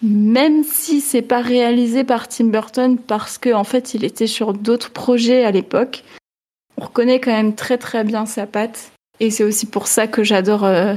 Même 0.02 0.64
si 0.64 1.02
c'est 1.02 1.24
pas 1.24 1.42
réalisé 1.42 2.04
par 2.04 2.28
Tim 2.28 2.46
Burton 2.46 2.98
parce 2.98 3.40
qu'en 3.40 3.62
en 3.62 3.64
fait 3.64 3.96
il 3.96 4.04
était 4.04 4.28
sur 4.28 4.54
d'autres 4.54 4.92
projets 4.92 5.44
à 5.44 5.50
l'époque, 5.50 6.04
on 6.78 6.86
reconnaît 6.86 7.20
quand 7.20 7.32
même 7.32 7.56
très 7.56 7.80
très 7.80 8.04
bien 8.04 8.28
sa 8.28 8.46
patte. 8.46 8.92
Et 9.20 9.32
c'est 9.32 9.44
aussi 9.44 9.66
pour 9.66 9.88
ça 9.88 10.06
que 10.06 10.24
j'adore 10.24 10.66
euh, 10.66 10.94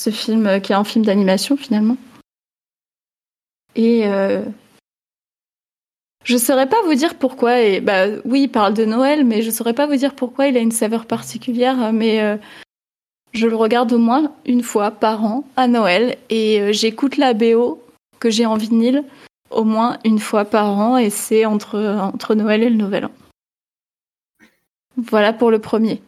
ce 0.00 0.10
film 0.10 0.60
qui 0.60 0.70
est 0.70 0.76
un 0.76 0.84
film 0.84 1.04
d'animation 1.04 1.56
finalement. 1.56 1.96
Et 3.74 4.04
je 6.24 6.36
saurais 6.36 6.68
pas 6.68 6.82
vous 6.84 6.94
dire 6.94 7.14
pourquoi. 7.14 7.60
Et 7.60 7.80
bah 7.80 8.06
oui, 8.24 8.42
il 8.42 8.48
parle 8.48 8.74
de 8.74 8.84
Noël, 8.84 9.24
mais 9.24 9.42
je 9.42 9.50
saurais 9.50 9.74
pas 9.74 9.86
vous 9.86 9.96
dire 9.96 10.14
pourquoi 10.14 10.46
il 10.48 10.56
a 10.56 10.60
une 10.60 10.72
saveur 10.72 11.06
particulière. 11.06 11.92
Mais 11.92 12.20
euh, 12.20 12.36
je 13.32 13.46
le 13.46 13.56
regarde 13.56 13.92
au 13.92 13.98
moins 13.98 14.32
une 14.44 14.62
fois 14.62 14.90
par 14.90 15.24
an 15.24 15.44
à 15.56 15.66
Noël 15.68 16.16
et 16.28 16.60
euh, 16.60 16.72
j'écoute 16.72 17.16
la 17.16 17.32
BO 17.32 17.82
que 18.18 18.28
j'ai 18.30 18.46
en 18.46 18.56
vinyle 18.56 19.04
au 19.50 19.64
moins 19.64 19.98
une 20.04 20.18
fois 20.18 20.44
par 20.44 20.78
an 20.78 20.96
et 20.96 21.10
c'est 21.10 21.44
entre 21.44 21.78
entre 21.78 22.34
Noël 22.34 22.62
et 22.62 22.70
le 22.70 22.76
Nouvel 22.76 23.06
An. 23.06 23.10
Voilà 24.96 25.32
pour 25.32 25.50
le 25.50 25.58
premier. 25.58 26.02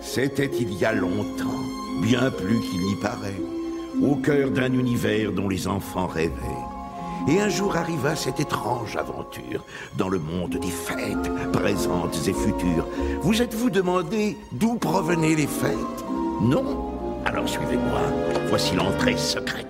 C'était 0.00 0.50
il 0.58 0.72
y 0.72 0.84
a 0.84 0.92
longtemps, 0.92 1.60
bien 2.00 2.30
plus 2.30 2.60
qu'il 2.60 2.80
n'y 2.80 2.96
paraît 2.96 3.34
au 4.02 4.16
cœur 4.16 4.50
d'un 4.50 4.72
univers 4.72 5.32
dont 5.32 5.48
les 5.48 5.68
enfants 5.68 6.06
rêvaient. 6.06 6.64
Et 7.28 7.40
un 7.40 7.48
jour 7.48 7.76
arriva 7.76 8.14
cette 8.14 8.38
étrange 8.38 8.96
aventure 8.96 9.64
dans 9.98 10.08
le 10.08 10.18
monde 10.18 10.58
des 10.60 10.70
fêtes, 10.70 11.32
présentes 11.52 12.16
et 12.28 12.32
futures. 12.32 12.86
Vous 13.20 13.42
êtes-vous 13.42 13.70
demandé 13.70 14.36
d'où 14.52 14.76
provenaient 14.76 15.34
les 15.34 15.48
fêtes? 15.48 16.04
Non 16.40 16.92
Alors 17.24 17.48
suivez-moi. 17.48 18.00
Voici 18.48 18.76
l'entrée 18.76 19.16
secrète. 19.16 19.66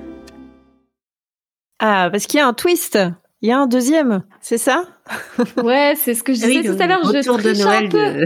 Ah, 1.78 2.08
parce 2.10 2.26
qu'il 2.26 2.38
y 2.38 2.42
a 2.42 2.46
un 2.46 2.52
twist. 2.54 2.98
Il 3.42 3.48
y 3.48 3.52
a 3.52 3.58
un 3.58 3.66
deuxième, 3.66 4.22
c'est 4.40 4.58
ça? 4.58 4.84
Ouais, 5.62 5.94
c'est 5.96 6.14
ce 6.14 6.22
que 6.22 6.32
je 6.34 6.40
disais 6.40 6.62
tout 6.62 6.82
à 6.82 6.86
l'heure. 6.86 7.04
Je 7.04 7.20
triche 7.20 7.60
un 7.60 7.88
peu. 7.88 8.24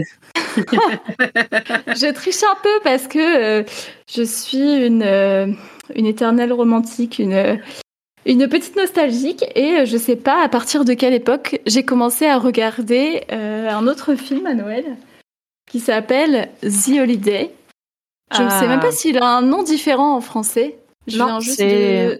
je 1.95 2.11
triche 2.11 2.43
un 2.43 2.55
peu 2.63 2.79
parce 2.83 3.07
que 3.07 3.59
euh, 3.59 3.63
je 4.13 4.23
suis 4.23 4.85
une 4.85 5.03
euh, 5.03 5.47
une 5.95 6.05
éternelle 6.05 6.53
romantique, 6.53 7.19
une, 7.19 7.59
une 8.25 8.47
petite 8.47 8.75
nostalgique. 8.75 9.45
Et 9.55 9.85
je 9.85 9.97
sais 9.97 10.15
pas 10.15 10.43
à 10.43 10.49
partir 10.49 10.85
de 10.85 10.93
quelle 10.93 11.13
époque 11.13 11.59
j'ai 11.65 11.83
commencé 11.83 12.25
à 12.25 12.37
regarder 12.37 13.23
euh, 13.31 13.69
un 13.69 13.87
autre 13.87 14.15
film 14.15 14.45
à 14.45 14.53
Noël 14.53 14.85
qui 15.69 15.79
s'appelle 15.79 16.49
The 16.61 16.99
Holiday. 16.99 17.51
Je 18.35 18.43
ne 18.43 18.49
sais 18.49 18.67
même 18.67 18.79
pas 18.79 18.87
ah. 18.89 18.91
s'il 18.91 19.17
a 19.17 19.25
un 19.25 19.41
nom 19.41 19.63
différent 19.63 20.15
en 20.15 20.21
français. 20.21 20.77
Je 21.07 21.17
non, 21.17 21.39
juste 21.39 21.61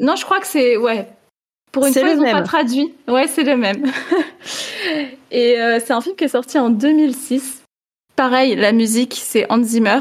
non, 0.01 0.15
je 0.15 0.25
crois 0.25 0.39
que 0.39 0.47
c'est 0.47 0.75
ouais. 0.75 1.07
Pour 1.71 1.85
une 1.85 1.93
fois, 1.93 2.09
ils 2.09 2.17
n'ont 2.17 2.31
pas 2.31 2.41
traduit. 2.41 2.93
Ouais, 3.07 3.27
c'est 3.27 3.43
le 3.43 3.55
même. 3.55 3.89
Et 5.31 5.59
euh, 5.61 5.79
c'est 5.79 5.93
un 5.93 6.01
film 6.01 6.15
qui 6.15 6.25
est 6.25 6.29
sorti 6.29 6.59
en 6.59 6.69
2006. 6.69 7.63
Pareil, 8.15 8.55
la 8.55 8.73
musique, 8.73 9.17
c'est 9.21 9.49
Hans 9.49 9.63
Zimmer. 9.63 9.99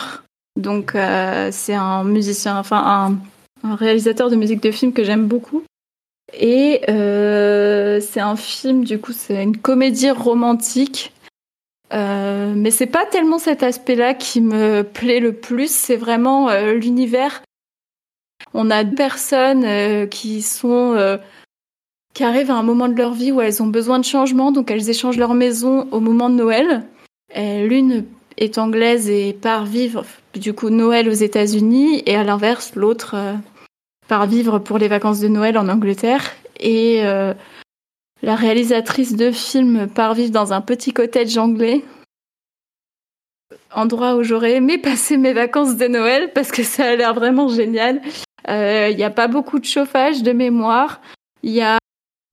Donc, 0.57 0.95
euh, 0.95 1.51
c'est 1.53 1.75
un 1.75 2.03
musicien, 2.03 2.59
enfin, 2.59 2.83
un 2.85 3.19
un 3.63 3.75
réalisateur 3.75 4.31
de 4.31 4.37
musique 4.37 4.63
de 4.63 4.71
film 4.71 4.93
que 4.93 5.05
j'aime 5.05 5.27
beaucoup. 5.27 5.63
Et 6.33 6.83
euh, 6.89 8.01
c'est 8.01 8.21
un 8.21 8.37
film, 8.37 8.85
du 8.85 8.99
coup, 8.99 9.13
c'est 9.13 9.43
une 9.43 9.57
comédie 9.57 10.11
romantique. 10.11 11.13
Euh, 11.93 12.53
mais 12.55 12.71
c'est 12.71 12.87
pas 12.87 13.05
tellement 13.05 13.39
cet 13.39 13.63
aspect-là 13.63 14.15
qui 14.15 14.41
me 14.41 14.83
plaît 14.83 15.21
le 15.21 15.33
plus, 15.33 15.73
c'est 15.75 15.97
vraiment 15.97 16.49
euh, 16.49 16.75
l'univers. 16.75 17.43
On 18.55 18.71
a 18.71 18.85
deux 18.85 18.95
personnes 18.95 19.65
euh, 19.65 20.07
qui 20.07 20.43
sont 20.43 21.19
qui 22.13 22.25
arrivent 22.25 22.51
à 22.51 22.57
un 22.57 22.65
moment 22.65 22.89
de 22.89 22.97
leur 22.97 23.13
vie 23.13 23.31
où 23.31 23.41
elles 23.41 23.63
ont 23.63 23.69
besoin 23.69 24.01
de 24.01 24.05
changement, 24.05 24.51
donc 24.51 24.71
elles 24.71 24.91
échangent 24.91 25.17
leur 25.17 25.35
maison 25.35 25.87
au 25.93 26.01
moment 26.01 26.29
de 26.29 26.35
Noël. 26.35 26.83
L'une 27.37 28.05
est 28.37 28.59
anglaise 28.59 29.09
et 29.09 29.33
part 29.33 29.65
vivre 29.65 30.05
du 30.35 30.53
coup 30.53 30.71
Noël 30.71 31.09
aux 31.09 31.13
États-Unis, 31.13 32.03
et 32.07 32.17
à 32.17 32.25
l'inverse, 32.25 32.73
l'autre 32.75 33.15
vivre 34.19 34.59
pour 34.59 34.79
les 34.79 34.89
vacances 34.89 35.21
de 35.21 35.29
Noël 35.29 35.57
en 35.57 35.69
Angleterre. 35.69 36.25
Et 36.59 37.05
euh, 37.05 37.33
la 38.23 38.35
réalisatrice 38.35 39.17
de 39.17 39.31
film 39.31 39.87
part 39.89 40.15
vivre 40.15 40.33
dans 40.33 40.53
un 40.53 40.61
petit 40.61 40.93
cottage 40.93 41.39
anglais. 41.39 41.83
Endroit 43.73 44.17
où 44.17 44.23
j'aurais 44.23 44.55
aimé 44.57 44.79
passer 44.83 45.17
mes 45.17 45.33
vacances 45.33 45.77
de 45.77 45.87
Noël 45.87 46.33
parce 46.35 46.51
que 46.51 46.63
ça 46.63 46.91
a 46.91 46.97
l'air 46.97 47.15
vraiment 47.15 47.49
génial. 47.49 48.01
Il 48.49 48.55
euh, 48.55 48.93
n'y 48.93 49.05
a 49.05 49.11
pas 49.11 49.29
beaucoup 49.29 49.59
de 49.59 49.65
chauffage 49.65 50.23
de 50.23 50.33
mémoire. 50.33 51.01
Il 51.43 51.53
y 51.53 51.63
a 51.63 51.79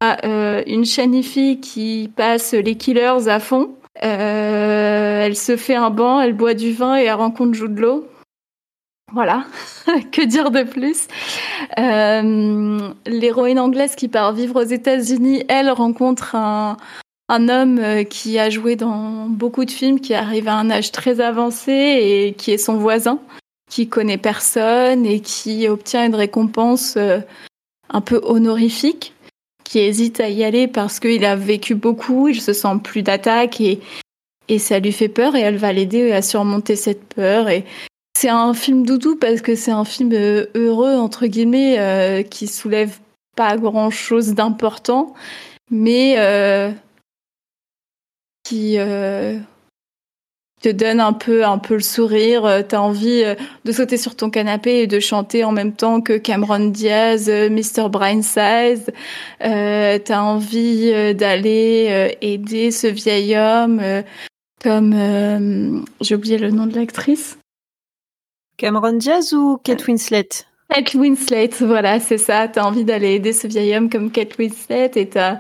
euh, 0.03 0.63
une 0.65 0.85
chaîne 0.85 1.21
qui 1.21 2.11
passe 2.15 2.53
les 2.53 2.75
killers 2.75 3.27
à 3.27 3.39
fond. 3.39 3.75
elle 3.95 5.35
se 5.35 5.57
fait 5.57 5.75
un 5.75 5.89
banc, 5.89 6.21
elle 6.21 6.33
boit 6.33 6.53
du 6.53 6.71
vin 6.71 6.97
et 6.97 7.03
elle 7.03 7.13
rencontre 7.13 7.53
Jude 7.53 7.77
Law. 7.79 8.07
Voilà, 9.13 9.45
que 10.11 10.21
dire 10.25 10.51
de 10.51 10.63
plus? 10.63 11.07
Euh, 11.79 12.89
L'héroïne 13.05 13.59
anglaise 13.59 13.95
qui 13.95 14.09
part 14.09 14.33
vivre 14.33 14.61
aux 14.61 14.67
États-Unis, 14.67 15.43
elle 15.47 15.69
rencontre 15.69 16.35
un, 16.35 16.75
un 17.29 17.47
homme 17.47 17.79
euh, 17.79 18.03
qui 18.03 18.37
a 18.37 18.49
joué 18.49 18.75
dans 18.75 19.27
beaucoup 19.27 19.63
de 19.63 19.71
films, 19.71 20.01
qui 20.01 20.13
arrive 20.13 20.49
à 20.49 20.55
un 20.55 20.69
âge 20.69 20.91
très 20.91 21.21
avancé 21.21 21.71
et 21.71 22.33
qui 22.33 22.51
est 22.51 22.57
son 22.57 22.77
voisin, 22.77 23.19
qui 23.69 23.87
connaît 23.87 24.17
personne 24.17 25.05
et 25.05 25.21
qui 25.21 25.69
obtient 25.69 26.05
une 26.05 26.15
récompense 26.15 26.95
euh, 26.97 27.19
un 27.89 28.01
peu 28.01 28.19
honorifique, 28.23 29.13
qui 29.63 29.79
hésite 29.79 30.19
à 30.19 30.29
y 30.29 30.43
aller 30.43 30.67
parce 30.67 30.99
qu'il 30.99 31.23
a 31.23 31.37
vécu 31.37 31.75
beaucoup, 31.75 32.27
il 32.27 32.41
se 32.41 32.51
sent 32.51 32.79
plus 32.83 33.03
d'attaque 33.03 33.61
et, 33.61 33.79
et 34.49 34.59
ça 34.59 34.79
lui 34.79 34.91
fait 34.91 35.09
peur 35.09 35.35
et 35.37 35.41
elle 35.41 35.57
va 35.57 35.71
l'aider 35.71 36.11
à 36.11 36.21
surmonter 36.21 36.75
cette 36.75 37.13
peur 37.13 37.47
et 37.47 37.63
c'est 38.19 38.29
un 38.29 38.55
film 38.55 38.83
doudou 38.83 39.15
parce 39.15 39.41
que 39.41 39.53
c'est 39.53 39.69
un 39.69 39.85
film 39.85 40.11
euh, 40.11 40.47
heureux, 40.55 40.95
entre 40.95 41.27
guillemets, 41.27 41.75
euh, 41.77 42.23
qui 42.23 42.47
soulève 42.47 42.97
pas 43.35 43.57
grand 43.57 43.91
chose 43.91 44.33
d'important, 44.33 45.13
mais 45.69 46.15
euh, 46.17 46.71
qui 48.43 48.77
te 50.63 50.69
donne 50.71 50.99
un 50.99 51.13
peu, 51.13 51.45
un 51.45 51.59
peu 51.59 51.75
le 51.75 51.81
sourire. 51.81 52.63
T'as 52.67 52.79
envie 52.79 53.23
de 53.65 53.71
sauter 53.71 53.97
sur 53.97 54.15
ton 54.15 54.31
canapé 54.31 54.81
et 54.81 54.87
de 54.87 54.99
chanter 54.99 55.43
en 55.43 55.51
même 55.51 55.73
temps 55.73 56.01
que 56.01 56.17
Cameron 56.17 56.69
Diaz, 56.69 57.29
Mr. 57.29 57.89
Brightside. 57.89 58.95
T'as 59.39 60.21
envie 60.21 61.13
d'aller 61.13 62.17
aider 62.21 62.71
ce 62.71 62.87
vieil 62.87 63.37
homme, 63.37 63.79
comme 64.63 65.85
j'ai 66.01 66.15
oublié 66.15 66.39
le 66.39 66.49
nom 66.49 66.65
de 66.65 66.73
l'actrice. 66.75 67.37
Cameron 68.57 68.93
Diaz 68.93 69.33
ou 69.33 69.57
Kate 69.63 69.87
Winslet? 69.87 70.29
Kate 70.73 70.93
Winslet, 70.95 71.51
voilà, 71.61 71.99
c'est 71.99 72.17
ça. 72.17 72.47
T'as 72.47 72.63
envie 72.63 72.83
d'aller 72.83 73.15
aider 73.15 73.33
ce 73.33 73.47
vieil 73.47 73.75
homme 73.77 73.89
comme 73.89 74.11
Kate 74.11 74.37
Winslet 74.37 74.91
et 74.95 75.07
t'as 75.07 75.37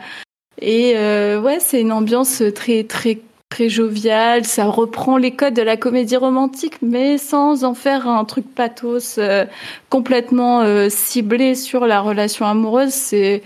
et 0.59 0.93
euh, 0.97 1.39
ouais, 1.39 1.59
c'est 1.59 1.81
une 1.81 1.91
ambiance 1.91 2.41
très 2.55 2.83
très 2.83 3.19
très 3.49 3.69
jovial. 3.69 4.45
Ça 4.45 4.65
reprend 4.65 5.17
les 5.17 5.35
codes 5.35 5.53
de 5.53 5.61
la 5.61 5.77
comédie 5.77 6.15
romantique, 6.15 6.81
mais 6.81 7.17
sans 7.17 7.63
en 7.63 7.73
faire 7.73 8.07
un 8.07 8.25
truc 8.25 8.45
pathos 8.53 9.17
euh, 9.17 9.45
complètement 9.89 10.61
euh, 10.61 10.89
ciblé 10.89 11.55
sur 11.55 11.85
la 11.87 12.01
relation 12.01 12.45
amoureuse. 12.45 12.93
C'est 12.93 13.43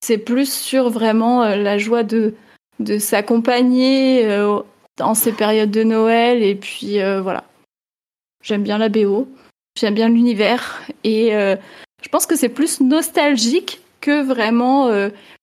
c'est 0.00 0.18
plus 0.18 0.52
sur 0.52 0.90
vraiment 0.90 1.42
euh, 1.42 1.56
la 1.56 1.78
joie 1.78 2.02
de 2.02 2.34
de 2.80 2.98
s'accompagner 2.98 4.26
dans 4.96 5.14
ces 5.14 5.32
périodes 5.32 5.70
de 5.70 5.84
Noël. 5.84 6.42
Et 6.42 6.56
puis 6.56 6.98
voilà, 7.22 7.44
j'aime 8.42 8.62
bien 8.62 8.78
la 8.78 8.88
BO, 8.88 9.28
j'aime 9.78 9.94
bien 9.94 10.08
l'univers 10.08 10.82
et 11.04 11.30
je 11.30 12.08
pense 12.10 12.26
que 12.26 12.36
c'est 12.36 12.48
plus 12.48 12.80
nostalgique 12.80 13.80
que 14.00 14.22
vraiment 14.22 14.90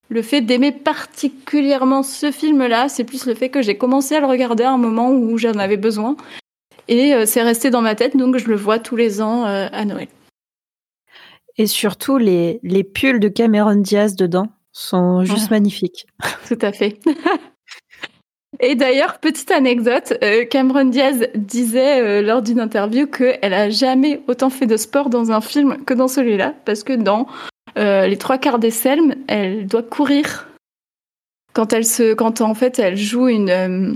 le 0.09 0.21
fait 0.23 0.41
d'aimer 0.41 0.71
particulièrement 0.71 2.03
ce 2.03 2.31
film-là, 2.31 2.89
c'est 2.89 3.03
plus 3.03 3.25
le 3.25 3.35
fait 3.35 3.49
que 3.49 3.61
j'ai 3.61 3.77
commencé 3.77 4.15
à 4.15 4.19
le 4.19 4.25
regarder 4.25 4.63
à 4.63 4.71
un 4.71 4.77
moment 4.77 5.11
où 5.11 5.37
j'en 5.37 5.53
avais 5.53 5.77
besoin. 5.77 6.17
Et 6.87 7.13
euh, 7.13 7.25
c'est 7.27 7.43
resté 7.43 7.69
dans 7.69 7.81
ma 7.81 7.93
tête, 7.93 8.17
donc 8.17 8.37
je 8.37 8.47
le 8.47 8.55
vois 8.55 8.79
tous 8.79 8.95
les 8.95 9.21
ans 9.21 9.45
euh, 9.45 9.67
à 9.71 9.85
Noël. 9.85 10.07
Et 11.57 11.67
surtout, 11.67 12.17
les, 12.17 12.59
les 12.63 12.83
pulls 12.83 13.19
de 13.19 13.27
Cameron 13.27 13.75
Diaz 13.75 14.15
dedans 14.15 14.47
sont 14.71 15.23
juste 15.23 15.51
magnifiques. 15.51 16.07
Tout 16.47 16.57
à 16.61 16.71
fait. 16.71 16.99
Et 18.61 18.75
d'ailleurs, 18.75 19.19
petite 19.19 19.51
anecdote, 19.51 20.13
euh, 20.23 20.45
Cameron 20.45 20.85
Diaz 20.85 21.27
disait 21.35 22.21
lors 22.21 22.41
d'une 22.41 22.59
interview 22.59 23.07
qu'elle 23.07 23.53
a 23.53 23.69
jamais 23.69 24.21
autant 24.27 24.49
fait 24.49 24.65
de 24.65 24.75
sport 24.75 25.09
dans 25.09 25.31
un 25.31 25.41
film 25.41 25.83
que 25.85 25.93
dans 25.93 26.09
celui-là, 26.09 26.53
parce 26.65 26.83
que 26.83 26.93
dans 26.93 27.27
euh, 27.77 28.07
les 28.07 28.17
trois 28.17 28.37
quarts 28.37 28.59
des 28.59 28.71
scènes, 28.71 29.15
elle 29.27 29.67
doit 29.67 29.83
courir. 29.83 30.47
Quand 31.53 31.73
elle 31.73 31.85
se, 31.85 32.13
quand 32.13 32.41
en 32.41 32.53
fait 32.53 32.79
elle 32.79 32.97
joue 32.97 33.27
une 33.27 33.49
euh, 33.49 33.93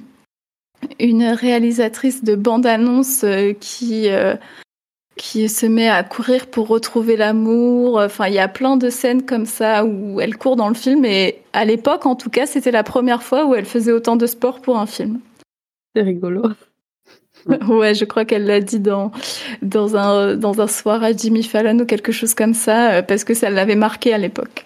une 1.00 1.24
réalisatrice 1.24 2.24
de 2.24 2.36
bande-annonce 2.36 3.24
euh, 3.24 3.54
qui 3.54 4.08
qui 5.16 5.48
se 5.48 5.66
met 5.66 5.90
à 5.90 6.04
courir 6.04 6.48
pour 6.48 6.68
retrouver 6.68 7.16
l'amour. 7.16 8.00
Enfin, 8.00 8.28
il 8.28 8.34
y 8.34 8.40
a 8.40 8.48
plein 8.48 8.78
de 8.78 8.90
scènes 8.90 9.26
comme 9.26 9.46
ça 9.46 9.86
où 9.86 10.20
elle 10.20 10.38
court 10.38 10.56
dans 10.56 10.70
le 10.70 10.74
film 10.74 11.06
et 11.06 11.40
à 11.54 11.66
l'époque, 11.66 12.06
en 12.06 12.16
tout 12.16 12.30
cas, 12.30 12.46
c'était 12.46 12.72
la 12.72 12.84
première 12.84 13.24
fois 13.24 13.46
où 13.46 13.56
elle 13.56 13.66
faisait 13.66 13.92
autant 13.92 14.16
de 14.16 14.26
sport 14.26 14.62
pour 14.62 14.78
un 14.78 14.88
film. 14.88 15.20
C'est 15.96 16.02
rigolo. 16.02 16.44
ouais, 17.68 17.94
je 17.94 18.06
crois 18.06 18.26
qu'elle 18.26 18.46
l'a 18.46 18.62
dit 18.62 18.80
dans, 18.80 19.12
dans, 19.62 19.96
un, 19.96 20.36
dans 20.36 20.62
un 20.62 20.68
soir 20.68 21.04
à 21.04 21.12
Jimmy 21.12 21.44
Fallon 21.44 21.80
ou 21.80 21.86
quelque 21.86 22.12
chose 22.12 22.34
comme 22.34 22.54
ça, 22.54 22.94
euh, 22.94 23.02
parce 23.02 23.24
que 23.24 23.34
ça 23.34 23.50
l'avait 23.50 23.76
marqué 23.76 24.14
à 24.14 24.18
l'époque. 24.18 24.66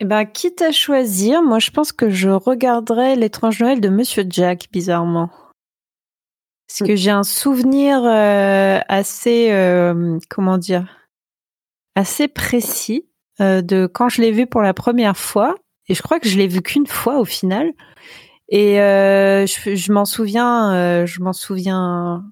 Eh 0.00 0.04
ben, 0.04 0.24
quitte 0.24 0.60
à 0.60 0.72
choisir, 0.72 1.42
moi 1.42 1.58
je 1.60 1.70
pense 1.70 1.92
que 1.92 2.10
je 2.10 2.28
regarderai 2.28 3.16
l'étrange 3.16 3.60
Noël 3.60 3.80
de 3.80 3.88
Monsieur 3.88 4.24
Jack, 4.28 4.68
bizarrement. 4.72 5.30
Parce 6.68 6.88
que 6.88 6.96
j'ai 6.96 7.10
un 7.10 7.22
souvenir 7.22 8.02
euh, 8.04 8.80
assez, 8.88 9.52
euh, 9.52 10.18
comment 10.30 10.58
dire, 10.58 10.86
assez 11.94 12.26
précis 12.28 13.06
de 13.38 13.86
quand 13.86 14.08
je 14.08 14.22
l'ai 14.22 14.30
vu 14.30 14.46
pour 14.46 14.62
la 14.62 14.74
première 14.74 15.16
fois. 15.16 15.54
Et 15.88 15.94
je 15.94 16.02
crois 16.02 16.18
que 16.18 16.28
je 16.28 16.38
l'ai 16.38 16.46
vu 16.46 16.62
qu'une 16.62 16.86
fois 16.86 17.18
au 17.18 17.24
final. 17.24 17.72
Et 18.48 18.80
euh, 18.80 19.46
je, 19.46 19.92
m'en 19.92 20.04
souviens, 20.04 20.74
euh, 20.74 21.06
je 21.06 21.20
m'en 21.22 21.32
souviens 21.32 22.24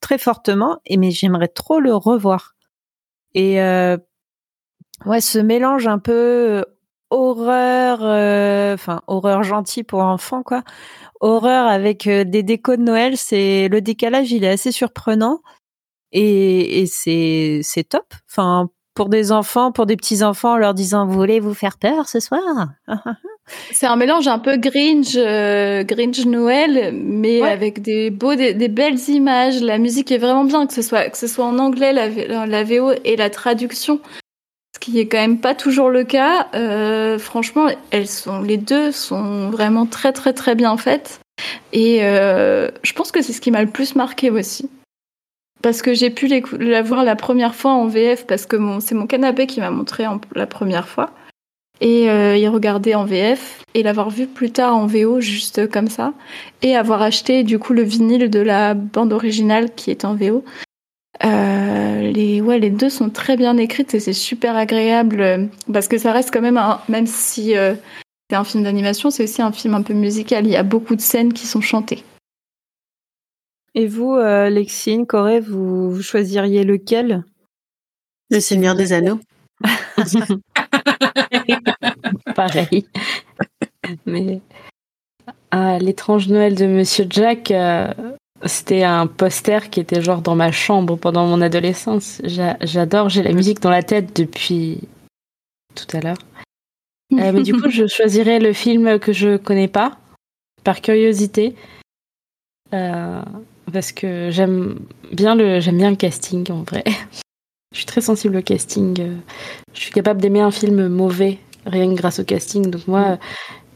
très 0.00 0.18
fortement. 0.18 0.80
Et 0.86 0.96
mais 0.96 1.10
j'aimerais 1.10 1.48
trop 1.48 1.80
le 1.80 1.94
revoir. 1.94 2.54
Et 3.34 3.60
euh, 3.60 3.96
ouais, 5.06 5.20
ce 5.20 5.38
mélange 5.38 5.86
un 5.86 5.98
peu 5.98 6.64
horreur, 7.12 8.00
enfin 8.74 9.02
horreur 9.06 9.42
gentil 9.42 9.84
pour 9.84 10.00
enfants 10.00 10.42
quoi. 10.42 10.62
Horreur 11.20 11.66
avec 11.66 12.08
des 12.08 12.42
décos 12.42 12.76
de 12.76 12.82
Noël, 12.82 13.16
c'est 13.16 13.68
le 13.68 13.80
décalage, 13.80 14.32
il 14.32 14.44
est 14.44 14.50
assez 14.50 14.72
surprenant 14.72 15.40
et, 16.12 16.80
et 16.80 16.86
c'est 16.86 17.60
c'est 17.62 17.84
top. 17.84 18.14
Enfin 18.30 18.68
pour 18.94 19.08
des 19.08 19.32
enfants, 19.32 19.72
pour 19.72 19.86
des 19.86 19.96
petits 19.96 20.22
enfants, 20.22 20.52
en 20.52 20.56
leur 20.56 20.74
disant 20.74 21.06
vous 21.06 21.14
voulez 21.14 21.40
vous 21.40 21.54
faire 21.54 21.78
peur 21.78 22.08
ce 22.08 22.20
soir? 22.20 22.42
C'est 23.72 23.86
un 23.86 23.96
mélange 23.96 24.28
un 24.28 24.38
peu 24.38 24.56
Grinch, 24.56 25.16
euh, 25.16 25.82
Grinch 25.82 26.24
Noël, 26.24 26.94
mais 26.94 27.42
avec 27.42 27.82
des 27.82 28.10
beaux, 28.10 28.36
des, 28.36 28.68
belles 28.68 29.00
images. 29.08 29.60
La 29.60 29.78
musique 29.78 30.12
est 30.12 30.18
vraiment 30.18 30.44
bien, 30.44 30.66
que 30.66 30.72
ce 30.72 30.80
soit 30.80 31.10
que 31.10 31.18
ce 31.18 31.26
soit 31.26 31.44
en 31.44 31.58
anglais 31.58 31.92
la, 31.92 32.46
la 32.46 32.64
VO 32.64 32.92
et 33.04 33.16
la 33.16 33.30
traduction, 33.30 34.00
qui 34.82 34.98
est 34.98 35.06
quand 35.06 35.18
même 35.18 35.38
pas 35.38 35.54
toujours 35.54 35.90
le 35.90 36.02
cas. 36.02 36.48
Euh, 36.54 37.16
franchement, 37.16 37.68
elles 37.90 38.08
sont 38.08 38.42
les 38.42 38.56
deux 38.56 38.90
sont 38.90 39.48
vraiment 39.48 39.86
très 39.86 40.12
très 40.12 40.32
très 40.32 40.56
bien 40.56 40.76
faites. 40.76 41.20
Et 41.72 42.00
euh, 42.02 42.68
je 42.82 42.92
pense 42.92 43.12
que 43.12 43.22
c'est 43.22 43.32
ce 43.32 43.40
qui 43.40 43.52
m'a 43.52 43.62
le 43.62 43.70
plus 43.70 43.94
marqué 43.94 44.30
aussi 44.30 44.68
parce 45.62 45.80
que 45.82 45.94
j'ai 45.94 46.10
pu 46.10 46.26
la 46.58 46.82
voir 46.82 47.04
la 47.04 47.14
première 47.14 47.54
fois 47.54 47.70
en 47.70 47.86
VF 47.86 48.26
parce 48.26 48.46
que 48.46 48.56
c'est 48.80 48.96
mon 48.96 49.06
canapé 49.06 49.46
qui 49.46 49.60
m'a 49.60 49.70
montré 49.70 50.04
la 50.34 50.46
première 50.46 50.88
fois 50.88 51.10
et 51.80 52.10
euh, 52.10 52.36
y 52.36 52.48
regarder 52.48 52.96
en 52.96 53.04
VF 53.04 53.62
et 53.74 53.84
l'avoir 53.84 54.10
vu 54.10 54.26
plus 54.26 54.50
tard 54.50 54.76
en 54.76 54.86
VO 54.86 55.20
juste 55.20 55.70
comme 55.70 55.88
ça 55.88 56.12
et 56.62 56.74
avoir 56.74 57.02
acheté 57.02 57.44
du 57.44 57.60
coup 57.60 57.72
le 57.72 57.82
vinyle 57.82 58.28
de 58.28 58.40
la 58.40 58.74
bande 58.74 59.12
originale 59.12 59.72
qui 59.72 59.92
est 59.92 60.04
en 60.04 60.14
VO. 60.14 60.44
Les 62.12 62.40
ouais 62.40 62.58
les 62.58 62.70
deux 62.70 62.90
sont 62.90 63.10
très 63.10 63.36
bien 63.36 63.56
écrites 63.56 63.94
et 63.94 64.00
c'est 64.00 64.12
super 64.12 64.56
agréable 64.56 65.48
parce 65.72 65.88
que 65.88 65.98
ça 65.98 66.12
reste 66.12 66.32
quand 66.32 66.42
même 66.42 66.58
un, 66.58 66.80
même 66.88 67.06
si 67.06 67.56
euh, 67.56 67.74
c'est 68.28 68.36
un 68.36 68.44
film 68.44 68.64
d'animation 68.64 69.10
c'est 69.10 69.24
aussi 69.24 69.42
un 69.42 69.52
film 69.52 69.74
un 69.74 69.82
peu 69.82 69.94
musical 69.94 70.46
il 70.46 70.52
y 70.52 70.56
a 70.56 70.62
beaucoup 70.62 70.94
de 70.94 71.00
scènes 71.00 71.32
qui 71.32 71.46
sont 71.46 71.60
chantées. 71.60 72.04
Et 73.74 73.86
vous, 73.86 74.12
euh, 74.12 74.50
Lexine, 74.50 75.06
Corée, 75.06 75.40
vous, 75.40 76.02
choisiriez 76.02 76.64
lequel? 76.64 77.24
Le 78.30 78.40
Seigneur 78.40 78.74
des 78.74 78.92
Anneaux. 78.92 79.18
Pareil. 82.34 82.86
Mais 84.04 84.42
ah, 85.50 85.78
l'étrange 85.78 86.28
Noël 86.28 86.54
de 86.54 86.66
Monsieur 86.66 87.06
Jack, 87.08 87.50
euh, 87.50 87.94
c'était 88.44 88.82
un 88.82 89.06
poster 89.06 89.70
qui 89.70 89.80
était 89.80 90.02
genre 90.02 90.20
dans 90.20 90.34
ma 90.34 90.52
chambre 90.52 90.96
pendant 90.96 91.26
mon 91.26 91.40
adolescence. 91.40 92.20
J'adore, 92.24 93.08
j'ai 93.08 93.22
la 93.22 93.32
musique 93.32 93.60
dans 93.60 93.70
la 93.70 93.82
tête 93.82 94.16
depuis 94.16 94.80
tout 95.74 95.96
à 95.96 96.00
l'heure. 96.00 96.18
Euh, 97.20 97.30
mais 97.30 97.42
du 97.42 97.52
coup, 97.52 97.68
je 97.68 97.86
choisirais 97.86 98.38
le 98.38 98.54
film 98.54 98.98
que 98.98 99.12
je 99.12 99.36
connais 99.36 99.68
pas, 99.68 99.98
par 100.64 100.80
curiosité. 100.80 101.54
Euh, 102.72 103.20
parce 103.70 103.92
que 103.92 104.30
j'aime 104.30 104.78
bien 105.12 105.34
le 105.34 105.60
j'aime 105.60 105.76
bien 105.76 105.90
le 105.90 105.96
casting 105.96 106.50
en 106.50 106.62
vrai. 106.62 106.84
je 107.72 107.76
suis 107.76 107.84
très 107.84 108.00
sensible 108.00 108.36
au 108.36 108.40
casting. 108.40 109.18
Je 109.74 109.78
suis 109.78 109.90
capable 109.90 110.22
d'aimer 110.22 110.40
un 110.40 110.50
film 110.50 110.88
mauvais 110.88 111.38
rien 111.66 111.88
que 111.90 111.94
grâce 111.98 112.18
au 112.18 112.24
casting. 112.24 112.70
Donc 112.70 112.86
moi, 112.86 113.18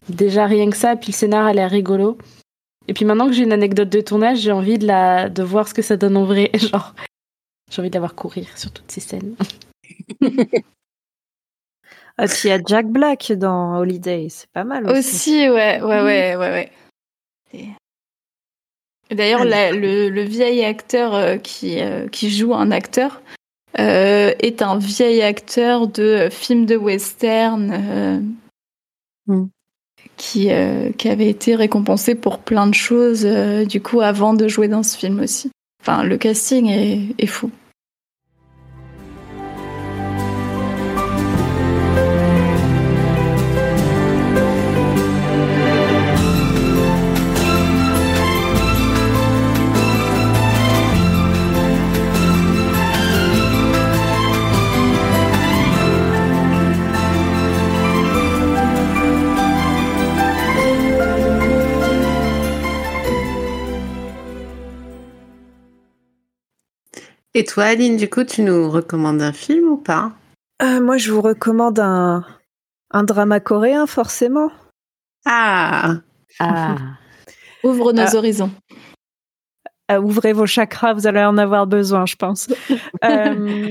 déjà 0.08 0.46
rien 0.46 0.70
que 0.70 0.76
ça, 0.76 0.96
puis 0.96 1.12
le 1.12 1.16
scénar 1.16 1.46
a 1.46 1.52
l'air 1.52 1.70
rigolo. 1.70 2.18
Et 2.88 2.94
puis 2.94 3.04
maintenant 3.04 3.26
que 3.26 3.32
j'ai 3.32 3.42
une 3.42 3.52
anecdote 3.52 3.88
de 3.88 4.00
tournage, 4.00 4.38
j'ai 4.38 4.52
envie 4.52 4.78
de 4.78 4.86
la 4.86 5.28
de 5.28 5.42
voir 5.42 5.68
ce 5.68 5.74
que 5.74 5.82
ça 5.82 5.96
donne 5.96 6.16
en 6.16 6.24
vrai. 6.24 6.50
Genre, 6.54 6.94
j'ai 7.70 7.80
envie 7.80 7.90
d'avoir 7.90 8.14
courir 8.14 8.46
sur 8.56 8.70
toutes 8.70 8.90
ces 8.90 9.00
scènes. 9.00 9.36
ah, 12.16 12.26
puis 12.26 12.40
il 12.44 12.48
y 12.48 12.52
a 12.52 12.60
Jack 12.64 12.86
Black 12.86 13.32
dans 13.32 13.78
Holiday, 13.78 14.28
c'est 14.30 14.50
pas 14.50 14.64
mal 14.64 14.86
aussi. 14.86 14.98
Aussi, 14.98 15.48
ouais, 15.48 15.80
ouais, 15.82 16.02
ouais, 16.02 16.36
ouais, 16.36 16.70
ouais. 17.54 17.70
D'ailleurs, 19.10 19.44
le, 19.44 20.22
vieil 20.22 20.64
acteur 20.64 21.14
euh, 21.14 21.36
qui, 21.36 21.80
euh, 21.80 22.08
qui 22.08 22.30
joue 22.30 22.54
un 22.54 22.70
acteur 22.70 23.22
euh, 23.78 24.34
est 24.40 24.62
un 24.62 24.78
vieil 24.78 25.22
acteur 25.22 25.86
de 25.86 26.28
film 26.30 26.66
de 26.66 26.76
western 26.76 28.36
mm. 29.26 29.46
Qui, 30.16 30.50
qui 30.98 31.08
avait 31.08 31.28
été 31.28 31.54
récompensé 31.54 32.14
pour 32.14 32.38
plein 32.38 32.66
de 32.66 32.74
choses 32.74 33.24
du 33.24 33.80
coup 33.80 34.00
avant 34.00 34.34
de 34.34 34.48
jouer 34.48 34.68
dans 34.68 34.82
ce 34.82 34.96
film 34.96 35.20
aussi. 35.20 35.50
Enfin, 35.82 36.02
le 36.02 36.16
casting 36.16 36.68
est 37.18 37.26
fou. 37.26 37.50
Toi, 67.56 67.64
Aline, 67.64 67.96
du 67.96 68.10
coup, 68.10 68.22
tu 68.22 68.42
nous 68.42 68.70
recommandes 68.70 69.22
un 69.22 69.32
film 69.32 69.66
ou 69.68 69.76
pas? 69.78 70.12
Euh, 70.62 70.78
Moi, 70.78 70.98
je 70.98 71.10
vous 71.10 71.22
recommande 71.22 71.78
un, 71.78 72.22
un 72.90 73.02
drama 73.02 73.40
coréen, 73.40 73.86
forcément. 73.86 74.50
Ah 75.24 75.94
Ah. 76.38 76.76
Ouvre 77.64 77.94
nos 77.94 78.02
Ah. 78.02 78.14
horizons. 78.14 78.50
Euh, 79.90 79.98
ouvrez 79.98 80.34
vos 80.34 80.44
chakras, 80.44 80.92
vous 80.92 81.06
allez 81.06 81.24
en 81.24 81.38
avoir 81.38 81.66
besoin, 81.66 82.04
je 82.04 82.16
pense. 82.16 82.48
Euh, 83.04 83.70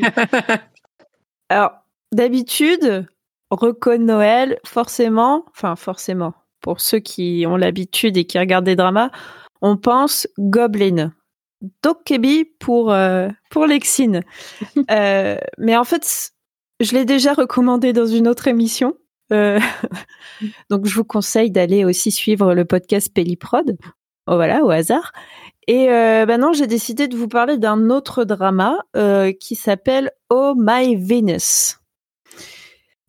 alors, 1.49 1.73
d'habitude, 2.11 3.07
reco 3.51 3.97
Noël, 3.97 4.57
forcément, 4.65 5.45
enfin 5.51 5.75
forcément, 5.75 6.33
pour 6.61 6.81
ceux 6.81 6.97
qui 6.97 7.45
ont 7.47 7.55
l'habitude 7.55 8.17
et 8.17 8.25
qui 8.25 8.39
regardent 8.39 8.65
des 8.65 8.75
dramas, 8.75 9.11
on 9.61 9.77
pense 9.77 10.27
Goblin. 10.39 11.13
Dokkebi 11.83 12.45
pour, 12.59 12.91
euh, 12.91 13.29
pour 13.49 13.65
Lexine. 13.65 14.21
Euh, 14.91 15.37
mais 15.57 15.75
en 15.75 15.83
fait, 15.83 16.31
je 16.79 16.93
l'ai 16.93 17.05
déjà 17.05 17.33
recommandé 17.33 17.93
dans 17.93 18.05
une 18.05 18.27
autre 18.27 18.47
émission. 18.47 18.95
Euh, 19.33 19.59
donc, 20.69 20.85
je 20.85 20.95
vous 20.95 21.03
conseille 21.03 21.49
d'aller 21.49 21.85
aussi 21.85 22.11
suivre 22.11 22.53
le 22.53 22.65
podcast 22.65 23.11
Pelliprod. 23.13 23.77
Oh, 24.27 24.35
voilà, 24.35 24.63
au 24.63 24.69
hasard. 24.69 25.11
Et 25.67 25.89
euh, 25.89 26.25
bah 26.27 26.37
non, 26.37 26.53
j'ai 26.53 26.67
décidé 26.67 27.07
de 27.07 27.17
vous 27.17 27.27
parler 27.27 27.57
d'un 27.57 27.89
autre 27.89 28.23
drama 28.23 28.77
qui 29.39 29.55
s'appelle 29.55 30.11
Oh 30.29 30.53
My 30.55 30.95
Venus. 30.95 31.79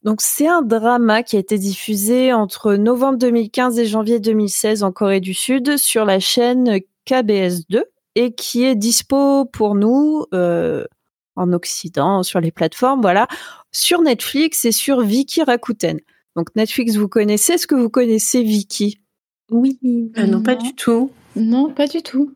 Donc 0.02 0.20
c'est 0.20 0.46
un 0.46 0.62
drama 0.62 1.24
qui 1.24 1.34
a 1.36 1.40
été 1.40 1.58
diffusé 1.58 2.32
entre 2.32 2.74
novembre 2.74 3.18
2015 3.18 3.78
et 3.80 3.86
janvier 3.86 4.20
2016 4.20 4.84
en 4.84 4.92
Corée 4.92 5.20
du 5.20 5.34
Sud 5.34 5.78
sur 5.78 6.04
la 6.04 6.20
chaîne 6.20 6.78
KBS2 7.08 7.82
et 8.16 8.34
qui 8.34 8.64
est 8.64 8.74
dispo 8.74 9.44
pour 9.44 9.76
nous 9.76 10.24
euh, 10.34 10.84
en 11.36 11.52
Occident 11.52 12.24
sur 12.24 12.40
les 12.40 12.50
plateformes, 12.50 13.00
voilà, 13.02 13.28
sur 13.70 14.00
Netflix 14.00 14.64
et 14.64 14.72
sur 14.72 15.02
Viki 15.02 15.42
Rakuten. 15.42 16.00
Donc 16.34 16.48
Netflix, 16.56 16.96
vous 16.96 17.08
connaissez? 17.08 17.52
Est-ce 17.52 17.66
que 17.66 17.74
vous 17.74 17.90
connaissez 17.90 18.42
Viki 18.42 18.98
Oui. 19.50 19.78
Euh, 20.18 20.26
non, 20.26 20.42
pas 20.42 20.56
du 20.56 20.74
tout. 20.74 21.12
Non, 21.36 21.70
pas 21.70 21.86
du 21.86 22.02
tout. 22.02 22.32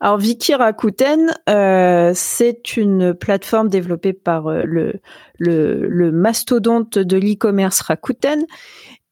Alors 0.00 0.18
Viki 0.18 0.54
Rakuten, 0.54 1.32
euh, 1.48 2.12
c'est 2.14 2.76
une 2.76 3.14
plateforme 3.14 3.68
développée 3.68 4.12
par 4.12 4.48
euh, 4.48 4.62
le, 4.64 4.94
le, 5.38 5.86
le 5.86 6.10
mastodonte 6.10 6.98
de 6.98 7.16
l'e-commerce 7.16 7.80
Rakuten. 7.82 8.44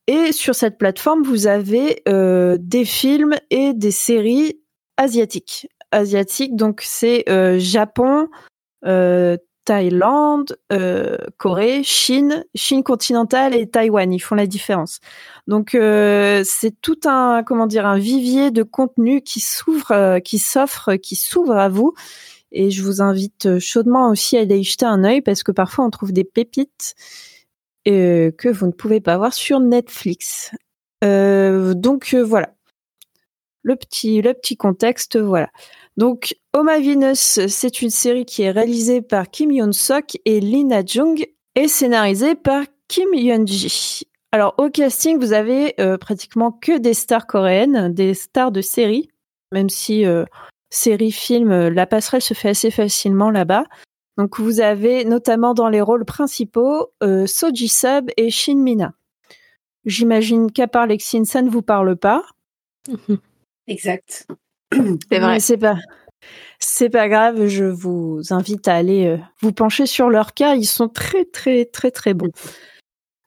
Et 0.09 0.33
sur 0.33 0.57
cette 0.57 0.79
plateforme, 0.79 1.23
vous 1.23 1.47
avez 1.47 2.03
euh, 2.09 2.57
des 2.59 2.85
films 2.85 3.37
et 3.51 3.75
des 3.75 3.93
séries 3.93 4.59
asiatiques. 4.97 5.69
Asiatiques, 5.93 6.57
donc 6.57 6.81
c'est 6.85 7.29
euh, 7.29 7.59
Japon, 7.59 8.29
euh, 8.85 9.37
Thaïlande, 9.65 10.57
euh, 10.73 11.17
Corée, 11.37 11.83
Chine, 11.83 12.45
Chine 12.55 12.83
continentale 12.83 13.55
et 13.55 13.69
Taïwan. 13.69 14.13
Ils 14.13 14.21
font 14.21 14.35
la 14.35 14.47
différence. 14.47 15.01
Donc 15.47 15.71
c'est 15.73 16.81
tout 16.81 16.99
un 17.05 17.43
comment 17.45 17.67
dire 17.67 17.87
un 17.87 17.99
vivier 17.99 18.51
de 18.51 18.63
contenu 18.63 19.21
qui 19.23 19.41
s'ouvre, 19.41 20.19
qui 20.21 20.39
s'offre, 20.39 20.97
qui 20.97 21.17
s'ouvre 21.17 21.57
à 21.57 21.69
vous. 21.69 21.95
Et 22.53 22.71
je 22.71 22.83
vous 22.83 23.01
invite 23.01 23.59
chaudement 23.61 24.11
aussi 24.11 24.37
à 24.37 24.41
aller 24.41 24.59
y 24.59 24.65
jeter 24.65 24.87
un 24.87 25.05
œil 25.05 25.21
parce 25.21 25.43
que 25.43 25.53
parfois 25.53 25.85
on 25.85 25.91
trouve 25.91 26.13
des 26.13 26.25
pépites 26.25 26.95
que 27.85 28.49
vous 28.49 28.67
ne 28.67 28.73
pouvez 28.73 29.01
pas 29.01 29.19
voir 29.19 29.33
sur 29.33 29.61
Netflix. 29.61 30.51
Donc 31.03 32.15
voilà 32.15 32.55
le 33.63 33.77
petit 33.77 34.23
le 34.23 34.35
petit 34.35 34.57
contexte 34.57 35.19
voilà. 35.19 35.49
Donc 35.97 36.35
My 36.55 36.83
Venus, 36.83 37.47
c'est 37.47 37.83
une 37.83 37.91
série 37.91 38.25
qui 38.25 38.43
est 38.43 38.51
réalisée 38.51 39.03
par 39.03 39.31
Kim 39.31 39.51
Yeon-sok 39.51 40.19
et 40.25 40.41
Lina 40.41 40.85
Jung 40.85 41.25
et 41.55 41.69
scénarisée 41.69 42.35
par 42.35 42.65
Kim 42.89 43.13
Yeon-ji. 43.13 44.05
Alors 44.33 44.55
au 44.59 44.71
casting, 44.71 45.19
vous 45.19 45.33
avez 45.33 45.75
euh, 45.81 45.99
pratiquement 45.99 46.53
que 46.53 46.79
des 46.79 46.95
stars 46.95 47.27
coréennes, 47.27 47.93
des 47.93 48.15
stars 48.15 48.53
de 48.53 48.61
séries, 48.61 49.09
même 49.53 49.69
si 49.69 50.07
euh, 50.07 50.25
série, 50.71 51.13
film, 51.13 51.51
euh, 51.51 51.71
la 51.71 51.87
passerelle 51.87 52.23
se 52.23 52.35
fait 52.35 52.51
assez 52.51 52.71
facilement 52.71 53.31
là-bas. 53.31 53.65
Donc 54.17 54.39
vous 54.39 54.61
avez 54.61 55.05
notamment 55.05 55.55
dans 55.55 55.69
les 55.69 55.81
rôles 55.81 56.05
principaux 56.05 56.93
euh, 57.03 57.27
So 57.27 57.49
Ji-sub 57.53 58.11
et 58.17 58.31
Shin 58.31 58.57
Mina. 58.57 58.93
J'imagine 59.85 60.53
qu'à 60.53 60.69
part 60.69 60.87
Lexine, 60.87 61.25
ça 61.25 61.43
ne 61.43 61.51
vous 61.51 61.63
parle 61.63 61.97
pas. 61.97 62.25
Exact. 63.71 64.27
C'est 64.73 65.19
vrai. 65.19 65.35
Mais 65.35 65.41
c'est 65.41 65.57
pas. 65.57 65.77
C'est 66.59 66.91
pas 66.91 67.09
grave, 67.09 67.47
je 67.47 67.65
vous 67.65 68.21
invite 68.31 68.69
à 68.69 68.75
aller 68.75 69.07
euh, 69.07 69.17
vous 69.41 69.53
pencher 69.53 69.87
sur 69.87 70.11
leur 70.11 70.35
cas, 70.35 70.55
ils 70.55 70.67
sont 70.67 70.89
très 70.89 71.25
très 71.25 71.65
très 71.65 71.91
très 71.91 72.13
bons. 72.13 72.31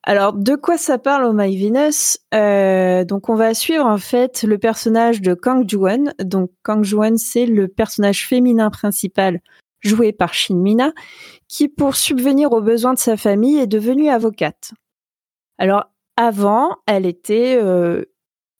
Alors, 0.04 0.34
de 0.34 0.54
quoi 0.54 0.78
ça 0.78 0.98
parle 0.98 1.24
au 1.24 1.32
My 1.32 1.56
Venus 1.56 2.18
Euh, 2.34 3.04
Donc, 3.04 3.28
on 3.30 3.34
va 3.34 3.54
suivre 3.54 3.86
en 3.86 3.98
fait 3.98 4.42
le 4.44 4.58
personnage 4.58 5.22
de 5.22 5.34
Kang 5.34 5.68
Ju-won. 5.68 6.12
Donc, 6.20 6.50
Kang 6.62 6.84
Ju-won, 6.84 7.16
c'est 7.16 7.46
le 7.46 7.68
personnage 7.68 8.28
féminin 8.28 8.70
principal 8.70 9.40
joué 9.80 10.12
par 10.12 10.32
Shin 10.32 10.56
Mina, 10.56 10.92
qui, 11.48 11.68
pour 11.68 11.96
subvenir 11.96 12.52
aux 12.52 12.60
besoins 12.60 12.94
de 12.94 12.98
sa 12.98 13.16
famille, 13.16 13.58
est 13.58 13.66
devenue 13.66 14.08
avocate. 14.08 14.72
Alors, 15.58 15.86
avant, 16.16 16.76
elle 16.86 17.06
était 17.06 17.58
euh, 17.60 18.04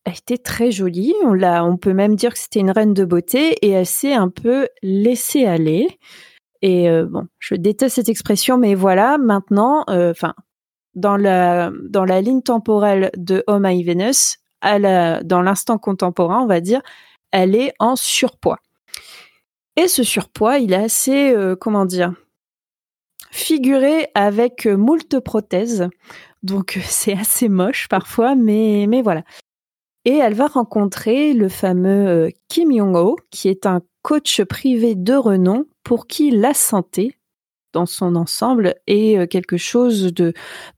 elle 0.04 0.12
était 0.14 0.38
très 0.38 0.70
jolie. 0.70 1.14
On 1.22 1.76
peut 1.76 1.94
même 1.94 2.14
dire 2.14 2.32
que 2.32 2.38
c'était 2.38 2.60
une 2.60 2.70
reine 2.70 2.94
de 2.94 3.04
beauté 3.04 3.52
et 3.62 3.70
elle 3.70 3.86
s'est 3.86 4.14
un 4.14 4.28
peu 4.28 4.68
laissée 4.82 5.46
aller. 5.46 5.98
Et 6.62 6.88
euh, 6.88 7.04
bon, 7.04 7.26
je 7.38 7.54
déteste 7.54 7.96
cette 7.96 8.08
expression, 8.08 8.56
mais 8.56 8.74
voilà, 8.74 9.18
maintenant, 9.18 9.84
euh, 9.90 10.14
dans 10.94 11.16
la 11.16 12.20
ligne 12.20 12.42
temporelle 12.42 13.10
de 13.16 13.44
Oh 13.46 13.58
My 13.60 13.82
Venus, 13.82 14.38
dans 14.62 15.42
l'instant 15.42 15.78
contemporain, 15.78 16.40
on 16.40 16.46
va 16.46 16.60
dire, 16.60 16.80
elle 17.32 17.54
est 17.54 17.74
en 17.80 17.96
surpoids. 17.96 18.60
Et 19.76 19.88
ce 19.88 20.04
surpoids, 20.04 20.58
il 20.58 20.72
est 20.72 20.76
assez, 20.76 21.34
euh, 21.34 21.56
comment 21.56 21.84
dire, 21.84 22.14
figuré 23.30 24.08
avec 24.14 24.66
moult 24.66 25.18
prothèses. 25.20 25.88
Donc 26.42 26.78
c'est 26.84 27.14
assez 27.14 27.48
moche 27.48 27.88
parfois, 27.88 28.36
mais 28.36 28.86
voilà. 29.02 29.22
Et 30.04 30.16
elle 30.16 30.34
va 30.34 30.46
rencontrer 30.46 31.32
le 31.32 31.48
fameux 31.48 32.08
euh, 32.08 32.30
Kim 32.48 32.70
Jong-ho, 32.70 33.16
qui 33.30 33.48
est 33.48 33.66
un 33.66 33.80
coach 34.02 34.42
privé 34.42 34.94
de 34.94 35.14
renom 35.14 35.64
pour 35.82 36.06
qui 36.06 36.30
la 36.30 36.52
santé, 36.52 37.16
dans 37.72 37.86
son 37.86 38.14
ensemble, 38.14 38.74
est 38.86 39.18
euh, 39.18 39.26
quelque 39.26 39.56
chose 39.56 40.12
de, 40.12 40.34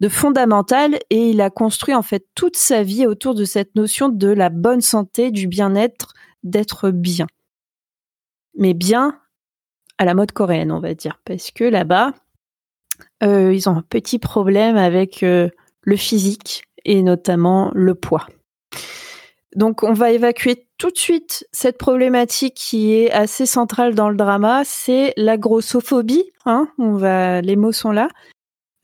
fondamental. 0.09 1.01
Et 1.11 1.31
il 1.31 1.41
a 1.41 1.51
construit 1.51 1.95
en 1.95 2.03
fait 2.03 2.25
toute 2.37 2.57
sa 2.57 2.85
vie 2.85 3.07
autour 3.07 3.35
de 3.35 3.45
cette 3.45 3.75
notion 3.75 4.09
de 4.09 4.29
la 4.29 4.49
bonne 4.49 4.81
santé, 4.81 5.33
du 5.33 5.49
bien-être, 5.49 6.15
d'être 6.45 6.91
bien. 6.91 7.27
Mais 8.57 8.75
bien 8.75 9.19
à 9.99 10.05
la 10.05 10.15
mode 10.15 10.33
coréenne, 10.33 10.71
on 10.71 10.81
va 10.81 10.95
dire. 10.95 11.21
Parce 11.25 11.51
que 11.51 11.65
là-bas, 11.65 12.13
euh, 13.25 13.53
ils 13.53 13.69
ont 13.69 13.77
un 13.77 13.83
petit 13.83 14.19
problème 14.19 14.77
avec 14.77 15.23
le 15.23 15.97
physique 15.97 16.65
et 16.85 17.03
notamment 17.03 17.73
le 17.75 17.95
poids. 17.95 18.27
Donc, 19.57 19.83
on 19.83 19.95
va 19.95 20.13
évacuer 20.13 20.69
tout 20.79 20.91
de 20.91 20.99
suite 20.99 21.47
cette 21.51 21.79
problématique 21.79 22.55
qui 22.55 22.93
est 22.93 23.11
assez 23.11 23.47
centrale 23.47 23.95
dans 23.95 24.11
le 24.11 24.17
drama, 24.17 24.63
c'est 24.65 25.15
la 25.17 25.37
grossophobie. 25.39 26.31
Hein 26.45 26.69
on 26.79 26.93
va, 26.93 27.41
les 27.41 27.57
mots 27.57 27.73
sont 27.73 27.91
là. 27.91 28.09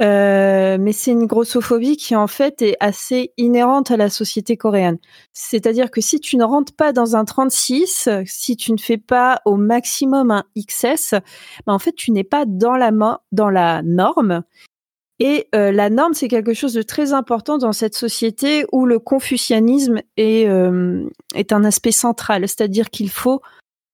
Euh, 0.00 0.78
mais 0.80 0.92
c'est 0.92 1.12
une 1.12 1.26
grossophobie 1.26 1.96
qui 1.96 2.16
en 2.16 2.26
fait 2.26 2.60
est 2.62 2.76
assez 2.80 3.32
inhérente 3.36 3.90
à 3.92 3.96
la 3.96 4.08
société 4.08 4.56
coréenne. 4.56 4.98
C'est-à-dire 5.32 5.90
que 5.90 6.00
si 6.00 6.18
tu 6.18 6.36
ne 6.36 6.44
rentres 6.44 6.74
pas 6.74 6.92
dans 6.92 7.14
un 7.14 7.24
36, 7.24 8.08
si 8.24 8.56
tu 8.56 8.72
ne 8.72 8.78
fais 8.78 8.96
pas 8.96 9.42
au 9.44 9.56
maximum 9.56 10.32
un 10.32 10.44
XS, 10.58 11.12
ben 11.66 11.74
en 11.74 11.78
fait 11.78 11.92
tu 11.92 12.10
n'es 12.10 12.24
pas 12.24 12.46
dans 12.46 12.76
la, 12.76 12.90
mo- 12.90 13.18
dans 13.30 13.50
la 13.50 13.82
norme. 13.82 14.42
Et 15.24 15.46
euh, 15.54 15.70
la 15.70 15.88
norme, 15.88 16.14
c'est 16.14 16.26
quelque 16.26 16.52
chose 16.52 16.74
de 16.74 16.82
très 16.82 17.12
important 17.12 17.56
dans 17.56 17.70
cette 17.70 17.94
société 17.94 18.66
où 18.72 18.86
le 18.86 18.98
confucianisme 18.98 20.00
est, 20.16 20.48
euh, 20.48 21.08
est 21.36 21.52
un 21.52 21.62
aspect 21.62 21.92
central, 21.92 22.48
c'est-à-dire 22.48 22.90
qu'il 22.90 23.08
faut 23.08 23.40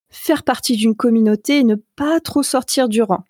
faire 0.09 0.43
partie 0.43 0.74
d'une 0.74 0.97
communauté 0.97 1.59
et 1.59 1.64
ne 1.64 1.74
pas 1.97 2.18
trop 2.20 2.43
sortir 2.43 2.89
du 2.89 3.03
rang. 3.03 3.24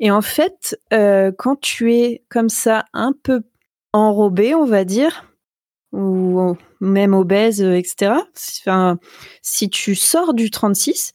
Et 0.00 0.10
en 0.10 0.20
fait, 0.20 0.76
euh, 0.92 1.30
quand 1.30 1.54
tu 1.60 1.94
es 1.94 2.24
comme 2.28 2.48
ça 2.48 2.86
un 2.92 3.12
peu 3.22 3.42
enrobé, 3.92 4.56
on 4.56 4.64
va 4.64 4.84
dire, 4.84 5.32
ou 5.92 6.56
même 6.80 7.14
obèse, 7.14 7.62
etc., 7.62 8.14
si 9.42 9.70
tu 9.70 9.94
sors 9.94 10.34
du 10.34 10.50
36, 10.50 11.12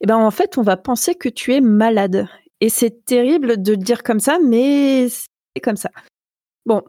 eh 0.00 0.06
ben 0.06 0.16
en 0.16 0.32
fait, 0.32 0.58
on 0.58 0.62
va 0.62 0.76
penser 0.76 1.14
que 1.14 1.28
tu 1.28 1.54
es 1.54 1.60
malade. 1.60 2.26
Et 2.60 2.68
c'est 2.68 3.04
terrible 3.04 3.62
de 3.62 3.72
le 3.72 3.76
dire 3.76 4.02
comme 4.02 4.18
ça, 4.18 4.38
mais 4.42 5.06
comme 5.60 5.76
ça. 5.76 5.90
Bon. 6.66 6.82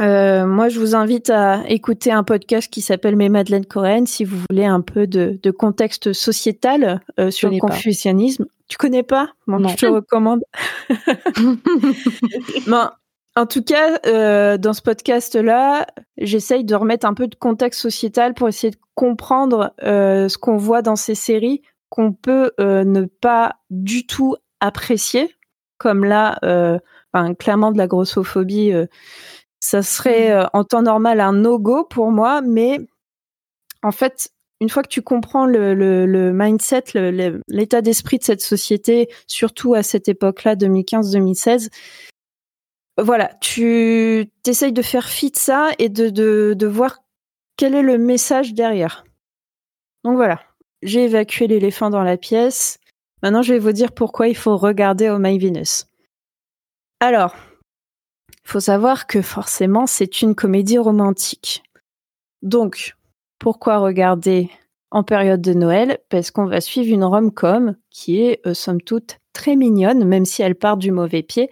Euh, 0.00 0.46
moi, 0.46 0.68
je 0.68 0.80
vous 0.80 0.96
invite 0.96 1.30
à 1.30 1.62
écouter 1.68 2.10
un 2.10 2.24
podcast 2.24 2.72
qui 2.72 2.80
s'appelle 2.80 3.14
Mes 3.14 3.28
Madeleines 3.28 3.66
coréennes 3.66 4.06
si 4.06 4.24
vous 4.24 4.38
voulez 4.50 4.64
un 4.64 4.80
peu 4.80 5.06
de, 5.06 5.38
de 5.40 5.50
contexte 5.52 6.12
sociétal 6.12 7.00
euh, 7.20 7.30
sur 7.30 7.50
le 7.50 7.58
pas. 7.58 7.68
confucianisme. 7.68 8.46
Tu 8.68 8.78
connais 8.78 9.02
pas? 9.04 9.30
Bon, 9.46 9.60
Non. 9.60 9.68
je 9.68 9.76
te 9.76 9.86
recommande. 9.86 10.42
Bon, 12.66 12.88
En 13.36 13.46
tout 13.46 13.62
cas, 13.62 13.98
euh, 14.06 14.58
dans 14.58 14.72
ce 14.72 14.82
podcast-là, 14.82 15.86
j'essaye 16.18 16.64
de 16.64 16.74
remettre 16.74 17.06
un 17.06 17.14
peu 17.14 17.28
de 17.28 17.34
contexte 17.34 17.80
sociétal 17.80 18.34
pour 18.34 18.48
essayer 18.48 18.70
de 18.72 18.78
comprendre 18.94 19.72
ce 19.80 20.36
qu'on 20.38 20.56
voit 20.56 20.82
dans 20.82 20.96
ces 20.96 21.14
séries 21.14 21.62
qu'on 21.90 22.12
peut 22.12 22.52
ne 22.58 23.04
pas 23.04 23.56
du 23.70 24.06
tout 24.06 24.36
apprécier, 24.60 25.34
comme 25.78 26.04
là, 26.04 26.38
enfin, 27.12 27.34
clairement 27.34 27.72
de 27.72 27.78
la 27.78 27.86
grossophobie, 27.86 28.72
ça 29.60 29.82
serait 29.82 30.46
en 30.52 30.64
temps 30.64 30.82
normal 30.82 31.20
un 31.20 31.32
no-go 31.32 31.84
pour 31.84 32.10
moi, 32.10 32.40
mais 32.40 32.80
en 33.82 33.92
fait, 33.92 34.30
une 34.60 34.68
fois 34.68 34.84
que 34.84 34.88
tu 34.88 35.02
comprends 35.02 35.44
le, 35.44 35.74
le, 35.74 36.06
le 36.06 36.32
mindset, 36.32 36.84
l'état 37.48 37.82
d'esprit 37.82 38.18
de 38.18 38.24
cette 38.24 38.40
société, 38.40 39.08
surtout 39.26 39.74
à 39.74 39.82
cette 39.82 40.08
époque-là, 40.08 40.54
2015-2016, 40.54 41.68
voilà, 42.96 43.32
tu 43.40 44.30
essayes 44.46 44.72
de 44.72 44.82
faire 44.82 45.08
fi 45.08 45.30
de 45.30 45.36
ça 45.36 45.70
et 45.78 45.88
de, 45.88 46.10
de, 46.10 46.54
de 46.56 46.66
voir 46.66 46.98
quel 47.56 47.74
est 47.74 47.82
le 47.82 47.98
message 47.98 48.54
derrière. 48.54 49.04
Donc 50.04 50.14
voilà, 50.14 50.40
j'ai 50.82 51.04
évacué 51.04 51.46
l'éléphant 51.46 51.90
dans 51.90 52.04
la 52.04 52.16
pièce. 52.16 52.78
Maintenant, 53.22 53.42
je 53.42 53.54
vais 53.54 53.58
vous 53.58 53.72
dire 53.72 53.92
pourquoi 53.92 54.28
il 54.28 54.36
faut 54.36 54.56
regarder 54.56 55.10
Oh 55.10 55.18
My 55.18 55.38
Venus. 55.38 55.86
Alors, 57.04 57.34
faut 58.44 58.60
savoir 58.60 59.08
que 59.08 59.22
forcément, 59.22 59.88
c'est 59.88 60.22
une 60.22 60.36
comédie 60.36 60.78
romantique. 60.78 61.64
Donc, 62.42 62.94
pourquoi 63.40 63.78
regarder 63.78 64.50
en 64.92 65.02
période 65.02 65.40
de 65.40 65.52
Noël? 65.52 65.98
Parce 66.10 66.30
qu'on 66.30 66.46
va 66.46 66.60
suivre 66.60 66.94
une 66.94 67.02
rom-com 67.02 67.74
qui 67.90 68.22
est, 68.22 68.40
euh, 68.46 68.54
somme 68.54 68.80
toute, 68.80 69.18
très 69.32 69.56
mignonne, 69.56 70.04
même 70.04 70.24
si 70.24 70.42
elle 70.42 70.54
part 70.54 70.76
du 70.76 70.92
mauvais 70.92 71.24
pied. 71.24 71.50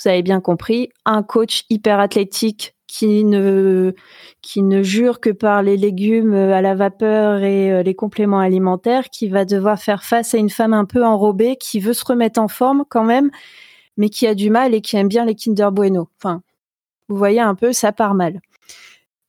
Vous 0.00 0.08
avez 0.08 0.22
bien 0.22 0.40
compris, 0.40 0.90
un 1.04 1.24
coach 1.24 1.64
hyper 1.68 1.98
athlétique 1.98 2.76
qui 2.86 3.24
ne, 3.24 3.92
jure 4.82 5.18
que 5.18 5.30
par 5.30 5.64
les 5.64 5.76
légumes 5.76 6.34
à 6.34 6.62
la 6.62 6.76
vapeur 6.76 7.42
et 7.42 7.72
euh, 7.72 7.82
les 7.82 7.96
compléments 7.96 8.38
alimentaires, 8.38 9.10
qui 9.10 9.26
va 9.26 9.46
devoir 9.46 9.80
faire 9.80 10.04
face 10.04 10.32
à 10.32 10.38
une 10.38 10.48
femme 10.48 10.74
un 10.74 10.84
peu 10.84 11.04
enrobée 11.04 11.56
qui 11.56 11.80
veut 11.80 11.92
se 11.92 12.04
remettre 12.04 12.40
en 12.40 12.46
forme 12.46 12.84
quand 12.88 13.04
même, 13.04 13.32
mais 13.96 14.08
qui 14.08 14.26
a 14.26 14.34
du 14.34 14.50
mal 14.50 14.74
et 14.74 14.80
qui 14.80 14.96
aime 14.96 15.08
bien 15.08 15.24
les 15.24 15.34
Kinder 15.34 15.70
Bueno. 15.70 16.08
Enfin, 16.18 16.42
vous 17.08 17.16
voyez 17.16 17.40
un 17.40 17.54
peu, 17.54 17.72
ça 17.72 17.92
part 17.92 18.14
mal. 18.14 18.40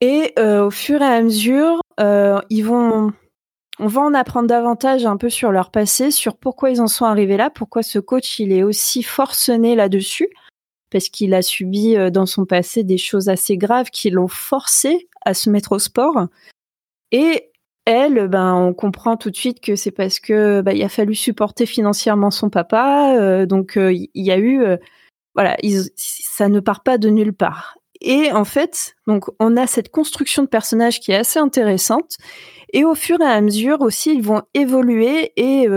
Et 0.02 0.34
euh, 0.38 0.66
au 0.66 0.72
fur 0.72 1.02
et 1.02 1.06
à 1.06 1.22
mesure, 1.22 1.82
euh, 2.00 2.40
ils 2.50 2.66
vont, 2.66 3.14
on 3.80 3.88
va 3.88 4.02
en 4.02 4.14
apprendre 4.14 4.48
davantage 4.48 5.06
un 5.06 5.18
peu 5.18 5.30
sur 5.30 5.52
leur 5.52 5.72
passé, 5.72 6.12
sur 6.12 6.38
pourquoi 6.38 6.72
ils 6.72 6.82
en 6.82 6.88
sont 6.88 7.06
arrivés 7.06 7.38
là, 7.38 7.50
pourquoi 7.50 7.84
ce 7.84 8.00
coach 8.00 8.40
il 8.40 8.52
est 8.52 8.64
aussi 8.64 9.04
forcené 9.04 9.76
là-dessus 9.76 10.30
parce 10.94 11.10
qu'il 11.10 11.34
a 11.34 11.42
subi 11.42 11.98
euh, 11.98 12.12
dans 12.12 12.28
son 12.28 12.46
passé 12.46 12.84
des 12.84 13.00
choses 13.00 13.28
assez 13.28 13.58
graves 13.58 13.90
qui 13.90 14.12
l'ont 14.12 14.28
forcé 14.28 15.10
à 15.26 15.34
se 15.34 15.50
mettre 15.50 15.74
au 15.74 15.80
sport. 15.80 16.28
Et 17.12 17.52
elle, 17.86 18.28
ben, 18.28 18.54
on 18.56 18.74
comprend 18.74 19.18
tout 19.18 19.30
de 19.30 19.36
suite 19.36 19.60
que 19.60 19.76
c'est 19.76 19.92
parce 19.92 20.20
que 20.20 20.62
ben, 20.62 20.72
il 20.72 20.84
a 20.84 20.90
fallu 20.90 21.16
supporter 21.16 21.66
financièrement 21.66 22.32
son 22.32 22.50
papa, 22.50 23.16
euh, 23.18 23.46
donc 23.46 23.78
euh, 23.78 23.94
il 23.94 24.10
y 24.14 24.32
a 24.32 24.40
eu, 24.40 24.64
voilà, 25.36 25.58
ça 25.96 26.50
ne 26.50 26.60
part 26.60 26.84
pas 26.84 26.98
de 26.98 27.10
nulle 27.10 27.34
part. 27.34 27.78
Et 28.02 28.32
en 28.32 28.46
fait, 28.46 28.96
donc 29.08 29.26
on 29.40 29.56
a 29.58 29.68
cette 29.68 29.90
construction 29.90 30.44
de 30.44 30.48
personnage 30.48 31.00
qui 31.00 31.12
est 31.12 31.16
assez 31.18 31.40
intéressante. 31.40 32.18
Et 32.74 32.84
au 32.84 32.96
fur 32.96 33.22
et 33.22 33.26
à 33.26 33.40
mesure 33.42 33.82
aussi, 33.82 34.14
ils 34.14 34.24
vont 34.24 34.42
évoluer 34.54 35.32
et, 35.38 35.68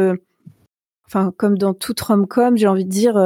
enfin, 1.06 1.32
comme 1.36 1.58
dans 1.58 1.74
toute 1.74 2.00
rom-com, 2.00 2.56
j'ai 2.56 2.66
envie 2.66 2.84
de 2.84 2.90
dire, 2.90 3.16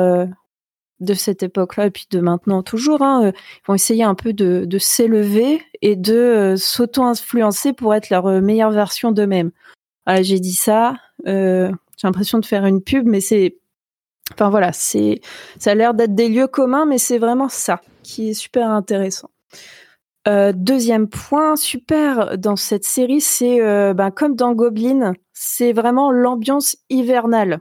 de 1.01 1.14
cette 1.14 1.42
époque-là 1.42 1.86
et 1.86 1.90
puis 1.90 2.07
de 2.11 2.20
maintenant 2.20 2.62
toujours, 2.62 3.03
hein, 3.03 3.24
euh, 3.24 3.32
ils 3.34 3.66
vont 3.66 3.74
essayer 3.74 4.05
un 4.05 4.14
peu 4.14 4.32
de, 4.32 4.78
s'élever 4.78 5.62
et 5.82 5.96
de 5.96 6.14
euh, 6.14 6.57
s'auto-influencer 6.57 7.72
pour 7.72 7.94
être 7.94 8.11
leur 8.11 8.26
euh, 8.26 8.40
meilleure 8.40 8.70
version 8.70 9.12
d'eux-mêmes. 9.12 9.51
J'ai 10.22 10.40
dit 10.40 10.55
ça, 10.55 10.96
j'ai 11.24 11.70
l'impression 12.03 12.40
de 12.40 12.46
faire 12.46 12.66
une 12.66 12.82
pub, 12.82 13.07
mais 13.07 13.20
c'est, 13.20 13.59
enfin 14.32 14.51
voilà, 14.51 14.72
c'est, 14.72 15.20
ça 15.57 15.70
a 15.70 15.74
l'air 15.76 15.94
d'être 15.94 16.16
des 16.16 16.28
lieux 16.28 16.48
communs, 16.48 16.84
mais 16.84 16.98
c'est 16.98 17.18
vraiment 17.18 17.48
ça 17.48 17.80
qui 18.03 18.30
est 18.30 18.34
super 18.34 18.70
intéressant. 18.70 19.30
deuxième 20.26 21.07
point 21.07 21.55
super 21.55 22.38
dans 22.38 22.57
cette 22.57 22.82
série, 22.82 23.20
c'est 23.20 23.61
ben, 23.94 24.11
comme 24.11 24.34
dans 24.34 24.53
Goblin, 24.53 25.12
c'est 25.32 25.72
vraiment 25.72 26.11
l'ambiance 26.11 26.76
hivernale. 26.88 27.61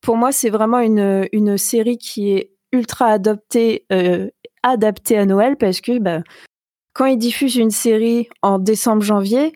Pour 0.00 0.16
moi, 0.16 0.32
c'est 0.32 0.50
vraiment 0.50 0.78
une, 0.78 1.28
une 1.32 1.58
série 1.58 1.98
qui 1.98 2.30
est 2.30 2.53
ultra 2.74 3.06
adapté, 3.06 3.86
euh, 3.92 4.28
adapté 4.62 5.16
à 5.16 5.24
Noël 5.24 5.56
parce 5.56 5.80
que 5.80 5.98
bah, 5.98 6.22
quand 6.92 7.06
ils 7.06 7.18
diffusent 7.18 7.56
une 7.56 7.70
série 7.70 8.28
en 8.42 8.58
décembre-janvier, 8.58 9.52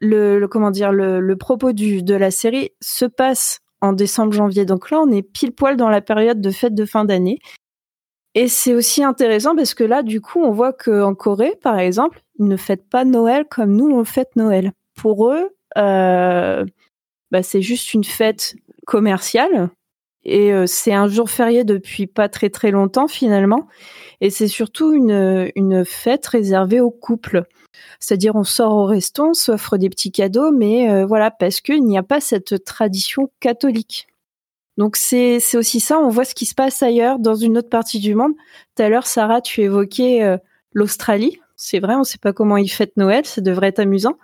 le, 0.00 0.38
le, 0.38 1.36
propos 1.36 1.72
du, 1.72 2.02
de 2.02 2.14
la 2.14 2.30
série 2.30 2.70
se 2.80 3.04
passe 3.04 3.58
en 3.80 3.92
décembre-janvier. 3.92 4.64
Donc 4.64 4.90
là, 4.90 5.00
on 5.00 5.10
est 5.10 5.22
pile 5.22 5.52
poil 5.52 5.76
dans 5.76 5.88
la 5.88 6.00
période 6.00 6.40
de 6.40 6.50
fête 6.50 6.74
de 6.74 6.84
fin 6.84 7.04
d'année. 7.04 7.38
Et 8.34 8.48
c'est 8.48 8.74
aussi 8.74 9.04
intéressant 9.04 9.54
parce 9.54 9.74
que 9.74 9.84
là, 9.84 10.02
du 10.02 10.20
coup, 10.20 10.42
on 10.42 10.52
voit 10.52 10.72
qu'en 10.72 11.14
Corée, 11.14 11.56
par 11.62 11.78
exemple, 11.78 12.22
ils 12.38 12.46
ne 12.46 12.56
fêtent 12.56 12.88
pas 12.88 13.04
Noël 13.04 13.44
comme 13.48 13.76
nous, 13.76 13.90
on 13.90 14.04
fête 14.04 14.34
Noël. 14.36 14.72
Pour 14.94 15.30
eux, 15.30 15.50
euh, 15.76 16.64
bah, 17.30 17.42
c'est 17.42 17.62
juste 17.62 17.92
une 17.92 18.04
fête 18.04 18.54
commerciale 18.86 19.70
et 20.24 20.52
euh, 20.52 20.66
c'est 20.66 20.92
un 20.92 21.08
jour 21.08 21.30
férié 21.30 21.64
depuis 21.64 22.06
pas 22.06 22.28
très 22.28 22.50
très 22.50 22.70
longtemps 22.70 23.08
finalement. 23.08 23.66
Et 24.20 24.30
c'est 24.30 24.48
surtout 24.48 24.92
une, 24.92 25.50
une 25.56 25.84
fête 25.84 26.26
réservée 26.26 26.80
aux 26.80 26.90
couples. 26.90 27.44
C'est-à-dire 27.98 28.36
on 28.36 28.44
sort 28.44 28.74
au 28.74 28.84
resto, 28.84 29.30
on 29.30 29.34
s'offre 29.34 29.76
des 29.76 29.88
petits 29.88 30.12
cadeaux, 30.12 30.52
mais 30.52 30.90
euh, 30.90 31.06
voilà, 31.06 31.30
parce 31.30 31.60
qu'il 31.60 31.84
n'y 31.84 31.98
a 31.98 32.02
pas 32.02 32.20
cette 32.20 32.64
tradition 32.64 33.30
catholique. 33.40 34.06
Donc 34.78 34.96
c'est 34.96 35.38
aussi 35.54 35.80
ça, 35.80 35.98
on 35.98 36.08
voit 36.08 36.24
ce 36.24 36.34
qui 36.34 36.46
se 36.46 36.54
passe 36.54 36.82
ailleurs, 36.82 37.18
dans 37.18 37.34
une 37.34 37.58
autre 37.58 37.68
partie 37.68 38.00
du 38.00 38.14
monde. 38.14 38.32
Tout 38.76 38.82
à 38.82 38.88
l'heure, 38.88 39.06
Sarah, 39.06 39.40
tu 39.40 39.60
évoquais 39.62 40.22
euh, 40.22 40.38
l'Australie. 40.72 41.38
C'est 41.56 41.78
vrai, 41.78 41.94
on 41.94 42.00
ne 42.00 42.04
sait 42.04 42.18
pas 42.18 42.32
comment 42.32 42.56
ils 42.56 42.70
fêtent 42.70 42.96
Noël, 42.96 43.26
ça 43.26 43.40
devrait 43.40 43.68
être 43.68 43.80
amusant. 43.80 44.18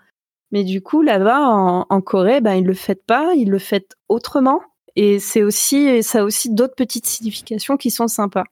Mais 0.51 0.65
du 0.65 0.81
coup, 0.81 1.03
là-bas, 1.03 1.41
en, 1.47 1.87
en, 1.89 2.01
Corée, 2.01 2.41
ben, 2.41 2.55
ils 2.55 2.65
le 2.65 2.75
fêtent 2.75 3.05
pas, 3.05 3.35
ils 3.35 3.51
le 3.51 3.59
fêtent 3.59 3.97
autrement. 4.09 4.63
Et 5.01 5.21
c'est 5.21 5.45
aussi, 5.45 6.03
ça 6.03 6.21
a 6.21 6.25
aussi 6.25 6.51
d'autres 6.51 6.75
petites 6.75 7.07
significations 7.07 7.77
qui 7.77 7.93
sont 7.93 8.09
sympas. 8.09 8.43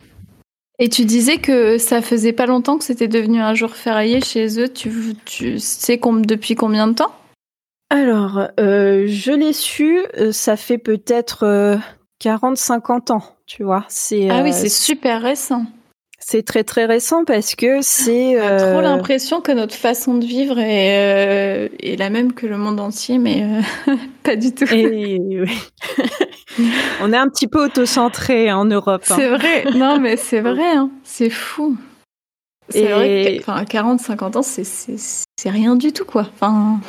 Et 0.78 0.88
tu 0.88 1.04
disais 1.04 1.38
que 1.38 1.76
ça 1.76 2.02
faisait 2.02 2.32
pas 2.32 2.46
longtemps 2.46 2.78
que 2.78 2.84
c'était 2.84 3.08
devenu 3.08 3.40
un 3.40 3.54
jour 3.54 3.74
férié 3.74 4.20
chez 4.20 4.60
eux. 4.60 4.68
Tu, 4.68 5.14
tu 5.24 5.58
sais 5.58 5.98
depuis 5.98 6.54
combien 6.54 6.86
de 6.86 6.92
temps? 6.92 7.12
Alors, 7.90 8.48
euh, 8.60 9.06
je 9.08 9.32
l'ai 9.32 9.52
su, 9.52 9.98
euh, 10.18 10.30
ça 10.30 10.56
fait 10.56 10.78
peut-être 10.78 11.78
40-50 12.22 13.10
euh, 13.10 13.14
ans, 13.14 13.22
tu 13.46 13.64
vois. 13.64 13.86
ah 14.30 14.42
oui, 14.44 14.52
c'est 14.52 14.68
super 14.68 15.22
récent. 15.22 15.64
C'est 16.18 16.44
très 16.44 16.64
très 16.64 16.86
récent 16.86 17.24
parce 17.24 17.54
que 17.54 17.80
c'est. 17.82 18.40
On 18.40 18.44
a 18.44 18.72
trop 18.72 18.80
l'impression 18.80 19.40
que 19.40 19.52
notre 19.52 19.74
façon 19.74 20.14
de 20.14 20.24
vivre 20.24 20.58
est, 20.58 21.70
est, 21.80 21.96
la 21.96 22.10
même 22.10 22.32
que 22.32 22.46
le 22.46 22.56
monde 22.56 22.80
entier, 22.80 23.18
mais 23.18 23.44
pas 24.22 24.36
du 24.36 24.52
tout. 24.52 24.64
Et, 24.72 25.18
oui. 25.20 25.58
On 27.00 27.12
est 27.12 27.16
un 27.16 27.28
petit 27.28 27.46
peu 27.46 27.64
auto-centré 27.64 28.52
en 28.52 28.64
Europe. 28.64 29.02
Hein. 29.10 29.14
C'est 29.16 29.28
vrai, 29.28 29.64
non 29.74 29.98
mais 29.98 30.16
c'est 30.16 30.40
vrai, 30.40 30.76
hein. 30.76 30.90
c'est 31.04 31.30
fou. 31.30 31.76
C'est 32.68 32.92
vrai 32.92 33.40
que 33.40 33.50
40-50 33.50 34.38
ans, 34.38 34.42
c'est 34.42 35.50
rien 35.50 35.76
du 35.76 35.92
tout, 35.92 36.04
quoi. 36.04 36.22
Enfin, 36.34 36.80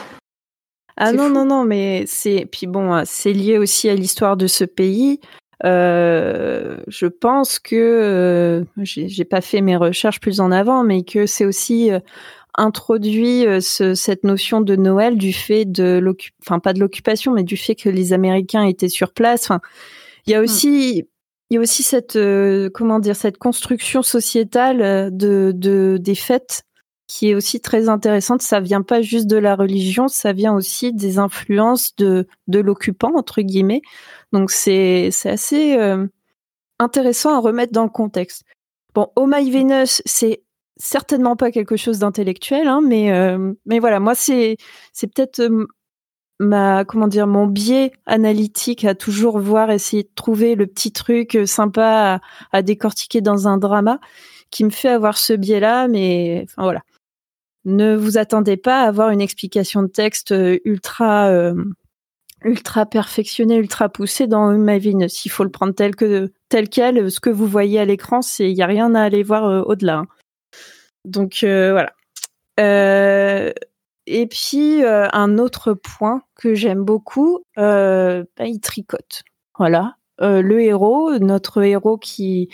ah 0.98 1.12
non, 1.12 1.30
non, 1.30 1.46
non, 1.46 1.64
mais 1.64 2.06
c'est. 2.08 2.48
Puis 2.52 2.66
bon, 2.66 3.04
c'est 3.06 3.32
lié 3.32 3.60
aussi 3.60 3.88
à 3.88 3.94
l'histoire 3.94 4.36
de 4.36 4.48
ce 4.48 4.64
pays. 4.64 5.20
Euh, 5.66 6.78
je 6.88 7.08
pense 7.08 7.60
que 7.60 7.76
euh, 7.76 8.64
j'ai 8.84 9.26
pas 9.26 9.42
fait 9.42 9.62
mes 9.62 9.78
recherches 9.78 10.20
plus 10.20 10.40
en 10.40 10.52
avant, 10.52 10.84
mais 10.84 11.04
que 11.04 11.26
c'est 11.26 11.46
aussi 11.46 11.92
euh, 11.92 12.00
introduit 12.58 13.46
euh, 13.46 13.60
cette 13.62 14.24
notion 14.24 14.62
de 14.62 14.76
Noël 14.76 15.18
du 15.18 15.34
fait 15.34 15.66
de 15.66 16.00
l'occupation, 16.00 16.36
enfin 16.46 16.60
pas 16.60 16.74
de 16.74 16.80
l'occupation, 16.80 17.32
mais 17.32 17.44
du 17.44 17.58
fait 17.58 17.76
que 17.76 17.90
les 17.90 18.14
Américains 18.14 18.64
étaient 18.64 18.90
sur 18.90 19.14
place. 19.14 19.44
Enfin, 19.44 19.62
il 20.26 20.32
y 20.32 20.36
a 20.36 20.42
hmm. 20.42 20.44
aussi, 20.44 21.08
il 21.50 21.54
y 21.54 21.58
a 21.58 21.62
aussi 21.62 21.84
cette, 21.84 22.16
euh, 22.16 22.70
comment 22.74 23.00
dire, 23.00 23.16
cette 23.16 23.38
construction 23.38 24.02
sociétale 24.02 24.82
euh, 24.82 25.10
de, 25.12 25.54
de 25.56 25.98
des 26.02 26.16
fêtes 26.16 26.64
qui 27.08 27.30
est 27.30 27.36
aussi 27.36 27.62
très 27.62 27.88
intéressante. 27.88 28.42
Ça 28.42 28.60
vient 28.60 28.82
pas 28.82 29.02
juste 29.02 29.28
de 29.28 29.38
la 29.38 29.56
religion, 29.56 30.08
ça 30.08 30.34
vient 30.34 30.54
aussi 30.54 30.92
des 30.92 31.20
influences 31.20 31.96
de 31.96 32.28
de 32.48 32.60
l'occupant 32.60 33.16
entre 33.16 33.42
guillemets. 33.42 33.82
Donc 34.34 34.52
c'est 34.52 35.10
c'est 35.12 35.30
assez 35.30 35.78
intéressant 36.80 37.34
à 37.34 37.40
remettre 37.40 37.72
dans 37.72 37.84
le 37.84 37.90
contexte. 37.90 38.44
Bon, 38.94 39.10
Oh 39.16 39.26
My 39.28 39.50
Venus, 39.50 40.02
c'est 40.06 40.42
certainement 40.80 41.36
pas 41.36 41.52
quelque 41.52 41.78
chose 41.78 42.00
d'intellectuel, 42.00 42.68
hein, 42.68 42.82
mais 42.84 43.12
euh, 43.12 43.54
mais 43.66 43.80
voilà, 43.80 44.00
moi 44.00 44.16
c'est 44.16 44.58
c'est 44.94 45.08
peut-être 45.08 45.40
euh, 45.40 45.68
ma 46.40 46.86
comment 46.86 47.08
dire 47.08 47.28
mon 47.28 47.48
biais 47.48 47.92
analytique 48.06 48.86
à 48.86 48.96
toujours 48.96 49.40
voir 49.40 49.72
essayer 49.72 50.04
de 50.04 50.12
trouver 50.16 50.56
le 50.56 50.68
petit 50.68 50.92
truc 50.92 51.36
euh, 51.36 51.46
sympa 51.46 52.22
à, 52.52 52.62
décortiquer 52.62 53.22
dans 53.22 53.48
un 53.48 53.58
drama 53.58 54.00
qui 54.52 54.64
me 54.64 54.70
fait 54.70 54.90
avoir 54.90 55.18
ce 55.18 55.34
biais-là, 55.34 55.88
mais 55.88 56.46
enfin 56.46 56.64
voilà. 56.64 56.82
Ne 57.66 57.96
vous 57.98 58.18
attendez 58.18 58.58
pas 58.58 58.82
à 58.84 58.88
avoir 58.88 59.10
une 59.10 59.22
explication 59.22 59.84
de 59.84 59.88
texte 59.88 60.32
euh, 60.32 60.60
ultra 60.66 61.32
ultra 62.46 62.86
perfectionnée, 62.86 63.58
ultra 63.58 63.90
poussée 63.90 64.28
dans 64.28 64.52
ma 64.58 64.78
vie. 64.78 64.96
S'il 65.10 65.32
faut 65.32 65.44
le 65.44 65.50
prendre 65.52 65.74
tel 65.74 65.96
que 65.96 66.32
tel 66.50 66.70
quel, 66.70 67.12
ce 67.12 67.20
que 67.20 67.30
vous 67.30 67.48
voyez 67.48 67.80
à 67.80 67.86
l'écran, 67.86 68.22
c'est 68.22 68.50
il 68.50 68.58
y 68.58 68.62
a 68.62 68.68
rien 68.68 68.96
à 68.96 69.02
aller 69.04 69.24
voir 69.24 69.68
au-delà. 69.68 70.00
Hein. 70.00 70.08
Donc 71.06 71.40
voilà. 71.42 71.94
et 72.58 74.28
puis 74.28 74.84
un 74.84 75.38
autre 75.38 75.74
point 75.74 76.24
que 76.36 76.54
j'aime 76.56 76.84
beaucoup, 76.84 77.44
bah, 77.56 78.24
il 78.40 78.60
tricote. 78.62 79.24
Voilà, 79.58 79.96
le 80.20 80.62
héros, 80.62 81.18
notre 81.20 81.64
héros 81.64 81.98
qui 81.98 82.50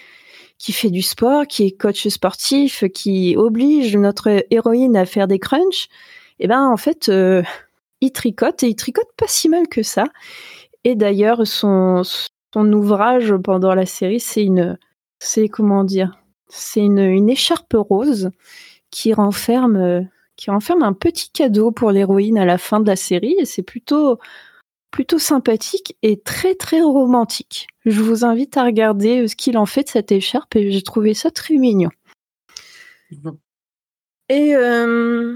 qui 0.64 0.72
fait 0.72 0.90
du 0.90 1.02
sport, 1.02 1.46
qui 1.46 1.66
est 1.66 1.72
coach 1.72 2.08
sportif, 2.08 2.86
qui 2.94 3.36
oblige 3.36 3.98
notre 3.98 4.46
héroïne 4.50 4.96
à 4.96 5.06
faire 5.06 5.28
des 5.28 5.38
crunchs, 5.38 5.90
et 6.40 6.46
eh 6.46 6.48
ben 6.48 6.66
en 6.68 6.78
fait, 6.78 7.10
euh, 7.10 7.44
il 8.02 8.12
tricote 8.12 8.64
et 8.64 8.70
il 8.70 8.76
tricote 8.76 9.10
pas 9.18 9.28
si 9.28 9.50
mal 9.50 9.68
que 9.68 9.84
ça. 9.84 10.06
Et 10.84 10.96
d'ailleurs, 10.96 11.46
son, 11.46 12.02
son 12.54 12.74
ouvrage 12.74 13.34
pendant 13.44 13.76
la 13.76 13.86
série, 13.86 14.20
c'est 14.20 14.44
une, 14.44 14.78
c'est 15.20 15.50
comment 15.50 15.84
dire, 15.84 16.18
c'est 16.50 16.82
une, 16.82 17.00
une 17.00 17.30
écharpe 17.30 17.74
rose 17.74 18.32
qui 18.92 19.14
renferme, 19.14 20.08
qui 20.36 20.52
renferme 20.52 20.84
un 20.84 20.94
petit 20.94 21.32
cadeau 21.32 21.72
pour 21.72 21.92
l'héroïne 21.92 22.38
à 22.38 22.46
la 22.46 22.58
fin 22.58 22.80
de 22.80 22.88
la 22.88 22.96
série. 22.96 23.36
Et 23.40 23.46
c'est 23.46 23.64
plutôt, 23.64 24.20
plutôt 24.94 25.18
sympathique 25.18 25.98
et 26.04 26.22
très 26.22 26.54
très 26.54 26.82
romantique. 26.82 27.68
Je 27.84 28.00
vous 28.00 28.24
invite 28.24 28.56
à 28.58 28.64
regarder 28.64 29.24
euh, 29.24 29.28
ce 29.28 29.36
qu'il 29.36 29.58
en 29.58 29.66
fait 29.66 29.84
de 29.84 29.90
cette 29.90 30.12
écharpe 30.12 30.56
et 30.56 30.72
j'ai 30.72 30.84
trouvé 30.84 31.16
ça 31.16 31.32
très 31.32 31.56
mignon. 31.56 31.90
Et 34.30 34.56
euh, 34.56 35.36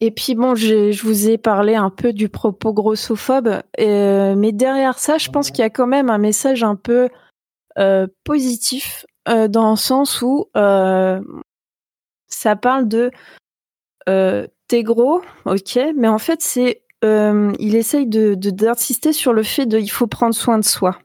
et 0.00 0.12
puis 0.12 0.36
bon, 0.36 0.54
je 0.54 1.02
vous 1.02 1.28
ai 1.28 1.38
parlé 1.38 1.74
un 1.74 1.90
peu 1.90 2.12
du 2.12 2.28
propos 2.28 2.72
grossophobe, 2.72 3.62
euh, 3.80 4.34
mais 4.36 4.52
derrière 4.52 4.98
ça, 4.98 5.18
je 5.18 5.28
pense 5.28 5.50
qu'il 5.50 5.60
y 5.60 5.66
a 5.66 5.70
quand 5.70 5.86
même 5.86 6.08
un 6.08 6.18
message 6.18 6.62
un 6.62 6.76
peu 6.76 7.08
positif 8.24 9.04
dans 9.26 9.70
le 9.70 9.76
sens 9.76 10.22
où 10.22 10.48
ça 10.54 11.20
parle 12.56 12.88
de 12.88 13.10
t'es 14.68 14.82
gros, 14.82 15.22
ok, 15.44 15.78
mais 15.96 16.08
en 16.08 16.18
fait 16.18 16.42
c'est 16.42 16.82
euh, 17.04 17.52
il 17.58 17.76
essaye 17.76 18.06
de 18.06 18.34
d'insister 18.34 19.12
sur 19.12 19.32
le 19.32 19.42
fait 19.42 19.66
de 19.66 19.78
il 19.78 19.88
faut 19.88 20.06
prendre 20.06 20.34
soin 20.34 20.58
de 20.58 20.64
soi. 20.64 20.98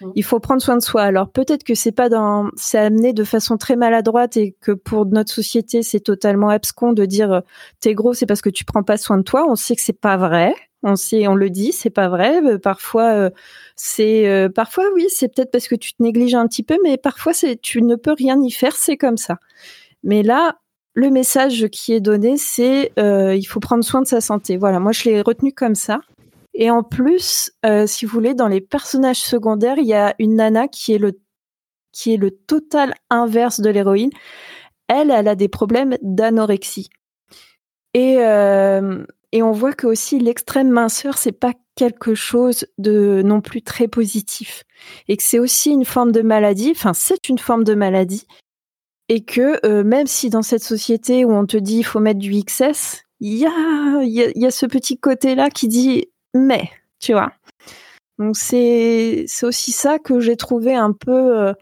Mmh. 0.00 0.12
Il 0.14 0.24
faut 0.24 0.40
prendre 0.40 0.62
soin 0.62 0.76
de 0.76 0.82
soi. 0.82 1.02
Alors 1.02 1.30
peut-être 1.30 1.64
que 1.64 1.74
c'est 1.74 1.92
pas 1.92 2.08
dans, 2.08 2.50
c'est 2.56 2.78
amené 2.78 3.12
de 3.12 3.24
façon 3.24 3.58
très 3.58 3.76
maladroite 3.76 4.36
et 4.36 4.56
que 4.60 4.72
pour 4.72 5.06
notre 5.06 5.32
société 5.32 5.82
c'est 5.82 6.00
totalement 6.00 6.48
abscon 6.48 6.92
de 6.92 7.04
dire 7.04 7.32
euh, 7.32 7.40
t'es 7.80 7.94
gros 7.94 8.14
c'est 8.14 8.26
parce 8.26 8.40
que 8.40 8.50
tu 8.50 8.64
prends 8.64 8.82
pas 8.82 8.96
soin 8.96 9.18
de 9.18 9.22
toi. 9.22 9.46
On 9.48 9.56
sait 9.56 9.76
que 9.76 9.82
c'est 9.82 10.00
pas 10.00 10.16
vrai. 10.16 10.54
On 10.82 10.96
sait, 10.96 11.26
on 11.26 11.34
le 11.34 11.50
dit, 11.50 11.72
c'est 11.72 11.90
pas 11.90 12.08
vrai. 12.08 12.40
Euh, 12.44 12.58
parfois 12.58 13.30
c'est, 13.76 14.48
parfois 14.54 14.84
oui, 14.94 15.06
c'est 15.08 15.28
peut-être 15.34 15.50
parce 15.50 15.68
que 15.68 15.74
tu 15.74 15.92
te 15.92 16.02
négliges 16.02 16.34
un 16.34 16.46
petit 16.46 16.62
peu, 16.62 16.78
mais 16.82 16.96
parfois 16.96 17.32
c'est, 17.32 17.56
tu 17.60 17.82
ne 17.82 17.96
peux 17.96 18.12
rien 18.12 18.40
y 18.42 18.50
faire, 18.50 18.76
c'est 18.76 18.96
comme 18.96 19.16
ça. 19.16 19.38
Mais 20.04 20.22
là, 20.22 20.58
le 20.98 21.10
message 21.10 21.68
qui 21.68 21.92
est 21.92 22.00
donné, 22.00 22.36
c'est 22.36 22.92
euh, 22.98 23.36
il 23.36 23.44
faut 23.44 23.60
prendre 23.60 23.84
soin 23.84 24.02
de 24.02 24.06
sa 24.08 24.20
santé. 24.20 24.56
Voilà, 24.56 24.80
moi 24.80 24.90
je 24.90 25.04
l'ai 25.04 25.22
retenu 25.22 25.52
comme 25.52 25.76
ça. 25.76 26.00
Et 26.54 26.72
en 26.72 26.82
plus, 26.82 27.52
euh, 27.64 27.86
si 27.86 28.04
vous 28.04 28.12
voulez, 28.12 28.34
dans 28.34 28.48
les 28.48 28.60
personnages 28.60 29.20
secondaires, 29.20 29.78
il 29.78 29.86
y 29.86 29.94
a 29.94 30.16
une 30.18 30.34
nana 30.34 30.66
qui 30.66 30.92
est 30.94 30.98
le 30.98 31.20
qui 31.92 32.14
est 32.14 32.16
le 32.16 32.32
total 32.32 32.94
inverse 33.10 33.60
de 33.60 33.70
l'héroïne. 33.70 34.10
Elle, 34.88 35.12
elle 35.12 35.28
a 35.28 35.36
des 35.36 35.48
problèmes 35.48 35.96
d'anorexie. 36.02 36.90
Et 37.94 38.16
euh, 38.18 39.04
et 39.32 39.42
on 39.42 39.52
voit 39.52 39.72
que 39.72 39.86
aussi 39.86 40.18
l'extrême 40.18 40.70
minceur, 40.70 41.18
c'est 41.18 41.32
pas 41.32 41.52
quelque 41.74 42.14
chose 42.14 42.66
de 42.78 43.22
non 43.24 43.40
plus 43.40 43.62
très 43.62 43.88
positif 43.88 44.64
et 45.06 45.16
que 45.16 45.22
c'est 45.22 45.38
aussi 45.38 45.70
une 45.70 45.84
forme 45.84 46.12
de 46.12 46.22
maladie. 46.22 46.72
Enfin, 46.72 46.94
c'est 46.94 47.28
une 47.28 47.38
forme 47.38 47.64
de 47.64 47.74
maladie 47.74 48.26
et 49.08 49.24
que 49.24 49.64
euh, 49.66 49.84
même 49.84 50.06
si 50.06 50.30
dans 50.30 50.42
cette 50.42 50.62
société 50.62 51.24
où 51.24 51.32
on 51.32 51.46
te 51.46 51.56
dit 51.56 51.78
il 51.78 51.84
faut 51.84 52.00
mettre 52.00 52.20
du 52.20 52.32
XS, 52.42 53.04
il 53.20 53.36
y 53.36 53.46
a, 53.46 54.50
ce 54.50 54.66
petit 54.66 54.98
côté-là 54.98 55.50
qui 55.50 55.68
dit 55.68 56.06
mais, 56.34 56.70
tu 56.98 57.12
vois. 57.12 57.32
Donc 58.18 58.36
c'est 58.36 59.26
aussi 59.42 59.72
ça 59.72 59.98
que 59.98 60.20
j'ai 60.20 60.36
trouvé 60.36 60.74
un 60.74 60.92
peu 60.92 61.38
euh, 61.38 61.52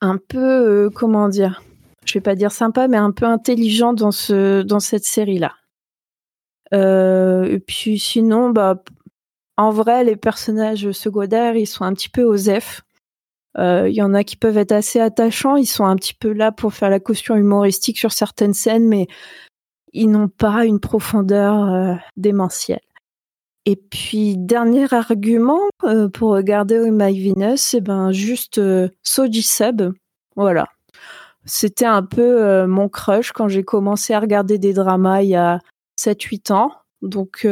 un 0.00 0.16
peu 0.16 0.38
euh, 0.38 0.90
comment 0.90 1.28
dire, 1.28 1.62
je 2.04 2.14
vais 2.14 2.20
pas 2.20 2.34
dire 2.34 2.52
sympa 2.52 2.88
mais 2.88 2.96
un 2.96 3.12
peu 3.12 3.26
intelligent 3.26 3.92
dans 3.92 4.10
cette 4.10 5.04
série 5.04 5.38
là. 5.38 5.52
Et 6.72 7.58
puis 7.66 7.98
sinon 7.98 8.50
bah 8.50 8.82
en 9.56 9.70
vrai 9.70 10.04
les 10.04 10.16
personnages 10.16 10.90
secondaires 10.92 11.54
ils 11.54 11.66
sont 11.66 11.84
un 11.84 11.92
petit 11.92 12.08
peu 12.08 12.22
osef 12.22 12.82
euh, 13.58 13.88
il 13.88 13.94
y 13.94 14.02
en 14.02 14.14
a 14.14 14.24
qui 14.24 14.36
peuvent 14.36 14.58
être 14.58 14.72
assez 14.72 15.00
attachants. 15.00 15.56
Ils 15.56 15.66
sont 15.66 15.84
un 15.84 15.96
petit 15.96 16.14
peu 16.14 16.32
là 16.32 16.52
pour 16.52 16.72
faire 16.72 16.90
la 16.90 17.00
caution 17.00 17.36
humoristique 17.36 17.98
sur 17.98 18.12
certaines 18.12 18.54
scènes, 18.54 18.88
mais 18.88 19.06
ils 19.92 20.10
n'ont 20.10 20.28
pas 20.28 20.64
une 20.64 20.80
profondeur 20.80 21.70
euh, 21.70 21.94
démentielle. 22.16 22.80
Et 23.64 23.76
puis 23.76 24.36
dernier 24.36 24.92
argument 24.92 25.60
euh, 25.84 26.08
pour 26.08 26.30
regarder 26.30 26.90
My 26.90 27.12
Venus, 27.12 27.60
c'est 27.60 27.80
ben 27.80 28.10
juste 28.10 28.60
Soji 29.02 29.42
Sub, 29.42 29.92
voilà. 30.34 30.66
C'était 31.44 31.86
un 31.86 32.04
peu 32.04 32.66
mon 32.66 32.88
crush 32.88 33.32
quand 33.32 33.48
j'ai 33.48 33.64
commencé 33.64 34.14
à 34.14 34.20
regarder 34.20 34.58
des 34.58 34.72
dramas 34.72 35.22
il 35.22 35.30
y 35.30 35.36
a 35.36 35.58
7-8 35.98 36.52
ans. 36.52 36.72
Donc 37.02 37.46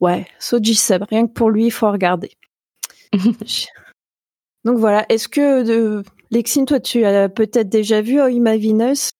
ouais, 0.00 0.26
Soji 0.38 0.74
Sub, 0.74 1.04
rien 1.08 1.26
que 1.26 1.32
pour 1.32 1.50
lui, 1.50 1.66
il 1.66 1.70
faut 1.70 1.90
regarder. 1.90 2.32
Donc 4.64 4.78
voilà, 4.78 5.06
est-ce 5.08 5.28
que 5.28 5.62
de... 5.62 6.02
Lexine, 6.30 6.64
toi, 6.64 6.78
tu 6.78 7.04
as 7.04 7.28
peut-être 7.28 7.68
déjà 7.68 8.02
vu 8.02 8.20
Oh 8.20 8.28
My 8.28 8.58
Venus 8.58 9.10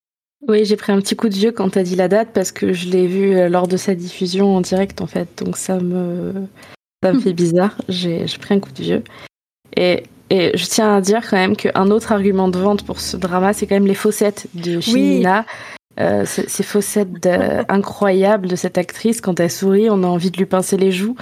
Oui, 0.47 0.63
j'ai 0.63 0.77
pris 0.77 0.93
un 0.93 1.01
petit 1.01 1.15
coup 1.15 1.27
de 1.27 1.33
vieux 1.33 1.51
quand 1.51 1.71
t'as 1.71 1.83
dit 1.83 1.95
la 1.95 2.07
date 2.07 2.29
parce 2.33 2.51
que 2.51 2.71
je 2.71 2.89
l'ai 2.89 3.05
vu 3.05 3.35
euh, 3.35 3.49
lors 3.49 3.67
de 3.67 3.75
sa 3.75 3.95
diffusion 3.95 4.55
en 4.55 4.61
direct 4.61 5.01
en 5.01 5.07
fait, 5.07 5.43
donc 5.43 5.57
ça 5.57 5.79
me 5.79 6.47
ça 7.03 7.11
me 7.11 7.19
fait 7.21 7.33
bizarre. 7.33 7.75
J'ai 7.89 8.25
pris 8.39 8.53
un 8.53 8.59
coup 8.59 8.71
de 8.71 8.81
vieux 8.81 9.03
et 9.75 10.03
et 10.29 10.57
je 10.57 10.65
tiens 10.65 10.95
à 10.95 11.01
dire 11.01 11.29
quand 11.29 11.35
même 11.35 11.57
qu'un 11.57 11.91
autre 11.91 12.13
argument 12.13 12.47
de 12.47 12.57
vente 12.57 12.85
pour 12.85 13.01
ce 13.01 13.17
drama, 13.17 13.51
c'est 13.51 13.67
quand 13.67 13.75
même 13.75 13.87
les 13.87 13.93
faussettes 13.93 14.47
de 14.53 14.79
Shinina. 14.79 15.45
Euh, 15.99 16.25
ces 16.25 16.63
faussettes 16.63 17.27
incroyables 17.67 18.47
de 18.47 18.55
cette 18.55 18.77
actrice, 18.77 19.21
quand 19.21 19.39
elle 19.39 19.51
sourit, 19.51 19.89
on 19.89 20.03
a 20.03 20.07
envie 20.07 20.31
de 20.31 20.37
lui 20.37 20.45
pincer 20.45 20.77
les 20.77 20.91
joues. 20.91 21.15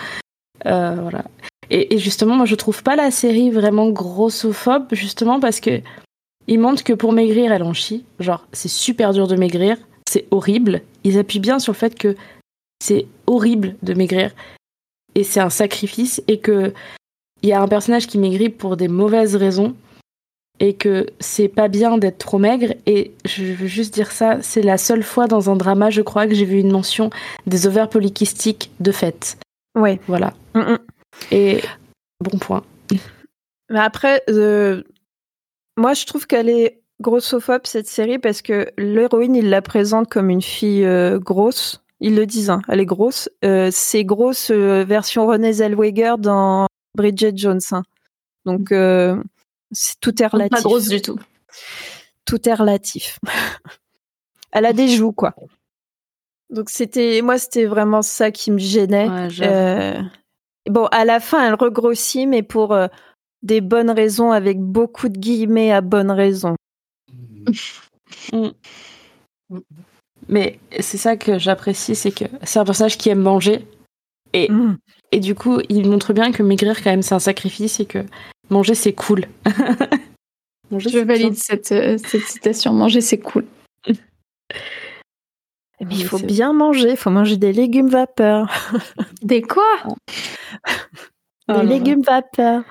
Euh, 0.66 0.96
voilà. 1.02 1.26
Et, 1.72 1.98
justement, 2.00 2.36
moi, 2.36 2.46
je 2.46 2.56
trouve 2.56 2.82
pas 2.82 2.96
la 2.96 3.12
série 3.12 3.52
vraiment 3.52 3.90
grossophobe, 3.90 4.88
justement 4.92 5.40
parce 5.40 5.60
que 5.60 5.82
ils 6.48 6.60
montrent 6.60 6.84
que 6.84 6.94
pour 6.94 7.14
maigrir, 7.14 7.52
elle 7.52 7.62
en 7.62 7.74
chie. 7.74 8.06
Genre, 8.20 8.48
c'est 8.54 8.70
super 8.70 9.14
dur 9.14 9.28
de 9.28 9.36
maigrir, 9.36 9.78
c'est 10.10 10.26
horrible. 10.32 10.82
Ils 11.04 11.20
appuient 11.20 11.40
bien 11.40 11.60
sur 11.60 11.74
le 11.74 11.78
fait 11.78 11.96
que 11.96 12.16
c'est 12.84 13.06
horrible 13.28 13.76
de 13.84 13.94
maigrir 13.94 14.32
et 15.14 15.24
c'est 15.24 15.40
un 15.40 15.50
sacrifice 15.50 16.24
et 16.28 16.40
que 16.40 16.74
il 17.42 17.50
y 17.50 17.54
a 17.54 17.62
un 17.62 17.68
personnage 17.68 18.08
qui 18.08 18.18
maigrit 18.18 18.50
pour 18.50 18.78
des 18.78 18.88
mauvaises 18.88 19.36
raisons 19.36 19.76
et 20.60 20.74
que 20.74 21.08
c'est 21.20 21.48
pas 21.48 21.68
bien 21.68 21.98
d'être 21.98 22.18
trop 22.18 22.38
maigre. 22.38 22.74
Et 22.86 23.14
je 23.26 23.46
veux 23.46 23.68
juste 23.68 23.94
dire 23.94 24.12
ça, 24.12 24.40
c'est 24.42 24.62
la 24.62 24.78
seule 24.78 25.04
fois 25.04 25.28
dans 25.28 25.50
un 25.50 25.56
drama, 25.56 25.90
je 25.90 26.02
crois, 26.02 26.28
que 26.28 26.34
j'ai 26.34 26.46
vu 26.46 26.60
une 26.60 26.72
mention 26.72 27.10
des 27.48 27.68
ovaires 27.68 27.90
polykystiques 27.90 28.72
de 28.80 28.92
fait. 28.92 29.38
Ouais. 29.76 30.00
Voilà. 30.08 30.34
Mm, 30.54 30.60
mm. 30.60 30.78
Et 31.32 31.62
bon 32.22 32.38
point. 32.38 32.64
Mais 33.70 33.80
après, 33.80 34.24
euh, 34.30 34.84
moi 35.78 35.94
je 35.94 36.06
trouve 36.06 36.28
qu'elle 36.28 36.50
est 36.50 36.82
grossophobe 37.02 37.62
cette 37.66 37.88
série 37.88 38.20
parce 38.20 38.42
que 38.42 38.68
l'héroïne 38.78 39.36
il 39.36 39.50
la 39.50 39.62
présente 39.62 40.10
comme 40.10 40.30
une 40.30 40.42
fille 40.42 40.86
euh, 40.86 41.20
grosse. 41.20 41.82
Ils 42.02 42.16
le 42.16 42.26
disent, 42.26 42.50
hein, 42.50 42.62
elle 42.68 42.80
est 42.80 42.86
grosse. 42.86 43.30
Euh, 43.44 43.70
c'est 43.72 44.06
grosse 44.06 44.52
version 44.52 45.28
Renée 45.28 45.54
Zellweger 45.54 46.18
dans 46.18 46.68
Bridget 46.96 47.34
Jones. 47.36 47.60
Hein. 47.72 47.84
Donc 48.46 48.72
c'est 49.72 50.00
tout 50.00 50.22
est 50.22 50.28
relatif. 50.28 50.58
Pas 50.58 50.62
grosse 50.62 50.88
du 50.88 51.02
tout. 51.02 51.20
Tout 52.26 52.48
est 52.48 52.54
relatif. 52.54 53.20
elle 54.52 54.66
a 54.66 54.74
des 54.74 54.88
joues 54.90 55.12
quoi. 55.12 55.36
Donc 56.50 56.70
c'était 56.70 57.22
moi 57.22 57.38
c'était 57.38 57.66
vraiment 57.66 58.02
ça 58.02 58.32
qui 58.32 58.52
me 58.52 58.58
gênait. 58.58 59.08
Bon, 60.70 60.86
à 60.92 61.04
la 61.04 61.20
fin, 61.20 61.48
elle 61.48 61.56
regrossit, 61.56 62.28
mais 62.28 62.44
pour 62.44 62.74
euh, 62.74 62.88
des 63.42 63.60
bonnes 63.60 63.90
raisons, 63.90 64.32
avec 64.32 64.60
beaucoup 64.60 65.10
de 65.10 65.18
guillemets 65.18 65.72
à 65.72 65.82
bonnes 65.82 66.12
raisons. 66.12 66.56
Mm. 68.34 68.50
Mais 70.28 70.60
c'est 70.80 70.98
ça 70.98 71.16
que 71.16 71.40
j'apprécie, 71.40 71.96
c'est 71.96 72.12
que 72.12 72.26
c'est 72.44 72.60
un 72.60 72.66
personnage 72.66 72.98
qui 72.98 73.10
aime 73.10 73.22
manger. 73.22 73.66
Et, 74.34 74.52
mm. 74.52 74.78
et 75.12 75.20
du 75.20 75.36
coup, 75.36 75.60
il 75.70 75.88
montre 75.88 76.14
bien 76.14 76.32
que 76.32 76.44
maigrir, 76.44 76.84
quand 76.84 76.90
même, 76.90 77.04
c'est 77.04 77.16
un 77.16 77.20
sacrifice 77.20 77.80
et 77.80 77.86
que 77.86 78.04
manger, 78.50 78.76
c'est 78.76 78.94
cool. 78.94 79.26
Manger, 80.72 80.90
je 80.92 81.00
valide 81.00 81.36
cette, 81.36 81.72
euh, 81.72 81.98
cette 81.98 82.22
citation. 82.22 82.74
Manger, 82.74 83.02
c'est 83.02 83.18
cool. 83.18 83.46
Mais 85.82 85.96
il 85.96 86.06
faut 86.06 86.20
bien 86.20 86.52
manger, 86.52 86.92
il 86.92 86.98
faut 86.98 87.10
manger 87.10 87.38
des 87.38 87.54
légumes 87.54 87.88
vapeur. 87.88 88.52
Des 89.22 89.42
quoi? 89.42 89.64
Des 91.48 91.56
oh 91.56 91.62
légumes 91.62 92.02
vapeur. 92.02 92.64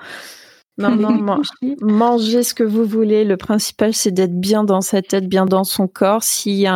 Non, 0.77 0.95
non, 0.95 1.41
mangez 1.81 2.43
ce 2.43 2.53
que 2.53 2.63
vous 2.63 2.85
voulez. 2.85 3.25
Le 3.25 3.35
principal, 3.35 3.93
c'est 3.93 4.11
d'être 4.11 4.39
bien 4.39 4.63
dans 4.63 4.81
sa 4.81 5.01
tête, 5.01 5.27
bien 5.27 5.45
dans 5.45 5.63
son 5.63 5.87
corps. 5.87 6.23
Si, 6.23 6.67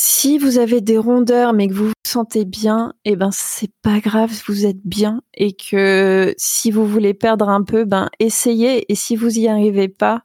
si 0.00 0.38
vous 0.38 0.58
avez 0.58 0.80
des 0.80 0.96
rondeurs, 0.96 1.52
mais 1.52 1.66
que 1.66 1.74
vous 1.74 1.88
vous 1.88 1.92
sentez 2.06 2.44
bien, 2.44 2.94
eh 3.04 3.16
ben, 3.16 3.30
c'est 3.32 3.72
pas 3.82 3.98
grave, 3.98 4.30
vous 4.46 4.64
êtes 4.64 4.80
bien. 4.84 5.22
Et 5.34 5.54
que 5.54 6.32
si 6.38 6.70
vous 6.70 6.86
voulez 6.86 7.14
perdre 7.14 7.48
un 7.48 7.64
peu, 7.64 7.84
ben, 7.84 8.08
essayez. 8.20 8.90
Et 8.92 8.94
si 8.94 9.16
vous 9.16 9.40
y 9.40 9.48
arrivez 9.48 9.88
pas, 9.88 10.22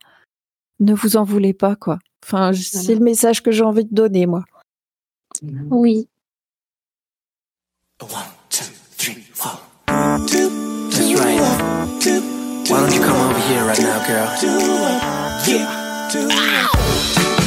ne 0.80 0.94
vous 0.94 1.18
en 1.18 1.24
voulez 1.24 1.54
pas, 1.54 1.76
quoi. 1.76 1.98
Enfin, 2.24 2.52
c'est 2.54 2.94
le 2.94 3.04
message 3.04 3.42
que 3.42 3.50
j'ai 3.50 3.64
envie 3.64 3.86
de 3.86 3.96
donner, 3.96 4.28
moi. 4.28 4.44
Oui. 5.72 6.08
One, 8.00 8.10
two, 8.52 8.66
three, 8.96 9.24
four. 9.34 9.60
That's 9.88 11.16
right. 11.16 11.42
Why 12.70 12.80
don't 12.80 12.94
you 12.94 13.02
come 13.02 13.18
over 13.18 13.40
here 13.50 13.66
right 13.66 13.80
now, 13.80 14.06
girl? 14.06 14.30
Yeah. 15.48 15.84
Ain't 16.16 17.43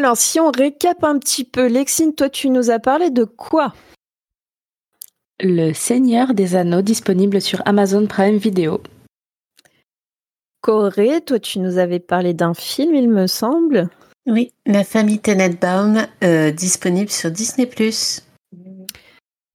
Alors, 0.00 0.16
si 0.16 0.40
on 0.40 0.50
récap 0.50 1.04
un 1.04 1.18
petit 1.18 1.44
peu, 1.44 1.66
Lexine, 1.66 2.14
toi, 2.14 2.30
tu 2.30 2.48
nous 2.48 2.70
as 2.70 2.78
parlé 2.78 3.10
de 3.10 3.24
quoi? 3.24 3.74
Le 5.40 5.74
Seigneur 5.74 6.32
des 6.32 6.56
Anneaux 6.56 6.80
disponible 6.80 7.42
sur 7.42 7.60
Amazon 7.66 8.06
Prime 8.06 8.38
Video. 8.38 8.80
Corée, 10.62 11.20
toi, 11.20 11.38
tu 11.38 11.58
nous 11.58 11.76
avais 11.76 11.98
parlé 11.98 12.32
d'un 12.32 12.54
film, 12.54 12.94
il 12.94 13.10
me 13.10 13.26
semble. 13.26 13.90
Oui, 14.24 14.54
La 14.64 14.84
famille 14.84 15.18
Tenenbaum, 15.18 16.06
euh, 16.24 16.50
disponible 16.50 17.10
sur 17.10 17.30
Disney+. 17.30 17.68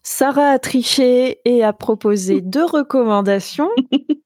Sarah 0.04 0.52
a 0.52 0.60
triché 0.60 1.39
et 1.46 1.64
a 1.64 1.74
proposé 1.74 2.41
deux 2.41 2.66
recommandations. 2.66 3.72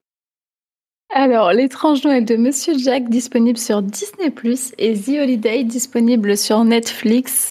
Alors, 1.11 1.53
L'étrange 1.53 2.03
Noël 2.03 2.23
de 2.23 2.35
Monsieur 2.35 2.77
Jack, 2.77 3.09
disponible 3.09 3.57
sur 3.57 3.81
Disney+, 3.81 4.31
et 4.77 4.93
The 4.93 5.23
Holiday, 5.23 5.63
disponible 5.63 6.37
sur 6.37 6.63
Netflix. 6.63 7.49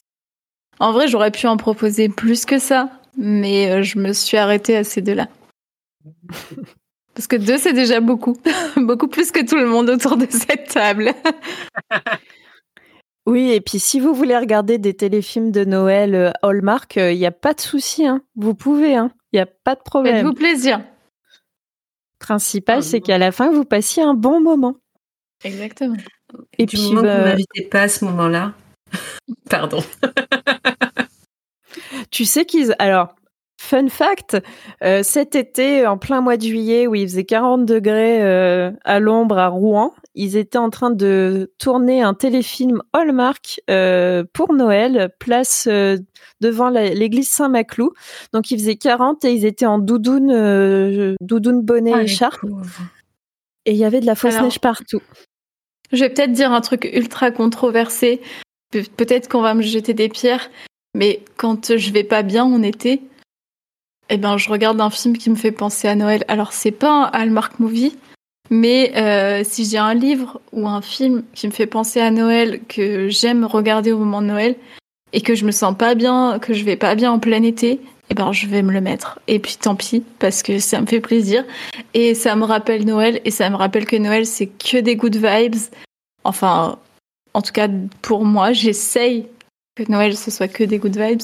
En 0.79 0.93
vrai, 0.93 1.09
j'aurais 1.09 1.33
pu 1.33 1.49
en 1.49 1.57
proposer 1.57 2.09
plus 2.09 2.45
que 2.45 2.61
ça, 2.61 2.89
mais 3.17 3.71
euh, 3.71 3.83
je 3.83 3.99
me 3.99 4.13
suis 4.13 4.37
arrêtée 4.37 4.77
à 4.77 4.85
ces 4.85 5.03
deux-là. 5.03 5.27
Parce 7.15 7.27
que 7.27 7.35
deux, 7.35 7.59
c'est 7.59 7.73
déjà 7.73 7.99
beaucoup. 7.99 8.37
beaucoup 8.77 9.09
plus 9.09 9.33
que 9.33 9.45
tout 9.45 9.57
le 9.57 9.67
monde 9.67 9.91
autour 9.91 10.17
de 10.17 10.27
cette 10.31 10.69
table. 10.69 11.13
oui, 13.27 13.51
et 13.51 13.61
puis 13.61 13.81
si 13.81 13.99
vous 13.99 14.15
voulez 14.15 14.39
regarder 14.39 14.79
des 14.79 14.95
téléfilms 14.95 15.51
de 15.51 15.65
Noël 15.65 16.15
euh, 16.15 16.31
Hallmark, 16.43 16.95
il 16.95 17.03
euh, 17.03 17.15
n'y 17.15 17.27
a 17.27 17.33
pas 17.33 17.55
de 17.55 17.61
souci. 17.61 18.07
Hein. 18.07 18.23
Vous 18.37 18.55
pouvez, 18.55 18.93
il 18.93 18.97
hein. 18.97 19.11
n'y 19.33 19.41
a 19.41 19.47
pas 19.47 19.75
de 19.75 19.81
problème. 19.81 20.15
Faites-vous 20.15 20.35
plaisir. 20.35 20.81
Principal, 22.19 22.83
c'est 22.83 23.01
qu'à 23.01 23.19
la 23.19 23.33
fin, 23.33 23.51
vous 23.51 23.65
passiez 23.65 24.03
un 24.03 24.15
bon 24.15 24.41
moment. 24.41 24.77
Exactement. 25.45 25.97
Et, 26.59 26.67
du 26.67 26.77
puis, 26.77 26.89
moment 26.89 27.03
bah... 27.03 27.15
que 27.15 27.19
vous 27.19 27.25
m'invitez 27.27 27.63
pas 27.63 27.83
à 27.83 27.89
ce 27.89 28.05
moment-là. 28.07 28.55
Pardon. 29.51 29.83
tu 32.11 32.25
sais 32.25 32.45
qu'ils. 32.45 32.75
Alors, 32.79 33.15
Fun 33.61 33.89
fact, 33.89 34.37
euh, 34.85 35.03
cet 35.03 35.35
été, 35.35 35.85
en 35.85 35.99
plein 35.99 36.21
mois 36.21 36.37
de 36.37 36.43
juillet, 36.43 36.87
où 36.87 36.95
il 36.95 37.09
faisait 37.09 37.25
40 37.25 37.67
degrés 37.67 38.23
euh, 38.23 38.71
à 38.85 39.01
l'ombre 39.01 39.37
à 39.37 39.49
Rouen, 39.49 39.95
ils 40.15 40.37
étaient 40.37 40.59
en 40.59 40.71
train 40.71 40.91
de 40.91 41.53
tourner 41.59 42.01
un 42.01 42.15
téléfilm 42.15 42.83
Hallmark 42.93 43.61
euh, 43.69 44.23
pour 44.33 44.55
Noël, 44.55 45.13
place 45.19 45.67
devant 46.41 46.71
l'église 46.71 47.31
Saint-Maclou. 47.31 47.93
Donc 48.33 48.53
il 48.53 48.59
faisait 48.59 48.77
40 48.77 49.25
et 49.25 49.33
ils 49.33 49.45
étaient 49.45 49.67
en 49.67 49.81
doudoune, 49.81 51.17
doudoune 51.21 51.61
bonnet 51.63 51.93
ah, 51.95 52.03
et 52.03 52.05
écharpe. 52.05 52.47
Et 53.67 53.73
il 53.73 53.77
y 53.77 53.85
avait 53.85 54.01
de 54.01 54.07
la 54.07 54.15
fausse 54.15 54.41
neige 54.41 54.61
partout. 54.61 55.03
Je 55.91 55.99
vais 55.99 56.11
peut-être 56.11 56.33
dire 56.33 56.53
un 56.53 56.61
truc 56.61 56.89
ultra 56.95 57.33
controversé. 57.33 58.21
peut-être 58.71 59.29
qu'on 59.29 59.43
va 59.43 59.55
me 59.55 59.63
jeter 59.63 59.95
des 59.95 60.09
pierres, 60.09 60.49
mais 60.95 61.25
quand 61.37 61.77
je 61.77 61.93
vais 61.93 62.05
pas 62.05 62.23
bien 62.23 62.45
en 62.45 62.63
été, 62.63 63.03
eh 64.11 64.17
ben, 64.17 64.37
je 64.37 64.49
regarde 64.49 64.81
un 64.81 64.91
film 64.91 65.17
qui 65.17 65.31
me 65.31 65.37
fait 65.37 65.53
penser 65.53 65.89
à 65.89 65.95
Noël. 65.95 66.25
Alors, 66.29 66.53
c'est 66.53 66.71
pas 66.71 66.91
un 66.91 67.05
Hallmark 67.13 67.59
movie, 67.61 67.97
mais 68.51 68.93
euh, 68.97 69.43
si 69.45 69.65
j'ai 69.65 69.79
un 69.79 69.95
livre 69.95 70.41
ou 70.53 70.67
un 70.67 70.81
film 70.81 71.23
qui 71.35 71.47
me 71.47 71.53
fait 71.53 71.67
penser 71.67 72.01
à 72.01 72.11
Noël 72.11 72.61
que 72.69 73.09
j'aime 73.09 73.45
regarder 73.45 73.93
au 73.93 73.99
moment 73.99 74.23
de 74.23 74.27
Noël 74.27 74.57
et 75.13 75.21
que 75.21 75.35
je 75.35 75.45
me 75.45 75.51
sens 75.51 75.77
pas 75.77 75.95
bien, 75.95 76.39
que 76.39 76.55
je 76.55 76.65
vais 76.65 76.77
pas 76.77 76.95
bien 76.95 77.13
en 77.13 77.19
plein 77.19 77.43
été, 77.43 77.81
eh 78.11 78.15
ben, 78.15 78.33
je 78.33 78.47
vais 78.47 78.63
me 78.63 78.73
le 78.73 78.81
mettre. 78.81 79.21
Et 79.27 79.39
puis, 79.39 79.57
tant 79.61 79.75
pis, 79.75 80.03
parce 80.19 80.43
que 80.43 80.59
ça 80.59 80.81
me 80.81 80.87
fait 80.87 81.01
plaisir 81.01 81.45
et 81.93 82.15
ça 82.15 82.37
me 82.37 82.45
rappelle 82.45 82.87
Noël 82.87 83.21
et 83.25 83.31
ça 83.31 83.51
me 83.51 83.57
rappelle 83.57 83.85
que 83.85 83.97
Noël, 83.97 84.25
c'est 84.25 84.47
que 84.47 84.79
des 84.79 84.97
good 84.97 85.17
vibes. 85.17 85.57
Enfin, 86.25 86.79
en 87.35 87.43
tout 87.43 87.53
cas, 87.53 87.69
pour 88.01 88.25
moi, 88.25 88.53
j'essaye 88.53 89.27
que 89.77 89.91
Noël, 89.91 90.17
ce 90.17 90.31
soit 90.31 90.49
que 90.49 90.65
des 90.65 90.79
good 90.79 90.97
vibes. 90.97 91.23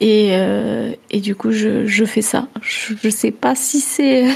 Et, 0.00 0.30
euh, 0.32 0.92
et 1.10 1.20
du 1.20 1.36
coup, 1.36 1.52
je, 1.52 1.86
je 1.86 2.04
fais 2.06 2.22
ça. 2.22 2.48
Je, 2.62 2.94
je 3.02 3.10
sais 3.10 3.30
pas 3.30 3.54
si 3.54 3.80
c'est 3.80 4.26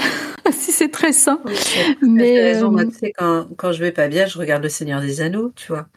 si 0.51 0.71
c'est 0.71 0.89
très 0.89 1.11
sain. 1.11 1.41
mais 2.01 2.39
raison, 2.39 2.77
euh, 2.77 2.85
tu 2.85 2.93
sais, 2.93 3.11
quand, 3.11 3.47
quand 3.57 3.71
je 3.71 3.79
vais 3.79 3.91
pas 3.91 4.07
bien, 4.07 4.27
je 4.27 4.37
regarde 4.37 4.61
Le 4.61 4.69
Seigneur 4.69 5.01
des 5.01 5.21
Anneaux, 5.21 5.51
tu 5.55 5.67
vois. 5.69 5.87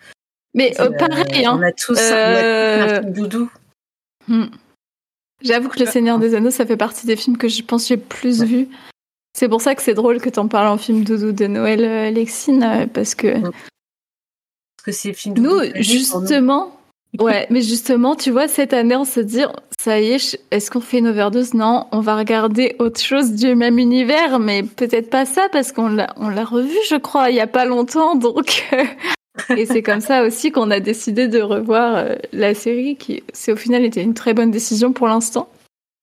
Mais 0.55 0.75
euh, 0.81 0.91
pareil, 0.91 1.45
hein. 1.45 1.59
On 1.59 1.63
a 1.63 1.73
tous, 1.73 1.99
un 2.01 3.03
doudou. 3.03 3.51
Hmm. 4.27 4.47
J'avoue 5.43 5.69
que 5.69 5.79
Le 5.79 5.87
Seigneur 5.87 6.19
des 6.19 6.35
Anneaux, 6.35 6.51
ça 6.51 6.65
fait 6.65 6.79
partie 6.79 7.07
des 7.07 7.17
films 7.17 7.37
que 7.37 7.49
je 7.49 7.63
pense 7.63 7.89
j'ai 7.89 7.99
plus 7.99 8.43
vu. 8.43 8.69
C'est 9.35 9.49
pour 9.49 9.61
ça 9.61 9.75
que 9.75 9.83
c'est 9.83 9.95
drôle 9.95 10.21
que 10.21 10.31
tu 10.31 10.39
en 10.39 10.49
parles 10.49 10.69
en 10.69 10.79
film 10.79 11.05
doudou 11.05 11.33
de 11.33 11.47
Noël, 11.47 12.13
Lexine, 12.15 12.89
parce 12.93 13.15
que. 13.15 13.39
Parce 13.43 13.53
que 14.85 14.93
c'est 14.93 15.13
film 15.13 15.35
doudou. 15.35 15.61
Nous, 15.61 15.83
justement, 15.83 16.78
Ouais, 17.19 17.47
mais 17.49 17.63
justement, 17.63 18.15
tu 18.15 18.31
vois, 18.31 18.49
cette 18.49 18.75
année, 18.75 18.95
on 18.95 19.07
se 19.07 19.21
dit, 19.21 19.43
ça 19.79 19.99
y 19.99 20.13
est, 20.13 20.39
est-ce 20.51 20.71
qu'on 20.71 20.81
fait 20.81 20.99
une 20.99 21.09
overdose? 21.09 21.55
Non, 21.55 21.87
on 21.91 22.01
va 22.01 22.17
regarder 22.17 22.77
autre 22.79 23.01
chose 23.01 23.33
du 23.33 23.55
même 23.55 23.79
univers, 23.79 24.39
mais 24.39 24.63
peut-être 24.63 25.09
pas 25.09 25.25
ça, 25.25 25.49
parce 25.51 25.73
qu'on 25.73 25.89
l'a, 25.89 26.13
on 26.17 26.29
l'a 26.29 26.45
revu, 26.45 26.77
je 26.89 26.97
crois, 26.97 27.31
il 27.31 27.37
y 27.37 27.41
a 27.41 27.47
pas 27.47 27.65
longtemps, 27.65 28.15
donc. 28.15 28.65
Euh, 28.73 28.85
et 29.57 29.67
c'est 29.67 29.83
comme 29.83 30.01
ça 30.01 30.23
aussi 30.23 30.53
qu'on 30.53 30.71
a 30.71 30.81
décidé 30.81 31.29
de 31.29 31.41
revoir 31.41 31.97
euh, 31.97 32.17
la 32.33 32.55
série, 32.55 32.97
qui, 32.97 33.23
c'est 33.33 33.53
au 33.53 33.57
final, 33.57 33.85
était 33.85 34.03
une 34.03 34.15
très 34.15 34.35
bonne 34.35 34.51
décision 34.51 34.93
pour 34.93 35.09
l'instant. 35.09 35.49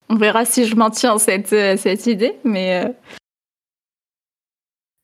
On 0.10 0.16
verra 0.16 0.44
si 0.46 0.66
je 0.66 0.76
maintiens 0.76 1.18
cette, 1.20 1.54
euh, 1.54 1.78
cette 1.78 2.08
idée, 2.08 2.34
mais 2.44 2.84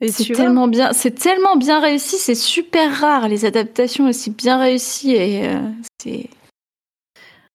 c'est 0.10 0.34
tellement 0.34 0.68
bien, 0.68 0.94
c'est 0.94 1.12
tellement 1.12 1.56
bien 1.56 1.80
réussi, 1.80 2.18
c'est 2.18 2.36
super 2.36 3.00
rare 3.00 3.28
les 3.28 3.46
adaptations 3.46 4.08
aussi 4.08 4.32
bien 4.32 4.58
réussies 4.58 5.12
et 5.12 5.48
euh, 5.48 5.60
c'est. 6.02 6.30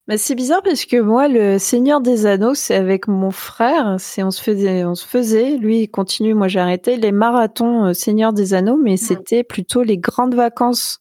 Bah, 0.06 0.16
c'est 0.16 0.36
bizarre 0.36 0.62
parce 0.62 0.84
que 0.84 1.00
moi, 1.00 1.26
le 1.26 1.58
Seigneur 1.58 2.00
des 2.00 2.26
Anneaux, 2.26 2.54
c'est 2.54 2.76
avec 2.76 3.08
mon 3.08 3.32
frère. 3.32 3.96
C'est 3.98 4.22
on 4.22 4.30
se 4.30 4.40
faisait, 4.40 4.84
on 4.84 4.94
se 4.94 5.04
faisait. 5.04 5.56
Lui, 5.56 5.80
il 5.82 5.88
continue, 5.88 6.34
moi 6.34 6.46
j'ai 6.46 6.60
arrêté 6.60 6.96
les 6.96 7.10
marathons 7.10 7.86
euh, 7.86 7.92
Seigneur 7.92 8.32
des 8.32 8.54
Anneaux, 8.54 8.78
mais 8.80 8.96
c'était 8.96 9.42
plutôt 9.42 9.82
les 9.82 9.98
grandes 9.98 10.34
vacances, 10.34 11.00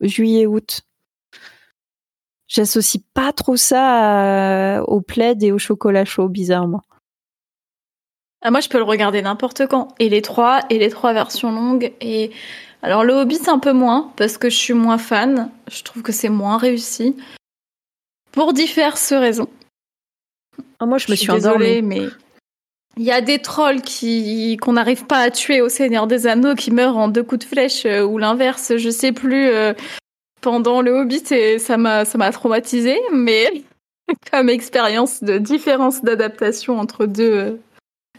juillet-août. 0.00 0.82
J'associe 2.46 3.02
pas 3.14 3.32
trop 3.32 3.56
ça 3.56 4.82
au 4.86 5.00
plaid 5.00 5.42
et 5.42 5.50
au 5.50 5.58
chocolat 5.58 6.04
chaud, 6.04 6.28
bizarrement. 6.28 6.82
Ah, 8.42 8.50
moi, 8.50 8.60
je 8.60 8.68
peux 8.68 8.78
le 8.78 8.84
regarder 8.84 9.22
n'importe 9.22 9.66
quand. 9.66 9.88
Et 9.98 10.08
les 10.08 10.22
trois, 10.22 10.60
et 10.70 10.78
les 10.78 10.90
trois 10.90 11.12
versions 11.12 11.50
longues. 11.50 11.92
Et 12.00 12.30
alors, 12.82 13.04
le 13.04 13.14
Hobbit, 13.14 13.48
un 13.48 13.58
peu 13.58 13.72
moins, 13.72 14.12
parce 14.16 14.38
que 14.38 14.48
je 14.48 14.56
suis 14.56 14.74
moins 14.74 14.98
fan. 14.98 15.50
Je 15.70 15.82
trouve 15.82 16.02
que 16.02 16.12
c'est 16.12 16.28
moins 16.28 16.58
réussi. 16.58 17.16
Pour 18.32 18.52
diverses 18.52 19.12
raisons. 19.12 19.48
Ah, 20.78 20.86
moi, 20.86 20.98
je 20.98 21.10
me 21.10 21.16
suis 21.16 21.28
désolée, 21.28 21.82
mais. 21.82 22.06
Il 22.96 23.04
y 23.04 23.12
a 23.12 23.20
des 23.20 23.38
trolls 23.38 23.80
qui 23.82 24.56
qu'on 24.56 24.72
n'arrive 24.72 25.06
pas 25.06 25.18
à 25.20 25.30
tuer 25.30 25.60
au 25.60 25.68
Seigneur 25.68 26.08
des 26.08 26.26
Anneaux 26.26 26.56
qui 26.56 26.72
meurent 26.72 26.96
en 26.96 27.06
deux 27.06 27.22
coups 27.22 27.44
de 27.44 27.48
flèche 27.48 27.86
euh, 27.86 28.02
ou 28.02 28.18
l'inverse, 28.18 28.76
je 28.76 28.90
sais 28.90 29.12
plus. 29.12 29.46
euh, 29.46 29.72
pendant 30.40 30.82
le 30.82 30.92
Hobbit, 30.92 31.32
et 31.32 31.58
ça 31.58 31.76
m'a 31.76 32.04
ça 32.04 32.18
m'a 32.18 32.30
traumatisé, 32.32 32.98
mais 33.12 33.64
comme 34.32 34.48
expérience 34.48 35.22
de 35.22 35.38
différence 35.38 36.02
d'adaptation 36.02 36.78
entre 36.78 37.06
deux 37.06 37.32
euh, 37.32 37.56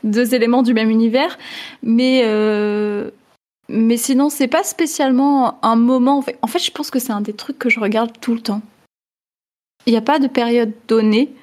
deux 0.04 0.34
éléments 0.36 0.64
du 0.64 0.74
même 0.74 0.89
univers, 0.89 1.38
mais 1.84 2.22
euh, 2.26 3.10
mais 3.68 3.97
sinon 3.97 4.30
c'est 4.30 4.47
pas 4.47 4.64
spécialement 4.64 5.60
un 5.64 5.76
moment. 5.76 6.24
En 6.41 6.47
fait, 6.47 6.60
je 6.60 6.72
pense 6.72 6.89
que 6.91 7.00
c'est 7.00 7.12
un 7.12 7.22
des 7.22 7.34
trucs 7.34 7.60
que 7.60 7.70
je 7.70 7.80
regarde 7.80 8.12
tout 8.20 8.34
le 8.34 8.41
temps. 8.41 8.62
Il 9.86 9.91
n'y 9.91 9.97
a 9.97 10.02
pas 10.02 10.20
de 10.20 10.28
période 10.28 10.72
donnée 10.88 11.34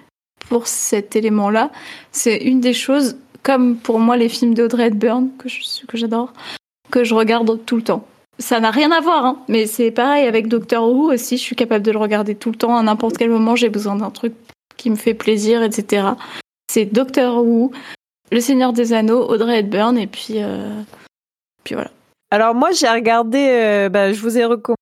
pour 0.48 0.66
cet 0.66 1.16
élément-là. 1.16 1.70
C'est 2.12 2.36
une 2.36 2.60
des 2.60 2.74
choses, 2.74 3.16
comme 3.42 3.76
pour 3.76 3.98
moi 3.98 4.16
les 4.16 4.28
films 4.28 4.54
d'Audrey 4.54 4.86
Hepburn, 4.88 5.28
que 5.38 5.48
je- 5.48 5.86
que 5.86 5.96
j'adore, 5.96 6.32
que 6.90 7.02
je 7.04 7.14
regarde 7.14 7.64
tout 7.64 7.76
le 7.76 7.82
temps. 7.82 8.06
Ça 8.38 8.60
n'a 8.60 8.70
rien 8.70 8.92
à 8.92 9.00
voir, 9.00 9.24
hein, 9.24 9.38
mais 9.48 9.66
c'est 9.66 9.90
pareil 9.90 10.26
avec 10.26 10.46
Doctor 10.48 10.86
Who 10.86 11.10
aussi. 11.12 11.38
Je 11.38 11.42
suis 11.42 11.56
capable 11.56 11.82
de 11.84 11.90
le 11.90 11.98
regarder 11.98 12.34
tout 12.34 12.50
le 12.50 12.56
temps, 12.56 12.76
à 12.76 12.82
n'importe 12.82 13.16
quel 13.16 13.30
moment. 13.30 13.56
J'ai 13.56 13.70
besoin 13.70 13.96
d'un 13.96 14.10
truc 14.10 14.34
qui 14.76 14.90
me 14.90 14.96
fait 14.96 15.14
plaisir, 15.14 15.62
etc. 15.62 16.08
C'est 16.70 16.84
Doctor 16.84 17.42
Who, 17.42 17.72
Le 18.32 18.40
Seigneur 18.40 18.72
des 18.72 18.92
Anneaux, 18.92 19.28
Audrey 19.28 19.60
Hepburn, 19.60 19.96
et 19.96 20.06
puis, 20.06 20.42
euh, 20.42 20.82
puis 21.64 21.74
voilà. 21.74 21.90
Alors 22.30 22.54
moi 22.54 22.72
j'ai 22.72 22.88
regardé, 22.88 23.38
euh, 23.38 23.88
bah, 23.88 24.12
je 24.12 24.20
vous 24.20 24.36
ai 24.36 24.44
recommandé 24.44 24.76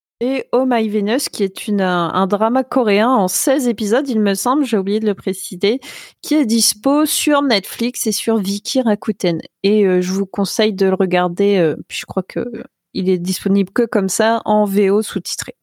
Oh 0.52 0.64
My 0.66 0.88
Venus 0.88 1.28
qui 1.28 1.42
est 1.42 1.68
un, 1.80 2.26
drama 2.26 2.64
coréen 2.64 3.08
en 3.08 3.28
16 3.28 3.68
épisodes 3.68 4.08
il 4.08 4.20
me 4.20 4.34
semble, 4.34 4.64
j'ai 4.64 4.78
oublié 4.78 5.00
de 5.00 5.06
le 5.06 5.14
préciser, 5.14 5.80
qui 6.22 6.34
est 6.34 6.46
dispo 6.46 7.04
sur 7.04 7.42
Netflix 7.42 8.06
et 8.06 8.12
sur 8.12 8.38
Viki 8.38 8.80
Rakuten. 8.80 9.40
Et 9.62 9.84
euh, 9.86 10.00
je 10.00 10.12
vous 10.12 10.26
conseille 10.26 10.72
de 10.72 10.86
le 10.86 10.94
regarder, 10.94 11.58
euh, 11.58 11.76
puis 11.88 11.98
je 11.98 12.06
crois 12.06 12.22
que 12.22 12.44
il 12.94 13.08
est 13.08 13.18
disponible 13.18 13.72
que 13.72 13.82
comme 13.82 14.08
ça 14.08 14.40
en 14.44 14.64
VO 14.64 15.02
sous-titré. 15.02 15.54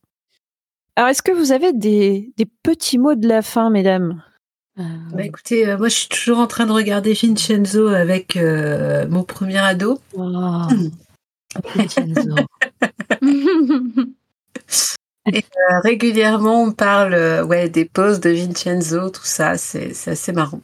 Alors 0.97 1.09
est-ce 1.09 1.21
que 1.21 1.31
vous 1.31 1.53
avez 1.53 1.71
des, 1.71 2.33
petits 2.61 2.97
mots 2.97 3.15
de 3.15 3.27
la 3.27 3.41
fin 3.41 3.69
mesdames? 3.69 4.21
Euh, 4.27 4.30
Bah 5.13 5.23
écoutez, 5.23 5.67
euh, 5.67 5.77
moi 5.77 5.89
je 5.89 5.95
suis 5.95 6.07
toujours 6.09 6.39
en 6.39 6.47
train 6.47 6.65
de 6.65 6.71
regarder 6.71 7.13
Vincenzo 7.13 7.87
avec 7.87 8.37
euh, 8.37 9.07
mon 9.07 9.23
premier 9.23 9.59
ado. 9.59 9.99
wow. 10.13 10.67
Vincenzo. 11.75 12.35
Euh, 15.27 15.79
régulièrement, 15.83 16.63
on 16.63 16.71
parle 16.71 17.13
euh, 17.13 17.43
ouais, 17.43 17.69
des 17.69 17.85
poses 17.85 18.19
de 18.19 18.31
Vincenzo, 18.31 19.11
tout 19.11 19.23
ça, 19.23 19.55
c'est 19.55 19.91
assez 20.07 20.31
marrant. 20.31 20.61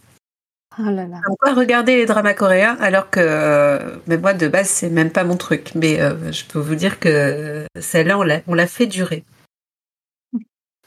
Oh 0.79 0.83
là 0.83 1.07
là. 1.07 1.21
Pourquoi 1.25 1.53
regarder 1.53 1.95
les 1.95 2.05
dramas 2.05 2.35
coréens 2.35 2.77
alors 2.79 3.09
que 3.09 3.19
euh, 3.19 3.97
mais 4.05 4.17
moi 4.17 4.33
de 4.33 4.47
base 4.47 4.69
c'est 4.69 4.89
même 4.89 5.11
pas 5.11 5.23
mon 5.23 5.35
truc, 5.35 5.71
mais 5.73 5.99
euh, 5.99 6.31
je 6.31 6.45
peux 6.45 6.59
vous 6.59 6.75
dire 6.75 6.99
que 6.99 7.09
euh, 7.09 7.65
celle-là 7.79 8.19
on 8.19 8.23
l'a 8.23 8.41
on 8.45 8.53
l'a 8.53 8.67
fait 8.67 8.85
durer. 8.85 9.23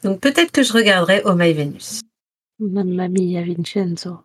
Donc 0.04 0.20
peut-être 0.20 0.52
que 0.52 0.62
je 0.62 0.72
regarderai 0.72 1.22
Oh 1.24 1.34
My 1.34 1.52
Venus. 1.52 2.02
Mamma 2.60 3.08
mia, 3.08 3.42
Vincenzo. 3.42 4.18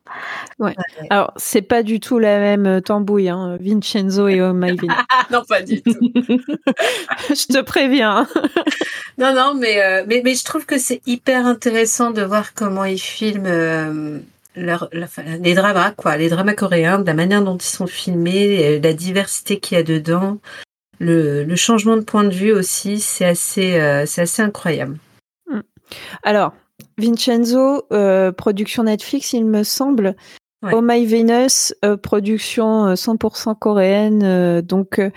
Alors 1.10 1.32
c'est 1.38 1.62
pas 1.62 1.84
du 1.84 2.00
tout 2.00 2.20
la 2.20 2.40
même 2.40 2.66
euh, 2.66 2.82
tambouille, 2.82 3.30
hein, 3.30 3.58
Vincenzo 3.60 4.28
et 4.28 4.42
Oh 4.42 4.54
My. 4.54 4.78
Ah 4.90 5.06
non 5.32 5.44
pas 5.48 5.62
du 5.62 5.82
tout. 5.82 5.92
je 7.30 7.48
te 7.48 7.62
préviens. 7.62 8.28
Non, 9.18 9.34
non, 9.34 9.54
mais, 9.56 9.82
euh, 9.82 10.04
mais, 10.06 10.22
mais 10.26 10.36
je 10.36 10.44
trouve 10.44 10.66
que 10.66 10.78
c'est 10.78 11.02
hyper 11.08 11.48
intéressant 11.48 12.12
de 12.12 12.22
voir 12.22 12.54
comment 12.54 12.84
ils 12.84 13.00
filment 13.00 13.46
euh, 13.46 14.20
leur, 14.58 14.90
la- 14.92 15.06
enfin, 15.06 15.24
les 15.42 15.54
dramas, 15.54 15.92
quoi, 15.92 16.18
les 16.18 16.28
dramas 16.28 16.54
coréens, 16.54 17.00
de 17.00 17.06
la 17.08 17.14
manière 17.14 17.42
dont 17.42 17.56
ils 17.56 17.62
sont 17.64 17.88
filmés, 17.88 18.78
la 18.82 18.92
diversité 18.92 19.62
qu'il 19.62 19.78
y 19.78 19.80
a 19.80 19.84
dedans, 19.84 20.40
le, 21.00 21.46
le 21.46 21.56
changement 21.56 21.96
de 21.96 22.02
point 22.02 22.26
de 22.26 22.34
vue 22.34 22.52
aussi, 22.52 23.00
c'est 23.00 23.24
assez, 23.24 23.80
euh, 23.80 24.06
c'est 24.06 24.24
assez 24.24 24.42
incroyable. 24.42 24.98
Alors, 26.24 26.52
Vincenzo, 26.98 27.84
euh, 27.92 28.32
production 28.32 28.84
Netflix, 28.84 29.34
il 29.34 29.46
me 29.46 29.64
semble. 29.64 30.16
Ouais. 30.64 30.72
Oh 30.74 30.82
My 30.82 31.06
Venus, 31.06 31.74
euh, 31.84 31.98
production 31.98 32.88
euh, 32.88 32.96
100% 32.96 33.56
coréenne. 33.56 34.24
euh, 34.24 34.62
donc, 34.62 35.00
euh, 35.00 35.12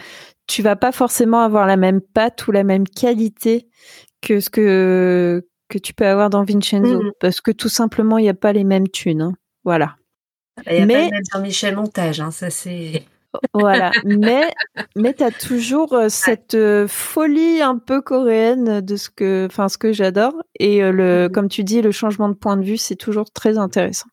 tu 0.46 0.62
vas 0.62 0.76
pas 0.76 0.92
forcément 0.92 1.40
avoir 1.40 1.66
la 1.66 1.76
même 1.76 2.00
patte 2.00 2.46
ou 2.48 2.52
la 2.52 2.64
même 2.64 2.86
qualité 2.88 3.68
que 4.22 4.40
ce 4.40 4.50
que, 4.50 5.46
que 5.68 5.78
tu 5.78 5.94
peux 5.94 6.06
avoir 6.06 6.30
dans 6.30 6.44
Vincenzo. 6.44 7.02
Mhm. 7.02 7.12
Parce 7.20 7.40
que 7.40 7.50
tout 7.52 7.68
simplement, 7.68 8.18
il 8.18 8.22
n'y 8.22 8.28
a 8.28 8.34
pas 8.34 8.52
les 8.52 8.64
mêmes 8.64 8.88
thunes. 8.88 9.22
hein. 9.22 9.32
Voilà. 9.64 9.96
Il 10.66 10.72
n'y 10.74 10.80
a 10.82 10.86
Mais- 10.86 10.94
pas 11.10 11.16
mettre 11.16 11.28
Jean-Michel 11.32 11.76
Montage, 11.76 12.20
hein, 12.20 12.30
ça 12.32 12.50
c'est. 12.50 13.04
Voilà. 13.54 13.90
mais 14.04 14.52
mais 14.96 15.14
tu 15.14 15.22
as 15.22 15.30
toujours 15.30 15.92
euh, 15.92 16.08
cette 16.08 16.54
euh, 16.54 16.86
folie 16.88 17.60
un 17.60 17.76
peu 17.78 18.00
coréenne 18.00 18.80
de 18.80 18.96
ce 18.96 19.10
que, 19.10 19.46
enfin, 19.50 19.68
ce 19.68 19.78
que 19.78 19.92
j'adore. 19.92 20.34
Et 20.58 20.82
euh, 20.82 20.92
le, 20.92 21.24
Mhm. 21.26 21.32
comme 21.32 21.48
tu 21.48 21.64
dis, 21.64 21.82
le 21.82 21.90
changement 21.92 22.28
de 22.28 22.34
point 22.34 22.56
de 22.56 22.62
vue, 22.64 22.78
c'est 22.78 22.96
toujours 22.96 23.30
très 23.30 23.58
intéressant. 23.58 24.06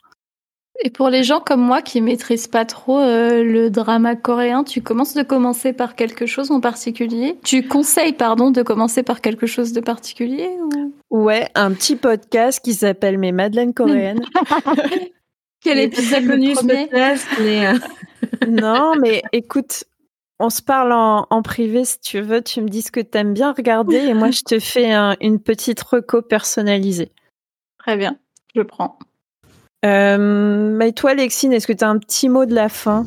Et 0.84 0.90
pour 0.90 1.10
les 1.10 1.24
gens 1.24 1.40
comme 1.40 1.62
moi 1.62 1.82
qui 1.82 2.02
maîtrisent 2.02 2.50
pas 2.50 2.66
trop 2.66 3.00
euh, 3.00 3.42
le 3.44 3.70
drama 3.70 4.18
coréen, 4.18 4.66
tu 4.66 4.82
commences 4.82 5.14
de 5.14 5.24
commencer 5.24 5.72
par 5.72 5.96
quelque 5.96 6.26
chose 6.26 6.52
en 6.52 6.60
particulier? 6.60 7.40
Tu 7.46 7.66
conseilles, 7.66 8.12
pardon, 8.12 8.52
de 8.52 8.62
commencer 8.62 9.02
par 9.02 9.22
quelque 9.22 9.48
chose 9.48 9.72
de 9.72 9.80
particulier 9.80 10.50
ou... 10.62 10.94
Ouais, 11.24 11.48
un 11.56 11.72
petit 11.72 11.96
podcast 11.96 12.60
qui 12.62 12.74
s'appelle 12.74 13.18
Mes 13.18 13.32
Madeleines 13.32 13.74
coréennes. 13.74 14.26
Quel 15.66 15.80
épisode 15.80 16.26
premier 16.26 16.90
mais, 17.42 17.68
euh, 17.68 17.74
non, 18.48 18.94
mais 19.02 19.22
écoute, 19.34 19.84
on 20.40 20.50
se 20.50 20.62
parle 20.62 20.92
en, 20.94 21.26
en 21.30 21.42
privé 21.42 21.86
si 21.86 22.00
tu 22.00 22.22
veux. 22.22 22.42
Tu 22.42 22.62
me 22.62 22.68
dis 22.70 22.82
ce 22.82 22.92
que 22.92 23.00
t'aimes 23.00 23.34
bien 23.34 23.52
regarder 23.52 23.98
et 23.98 24.14
moi 24.14 24.32
je 24.32 24.42
te 24.46 24.60
fais 24.60 24.92
un- 24.92 25.16
une 25.22 25.40
petite 25.40 25.82
reco 25.82 26.22
personnalisée. 26.22 27.12
Très 27.80 27.98
bien, 27.98 28.18
je 28.56 28.62
prends. 28.62 28.98
Euh, 29.86 30.18
mais 30.78 30.92
toi, 30.94 31.14
Lexine, 31.14 31.54
est-ce 31.54 31.68
que 31.68 31.74
tu 31.74 31.84
as 31.84 31.90
un 31.90 31.98
petit 32.00 32.30
mot 32.30 32.46
de 32.46 32.54
la 32.56 32.70
fin? 32.70 33.06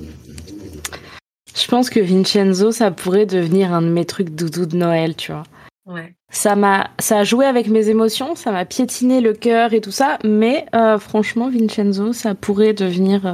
Je 1.57 1.67
pense 1.67 1.91
que 1.91 1.99
Vincenzo, 2.01 2.71
ça 2.71 2.91
pourrait 2.93 3.27
devenir 3.27 3.73
un 3.73 3.83
de 3.83 3.89
mes 3.89 4.05
trucs 4.05 4.31
doudou 4.31 4.65
de 4.67 4.77
Noël, 4.77 5.17
tu 5.17 5.33
vois. 5.33 5.43
Ouais. 5.89 6.15
Ça 6.31 6.55
m'a, 6.57 6.91
ça 6.99 7.19
a 7.21 7.25
joué 7.25 7.45
avec 7.47 7.69
mes 7.69 7.89
émotions, 7.89 8.35
ça 8.35 8.53
m'a 8.53 8.65
piétiné 8.65 9.21
le 9.21 9.33
cœur 9.33 9.73
et 9.73 9.81
tout 9.81 9.91
ça, 9.91 10.19
mais 10.25 10.67
euh, 10.75 10.99
franchement, 10.99 11.51
Vincenzo, 11.51 12.13
ça 12.13 12.35
pourrait 12.35 12.75
devenir 12.75 13.27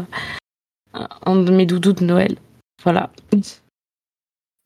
euh, 0.94 1.04
un- 1.26 1.36
de 1.36 1.50
mes 1.52 1.66
doudous 1.66 1.92
de 1.92 2.04
Noël. 2.04 2.36
Voilà. 2.82 3.10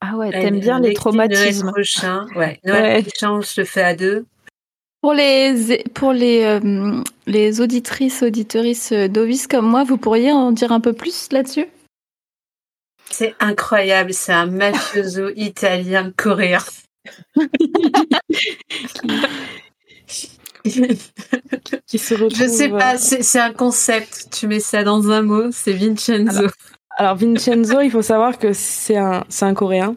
Ah 0.01 0.17
ouais, 0.17 0.31
t'aimes 0.31 0.61
bien 0.61 0.79
les 0.81 0.93
traumatismes. 0.95 1.63
Noël 1.67 1.73
prochain, 1.73 2.27
ouais. 2.37 2.61
Noël 2.65 2.83
Ouais. 2.99 3.03
prochain, 3.03 3.33
on 3.33 3.43
se 3.43 3.61
le 3.61 3.65
fait 3.67 3.83
à 3.83 3.97
deux. 3.97 4.27
Pour 5.01 5.13
les, 5.15 5.85
pour 5.95 6.13
les, 6.13 6.43
euh, 6.43 7.03
les 7.27 7.61
auditrices, 7.61 8.23
auditorices 8.23 8.93
d'Ovis 8.93 9.47
comme 9.47 9.67
moi, 9.69 9.85
vous 9.85 9.97
pourriez 9.97 10.33
en 10.33 10.51
dire 10.53 10.73
un 10.73 10.81
peu 10.81 10.93
plus 10.93 11.29
là-dessus? 11.31 11.67
C'est 13.11 13.35
incroyable, 13.41 14.13
c'est 14.13 14.33
un 14.33 14.47
mafioso 14.47 15.31
italien 15.37 16.13
coréen. 16.17 16.59
Qui 21.87 21.99
se 21.99 22.15
retrouve. 22.15 22.39
Je 22.39 22.47
sais 22.49 22.73
euh, 22.73 22.79
pas, 22.79 22.99
c'est 22.99 23.23
c'est 23.23 23.41
un 23.41 23.53
concept. 23.53 24.29
Tu 24.31 24.47
mets 24.47 24.61
ça 24.61 24.83
dans 24.83 25.11
un 25.11 25.23
mot, 25.23 25.51
c'est 25.51 25.73
Vincenzo. 25.73 26.47
Alors 26.97 27.15
Vincenzo, 27.17 27.81
il 27.81 27.91
faut 27.91 28.03
savoir 28.03 28.39
que 28.39 28.53
c'est 28.53 28.97
un, 28.97 29.25
un 29.41 29.55
Coréen, 29.55 29.95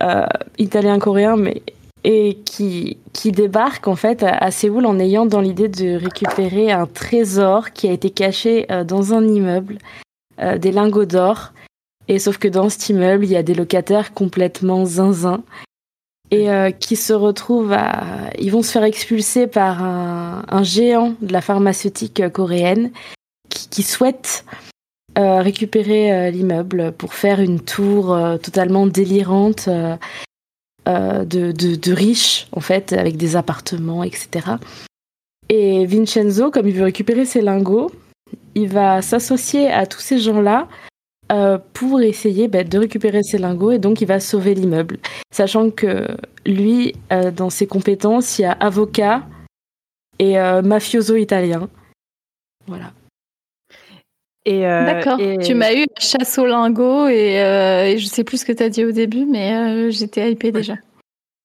euh, 0.00 0.26
italien-coréen, 0.58 1.36
mais 1.36 1.62
et 2.04 2.38
qui 2.44 2.98
qui 3.12 3.32
débarque 3.32 3.88
en 3.88 3.96
fait 3.96 4.22
à, 4.22 4.30
à 4.38 4.50
Séoul 4.50 4.86
en 4.86 4.98
ayant 4.98 5.26
dans 5.26 5.40
l'idée 5.40 5.68
de 5.68 5.96
récupérer 5.96 6.70
un 6.70 6.86
trésor 6.86 7.72
qui 7.72 7.88
a 7.88 7.92
été 7.92 8.10
caché 8.10 8.66
euh, 8.70 8.84
dans 8.84 9.12
un 9.12 9.26
immeuble, 9.26 9.78
euh, 10.40 10.56
des 10.56 10.72
lingots 10.72 11.04
d'or. 11.04 11.52
Et 12.08 12.18
sauf 12.18 12.38
que 12.38 12.48
dans 12.48 12.68
cet 12.68 12.88
immeuble, 12.88 13.24
il 13.24 13.30
y 13.32 13.36
a 13.36 13.42
des 13.42 13.54
locataires 13.54 14.14
complètement 14.14 14.86
zinzin 14.86 15.42
et 16.30 16.50
euh, 16.50 16.70
qui 16.70 16.96
se 16.96 17.12
retrouvent 17.12 17.72
à, 17.72 18.30
ils 18.38 18.52
vont 18.52 18.62
se 18.62 18.72
faire 18.72 18.84
expulser 18.84 19.46
par 19.46 19.82
un, 19.82 20.62
géant 20.62 21.14
de 21.20 21.32
la 21.32 21.40
pharmaceutique 21.40 22.20
euh, 22.20 22.30
coréenne 22.30 22.90
qui, 23.48 23.82
souhaite 23.82 24.44
euh, 25.18 25.40
récupérer 25.40 26.30
l'immeuble 26.30 26.92
pour 26.92 27.14
faire 27.14 27.40
une 27.40 27.60
tour 27.60 28.16
totalement 28.42 28.86
délirante 28.86 29.68
de, 30.86 31.24
de 31.24 31.92
riches, 31.92 32.46
en 32.52 32.60
fait, 32.60 32.92
avec 32.92 33.16
des 33.16 33.34
appartements, 33.34 34.04
etc. 34.04 34.52
Et 35.48 35.84
Vincenzo, 35.84 36.50
comme 36.52 36.68
il 36.68 36.74
veut 36.74 36.84
récupérer 36.84 37.24
ses 37.24 37.40
lingots, 37.40 37.90
il 38.54 38.68
va 38.68 39.02
s'associer 39.02 39.68
à 39.70 39.86
tous 39.86 40.00
ces 40.00 40.18
gens-là 40.18 40.68
euh, 41.30 41.58
pour 41.74 42.00
essayer 42.00 42.48
bah, 42.48 42.64
de 42.64 42.78
récupérer 42.78 43.22
ses 43.22 43.38
lingots 43.38 43.70
et 43.70 43.78
donc 43.78 44.00
il 44.00 44.06
va 44.06 44.20
sauver 44.20 44.54
l'immeuble. 44.54 44.98
Sachant 45.32 45.70
que 45.70 46.06
lui, 46.46 46.94
euh, 47.12 47.30
dans 47.30 47.50
ses 47.50 47.66
compétences, 47.66 48.38
il 48.38 48.42
y 48.42 48.44
a 48.46 48.52
avocat 48.52 49.22
et 50.18 50.38
euh, 50.38 50.62
mafioso 50.62 51.16
italien. 51.16 51.68
Voilà. 52.66 52.92
Et, 54.46 54.66
euh, 54.66 54.84
D'accord. 54.86 55.20
et- 55.20 55.38
Tu 55.38 55.54
m'as 55.54 55.72
eu 55.74 55.80
la 55.80 56.00
chasse 56.00 56.38
au 56.38 56.46
lingot 56.46 57.08
et, 57.08 57.40
euh, 57.42 57.84
et 57.86 57.98
je 57.98 58.06
sais 58.06 58.24
plus 58.24 58.38
ce 58.38 58.44
que 58.46 58.52
tu 58.52 58.62
as 58.62 58.68
dit 58.70 58.84
au 58.84 58.90
début, 58.92 59.26
mais 59.26 59.54
euh, 59.54 59.90
j'étais 59.90 60.32
hypée 60.32 60.50
déjà. 60.50 60.74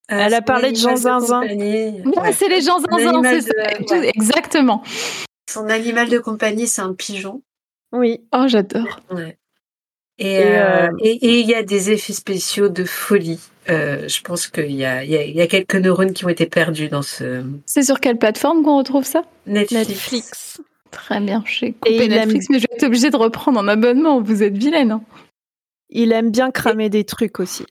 Elle 0.07 0.34
a 0.34 0.41
parlé 0.41 0.72
de 0.72 0.78
Jean 0.78 0.90
animal 0.95 1.22
Zinzin. 1.22 1.41
Ouais, 1.41 2.03
Ouais. 2.22 2.32
c'est 2.32 2.48
les 2.48 2.70
Un 2.70 2.80
zinzin, 2.80 3.24
c'est 3.24 3.41
ça. 3.41 3.52
de- 3.52 3.84
Tout- 3.86 3.94
ouais. 3.95 4.12
Exactement. 4.16 4.82
Son 5.49 5.68
animal 5.68 6.10
de 6.10 6.20
compagnie, 6.20 6.68
c'est 6.68 6.82
un 6.82 6.94
pigeon. 6.94 7.41
Oui. 7.91 8.22
Oh, 8.34 8.45
j'adore. 8.48 8.99
Ouais. 9.12 9.38
Et 10.17 10.35
Et, 10.35 10.45
euh, 10.57 10.87
euh, 10.87 10.89
et 11.01 11.11
et 11.25 11.39
il 11.41 11.47
y 11.47 11.55
a 11.55 11.63
des 11.63 11.91
effets 11.91 12.13
spéciaux 12.13 12.69
de 12.69 12.83
folie. 12.85 13.39
Euh, 13.69 14.07
je 14.07 14.21
pense 14.21 14.47
qu'il 14.47 14.71
y 14.71 14.85
a, 14.85 15.03
il 15.03 15.09
y, 15.09 15.17
a, 15.17 15.23
il 15.23 15.35
y 15.35 15.41
a 15.41 15.47
quelques 15.47 15.75
neurones 15.75 16.13
qui 16.13 16.23
ont 16.25 16.29
été 16.29 16.45
perdus 16.45 16.87
dans 16.87 17.01
ce 17.01 17.43
C'est 17.65 17.81
sur 17.83 17.99
quelle 17.99 18.17
plateforme 18.17 18.63
qu'on 18.63 18.77
retrouve 18.77 19.03
ça? 19.05 19.23
Netflix. 19.47 19.89
Netflix. 19.89 20.61
Très 20.91 21.19
bien, 21.19 21.43
j'ai 21.45 21.67
Et 21.67 21.73
coupé 21.73 22.05
il 22.05 22.09
Netflix, 22.11 22.45
mais 22.49 22.59
je 22.59 22.67
vais 22.69 22.75
être 22.75 22.85
obligée 22.85 23.09
de 23.09 23.17
reprendre 23.17 23.59
un 23.59 23.67
abonnement. 23.67 24.21
Vous 24.21 24.43
êtes 24.43 24.55
vilaine. 24.57 24.91
hein. 24.91 25.01
Il 25.89 26.11
aime 26.11 26.31
bien 26.31 26.51
cramer 26.51 26.89
des 26.89 27.03
trucs 27.03 27.39
aussi. 27.39 27.65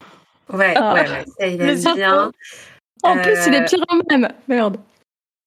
Ouais, 0.53 0.75
Ah. 0.77 0.95
ouais, 0.95 1.09
ouais. 1.09 1.25
Ça, 1.39 1.47
il 1.47 1.63
aime 1.63 1.95
bien. 1.95 2.33
En 3.05 3.17
plus, 3.19 3.39
il 3.47 3.55
est 3.55 3.65
pyromane. 3.65 4.35
Merde. 4.49 4.77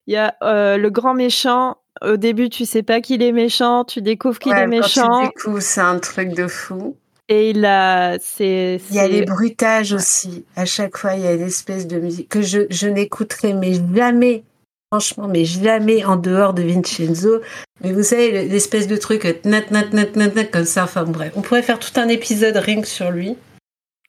Il 0.07 0.13
y 0.13 0.17
a 0.17 0.35
euh, 0.41 0.77
le 0.77 0.89
grand 0.89 1.13
méchant. 1.13 1.77
Au 2.01 2.17
début, 2.17 2.49
tu 2.49 2.65
sais 2.65 2.83
pas 2.83 3.01
qu'il 3.01 3.21
est 3.23 3.31
méchant. 3.31 3.83
Tu 3.83 4.01
découvres 4.01 4.39
qu'il 4.39 4.51
ouais, 4.53 4.61
est 4.63 4.67
méchant. 4.67 5.21
tu 5.21 5.27
découvres, 5.27 5.61
c'est 5.61 5.81
un 5.81 5.99
truc 5.99 6.29
de 6.29 6.47
fou. 6.47 6.95
Et 7.29 7.49
il 7.49 7.65
a. 7.65 8.17
C'est. 8.19 8.79
Il 8.89 8.95
y 8.95 8.99
a 8.99 9.07
les 9.07 9.25
bruitages 9.25 9.93
aussi. 9.93 10.45
À 10.55 10.65
chaque 10.65 10.97
fois, 10.97 11.13
il 11.15 11.23
y 11.23 11.27
a 11.27 11.33
une 11.33 11.41
espèce 11.41 11.85
de 11.87 11.99
musique 11.99 12.29
que 12.29 12.41
je, 12.41 12.61
je 12.69 12.87
n'écouterai 12.87 13.53
mais 13.53 13.73
jamais, 13.93 14.43
franchement, 14.91 15.27
mais 15.27 15.43
jamais 15.43 16.05
en 16.05 16.15
dehors 16.15 16.53
de 16.53 16.61
Vincenzo. 16.63 17.41
Mais 17.83 17.91
vous 17.91 18.03
savez, 18.03 18.31
le- 18.31 18.49
l'espèce 18.49 18.87
de 18.87 18.95
truc 18.95 19.25
euh, 19.25 19.33
nat, 19.43 19.69
nat, 19.71 19.89
nat, 19.91 20.05
nat, 20.15 20.27
nat, 20.33 20.45
comme 20.45 20.65
ça. 20.65 20.85
Enfin 20.85 21.03
bref, 21.03 21.33
on 21.35 21.41
pourrait 21.41 21.63
faire 21.63 21.79
tout 21.79 21.99
un 21.99 22.07
épisode 22.07 22.55
rien 22.55 22.79
que 22.81 22.87
sur 22.87 23.11
lui. 23.11 23.35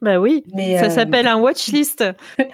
Bah 0.00 0.20
oui. 0.20 0.44
Mais 0.54 0.78
Ça 0.78 0.86
euh, 0.86 0.90
s'appelle 0.90 1.26
un 1.26 1.38
watchlist. 1.38 2.04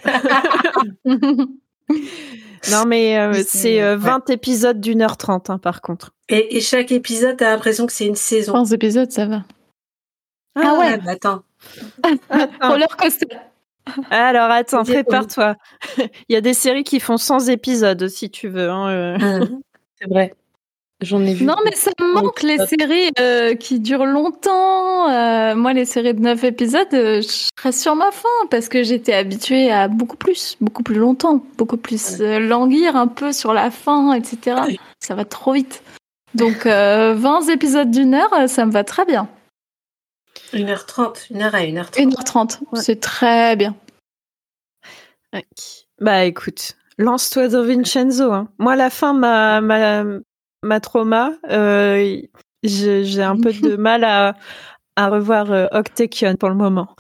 Non, 2.70 2.84
mais 2.86 3.18
euh, 3.18 3.32
c'est 3.34 3.44
c'est- 3.44 3.82
euh, 3.82 3.96
ouais. 3.98 4.02
20 4.04 4.30
épisodes 4.30 4.80
d'une 4.80 5.02
heure 5.02 5.18
trente, 5.18 5.50
hein, 5.50 5.58
par 5.58 5.82
contre. 5.82 6.12
et, 6.30 6.56
et 6.56 6.60
chaque 6.62 6.92
épisode, 6.92 7.36
t'as 7.36 7.50
l'impression 7.50 7.86
que 7.86 7.92
c'est 7.92 8.06
une 8.06 8.14
saison. 8.14 8.54
15 8.54 8.72
épisodes, 8.72 9.10
ça 9.10 9.26
va. 9.26 9.44
Ah 10.56 10.78
ouais, 10.78 10.96
bah 10.98 11.10
attends. 11.12 11.42
Attends. 12.30 12.48
Roller 12.70 12.96
coaster. 12.96 13.26
Alors 14.10 14.50
attends, 14.50 14.82
prépare-toi. 14.84 15.56
Il 16.28 16.32
y 16.32 16.36
a 16.36 16.40
des 16.40 16.54
séries 16.54 16.84
qui 16.84 17.00
font 17.00 17.18
100 17.18 17.48
épisodes 17.48 18.08
si 18.08 18.30
tu 18.30 18.48
veux. 18.48 18.70
hein, 18.70 18.88
euh. 18.88 19.46
C'est 20.00 20.08
vrai. 20.08 20.34
J'en 21.04 21.22
ai 21.24 21.34
vu. 21.34 21.44
Non, 21.44 21.56
mais 21.64 21.74
ça 21.76 21.90
me 22.00 22.14
manque 22.14 22.42
les 22.42 22.58
séries 22.66 23.10
euh, 23.20 23.54
qui 23.54 23.78
durent 23.80 24.06
longtemps. 24.06 25.08
Euh, 25.10 25.54
moi, 25.54 25.72
les 25.72 25.84
séries 25.84 26.14
de 26.14 26.20
9 26.20 26.42
épisodes, 26.44 26.86
euh, 26.94 27.20
je 27.22 27.48
reste 27.62 27.80
sur 27.80 27.94
ma 27.94 28.10
faim 28.10 28.28
parce 28.50 28.68
que 28.68 28.82
j'étais 28.82 29.12
habituée 29.14 29.70
à 29.70 29.88
beaucoup 29.88 30.16
plus, 30.16 30.56
beaucoup 30.60 30.82
plus 30.82 30.96
longtemps, 30.96 31.44
beaucoup 31.58 31.76
plus 31.76 32.20
euh, 32.20 32.38
languir 32.40 32.96
un 32.96 33.06
peu 33.06 33.32
sur 33.32 33.52
la 33.54 33.70
fin, 33.70 34.12
etc. 34.14 34.56
Ça 35.00 35.14
va 35.14 35.24
trop 35.24 35.52
vite. 35.52 35.82
Donc, 36.34 36.66
euh, 36.66 37.14
20 37.14 37.48
épisodes 37.50 37.90
d'une 37.90 38.14
heure, 38.14 38.48
ça 38.48 38.66
me 38.66 38.72
va 38.72 38.82
très 38.82 39.04
bien. 39.04 39.28
1h30, 40.52 41.30
1h 41.32 41.50
à 41.52 41.60
1h30. 41.60 41.96
1h30, 42.08 42.58
Ouais. 42.72 42.80
c'est 42.80 43.00
très 43.00 43.56
bien. 43.56 43.74
Ok. 45.32 45.42
Bah 46.00 46.24
écoute, 46.24 46.76
lance-toi 46.98 47.48
dans 47.48 47.64
Vincenzo. 47.64 48.32
hein. 48.32 48.48
Moi, 48.58 48.76
la 48.76 48.90
fin, 48.90 49.12
ma, 49.14 49.60
ma, 50.64 50.74
ma 50.74 50.80
trauma, 50.80 51.32
euh, 51.50 52.20
j'ai 52.62 53.22
un 53.22 53.38
peu 53.40 53.52
de 53.52 53.76
mal 53.76 54.04
à, 54.04 54.34
à 54.96 55.08
revoir 55.08 55.52
euh, 55.52 55.66
Octekion 55.72 56.36
pour 56.36 56.48
le 56.48 56.56
moment. 56.56 56.94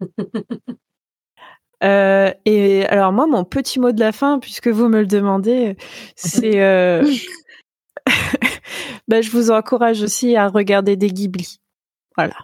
Euh, 1.84 2.32
et 2.44 2.86
alors 2.86 3.10
moi, 3.10 3.26
mon 3.26 3.42
petit 3.44 3.80
mot 3.80 3.90
de 3.90 3.98
la 3.98 4.12
fin, 4.12 4.38
puisque 4.38 4.68
vous 4.68 4.86
me 4.86 5.00
le 5.00 5.06
demandez, 5.08 5.76
c'est... 6.14 6.60
euh, 6.62 7.04
bah, 9.08 9.20
je 9.20 9.30
vous 9.32 9.50
encourage 9.50 10.00
aussi 10.00 10.36
à 10.36 10.46
regarder 10.46 10.94
des 10.94 11.08
Ghibli. 11.08 11.58
Voilà. 12.16 12.36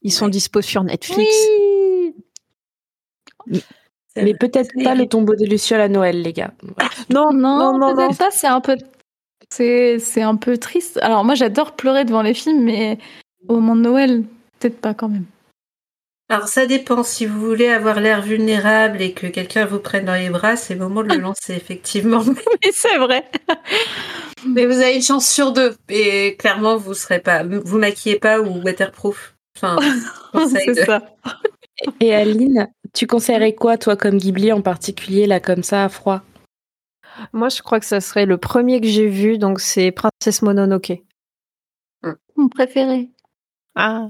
Ils 0.00 0.12
sont 0.12 0.28
dispo 0.28 0.62
sur 0.62 0.82
Netflix. 0.82 1.30
Mais 4.16 4.32
peut-être 4.34 4.70
pas 4.82 4.94
le 4.94 5.06
tombeau 5.06 5.34
de 5.34 5.44
Luciole 5.44 5.82
à 5.82 5.88
Noël, 5.88 6.22
les 6.22 6.32
gars. 6.32 6.54
Non, 7.10 7.32
Non, 7.34 7.58
non, 7.58 7.78
non, 7.78 7.94
peut-être 7.94 8.10
non. 8.12 8.16
pas, 8.16 8.30
c'est 8.30 8.46
un 8.46 8.62
peu. 8.62 8.76
C'est, 9.56 10.00
c'est 10.00 10.22
un 10.22 10.34
peu 10.34 10.58
triste. 10.58 10.98
Alors, 11.00 11.24
moi, 11.24 11.36
j'adore 11.36 11.76
pleurer 11.76 12.04
devant 12.04 12.22
les 12.22 12.34
films, 12.34 12.64
mais 12.64 12.98
au 13.46 13.54
moment 13.60 13.76
de 13.76 13.82
Noël, 13.82 14.24
peut-être 14.58 14.80
pas 14.80 14.94
quand 14.94 15.08
même. 15.08 15.26
Alors 16.30 16.48
ça 16.48 16.64
dépend, 16.66 17.02
si 17.02 17.26
vous 17.26 17.38
voulez 17.38 17.68
avoir 17.68 18.00
l'air 18.00 18.22
vulnérable 18.22 19.02
et 19.02 19.12
que 19.12 19.26
quelqu'un 19.26 19.66
vous 19.66 19.78
prenne 19.78 20.06
dans 20.06 20.14
les 20.14 20.30
bras, 20.30 20.56
c'est 20.56 20.72
le 20.74 20.80
moment 20.80 21.02
de 21.02 21.14
le 21.14 21.20
lancer 21.20 21.52
effectivement. 21.52 22.22
Oui, 22.26 22.70
c'est 22.72 22.96
vrai. 22.96 23.24
Mais 24.46 24.64
vous 24.66 24.80
avez 24.80 24.96
une 24.96 25.02
chance 25.02 25.28
sur 25.28 25.52
deux 25.52 25.76
et 25.90 26.34
clairement 26.36 26.76
vous 26.78 26.94
serez 26.94 27.20
pas, 27.20 27.42
vous 27.44 27.78
maquillez 27.78 28.18
pas 28.18 28.40
ou 28.40 28.62
waterproof. 28.62 29.34
Enfin, 29.56 29.76
c'est 30.48 30.72
de- 30.74 30.84
ça. 30.84 31.02
Et 32.00 32.14
Aline, 32.14 32.68
tu 32.94 33.06
conseillerais 33.06 33.54
quoi, 33.54 33.76
toi, 33.76 33.94
comme 33.94 34.16
Ghibli 34.16 34.50
en 34.50 34.62
particulier, 34.62 35.26
là, 35.26 35.40
comme 35.40 35.62
ça, 35.62 35.84
à 35.84 35.88
froid? 35.90 36.22
Moi, 37.32 37.48
je 37.48 37.62
crois 37.62 37.80
que 37.80 37.86
ça 37.86 38.00
serait 38.00 38.26
le 38.26 38.38
premier 38.38 38.80
que 38.80 38.86
j'ai 38.86 39.08
vu, 39.08 39.38
donc 39.38 39.60
c'est 39.60 39.92
Princesse 39.92 40.42
Mononoke. 40.42 41.02
Mon 42.36 42.48
préféré. 42.48 43.10
Ah, 43.76 44.08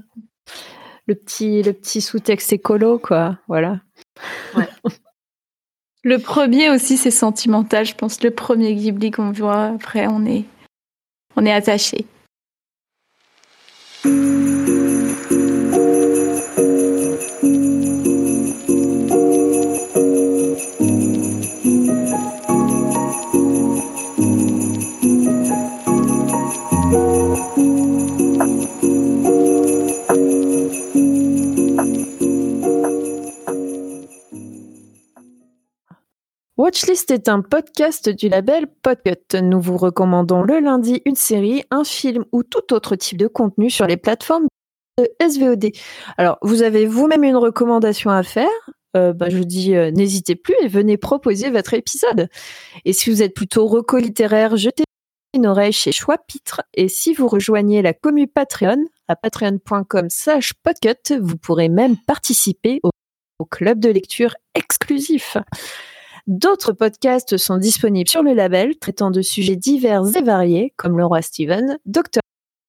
le 1.07 1.15
petit, 1.15 1.61
le 1.61 1.73
petit 1.73 2.01
sous-texte 2.01 2.53
écolo, 2.53 2.99
quoi. 2.99 3.37
Voilà. 3.47 3.81
Le 6.03 6.19
premier 6.19 6.69
aussi, 6.69 6.97
c'est 6.97 7.09
sentimental. 7.09 7.83
Je 7.83 7.95
pense 7.95 8.21
le 8.21 8.29
premier 8.29 8.75
Ghibli 8.75 9.09
qu'on 9.09 9.31
voit. 9.31 9.65
Après, 9.65 10.05
on 10.05 10.23
est, 10.23 10.45
on 11.35 11.43
est 11.43 11.51
attaché. 11.51 12.05
Watchlist 36.65 37.11
est 37.11 37.29
un 37.29 37.41
podcast 37.43 38.09
du 38.09 38.27
label 38.27 38.65
Podcut. 38.81 39.39
Nous 39.39 39.61
vous 39.61 39.77
recommandons 39.77 40.41
le 40.41 40.59
lundi 40.59 40.99
une 41.05 41.15
série, 41.15 41.63
un 41.69 41.83
film 41.83 42.25
ou 42.31 42.41
tout 42.41 42.73
autre 42.73 42.95
type 42.95 43.19
de 43.19 43.27
contenu 43.27 43.69
sur 43.69 43.85
les 43.85 43.97
plateformes 43.97 44.47
de 44.97 45.07
SVOD. 45.21 45.67
Alors, 46.17 46.39
vous 46.41 46.63
avez 46.63 46.87
vous-même 46.87 47.23
une 47.23 47.35
recommandation 47.35 48.09
à 48.09 48.23
faire? 48.23 48.49
Euh, 48.97 49.13
bah, 49.13 49.29
je 49.29 49.37
dis 49.43 49.75
euh, 49.75 49.91
n'hésitez 49.91 50.35
plus 50.35 50.55
et 50.59 50.67
venez 50.67 50.97
proposer 50.97 51.51
votre 51.51 51.75
épisode. 51.75 52.29
Et 52.83 52.93
si 52.93 53.11
vous 53.11 53.21
êtes 53.21 53.35
plutôt 53.35 53.67
reco 53.67 53.99
littéraire, 53.99 54.57
jetez 54.57 54.85
une 55.35 55.45
oreille 55.45 55.71
chez 55.71 55.91
Choix 55.91 56.17
Pitre. 56.17 56.63
Et 56.73 56.87
si 56.87 57.13
vous 57.13 57.27
rejoignez 57.27 57.83
la 57.83 57.93
commu 57.93 58.25
Patreon 58.25 58.85
à 59.07 59.15
patreon.com 59.15 60.09
slash 60.09 60.53
podcut, 60.63 61.19
vous 61.21 61.37
pourrez 61.37 61.69
même 61.69 61.95
participer 62.07 62.81
au 63.37 63.45
club 63.45 63.79
de 63.79 63.89
lecture 63.89 64.33
exclusif. 64.55 65.37
D'autres 66.27 66.71
podcasts 66.71 67.37
sont 67.37 67.57
disponibles 67.57 68.09
sur 68.09 68.23
le 68.23 68.33
label, 68.33 68.77
traitant 68.77 69.11
de 69.11 69.21
sujets 69.21 69.55
divers 69.55 70.03
et 70.17 70.23
variés, 70.23 70.73
comme 70.75 70.97
le 70.97 71.05
roi 71.05 71.21
Steven, 71.21 71.77
Dr. 71.85 72.19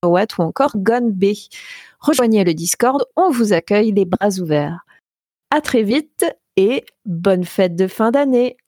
Watt 0.04 0.36
ou 0.36 0.42
encore 0.42 0.76
Gone 0.76 1.10
B. 1.10 1.32
Rejoignez 1.98 2.44
le 2.44 2.52
Discord, 2.52 3.02
on 3.16 3.30
vous 3.30 3.54
accueille 3.54 3.92
les 3.92 4.04
bras 4.04 4.38
ouverts. 4.40 4.84
À 5.50 5.62
très 5.62 5.82
vite 5.82 6.26
et 6.56 6.84
bonne 7.06 7.44
fête 7.44 7.76
de 7.76 7.86
fin 7.86 8.10
d'année. 8.10 8.58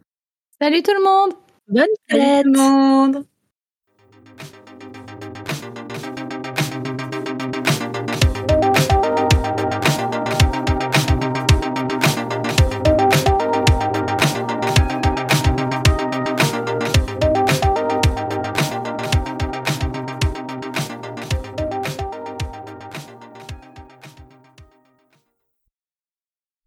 Salut 0.61 0.83
tout 0.83 0.95
le 0.95 1.05
monde 1.05 1.35
Bonne 1.69 1.85
Salut 2.09 2.43
tout 2.43 2.51
le 2.51 2.59
monde 2.59 3.27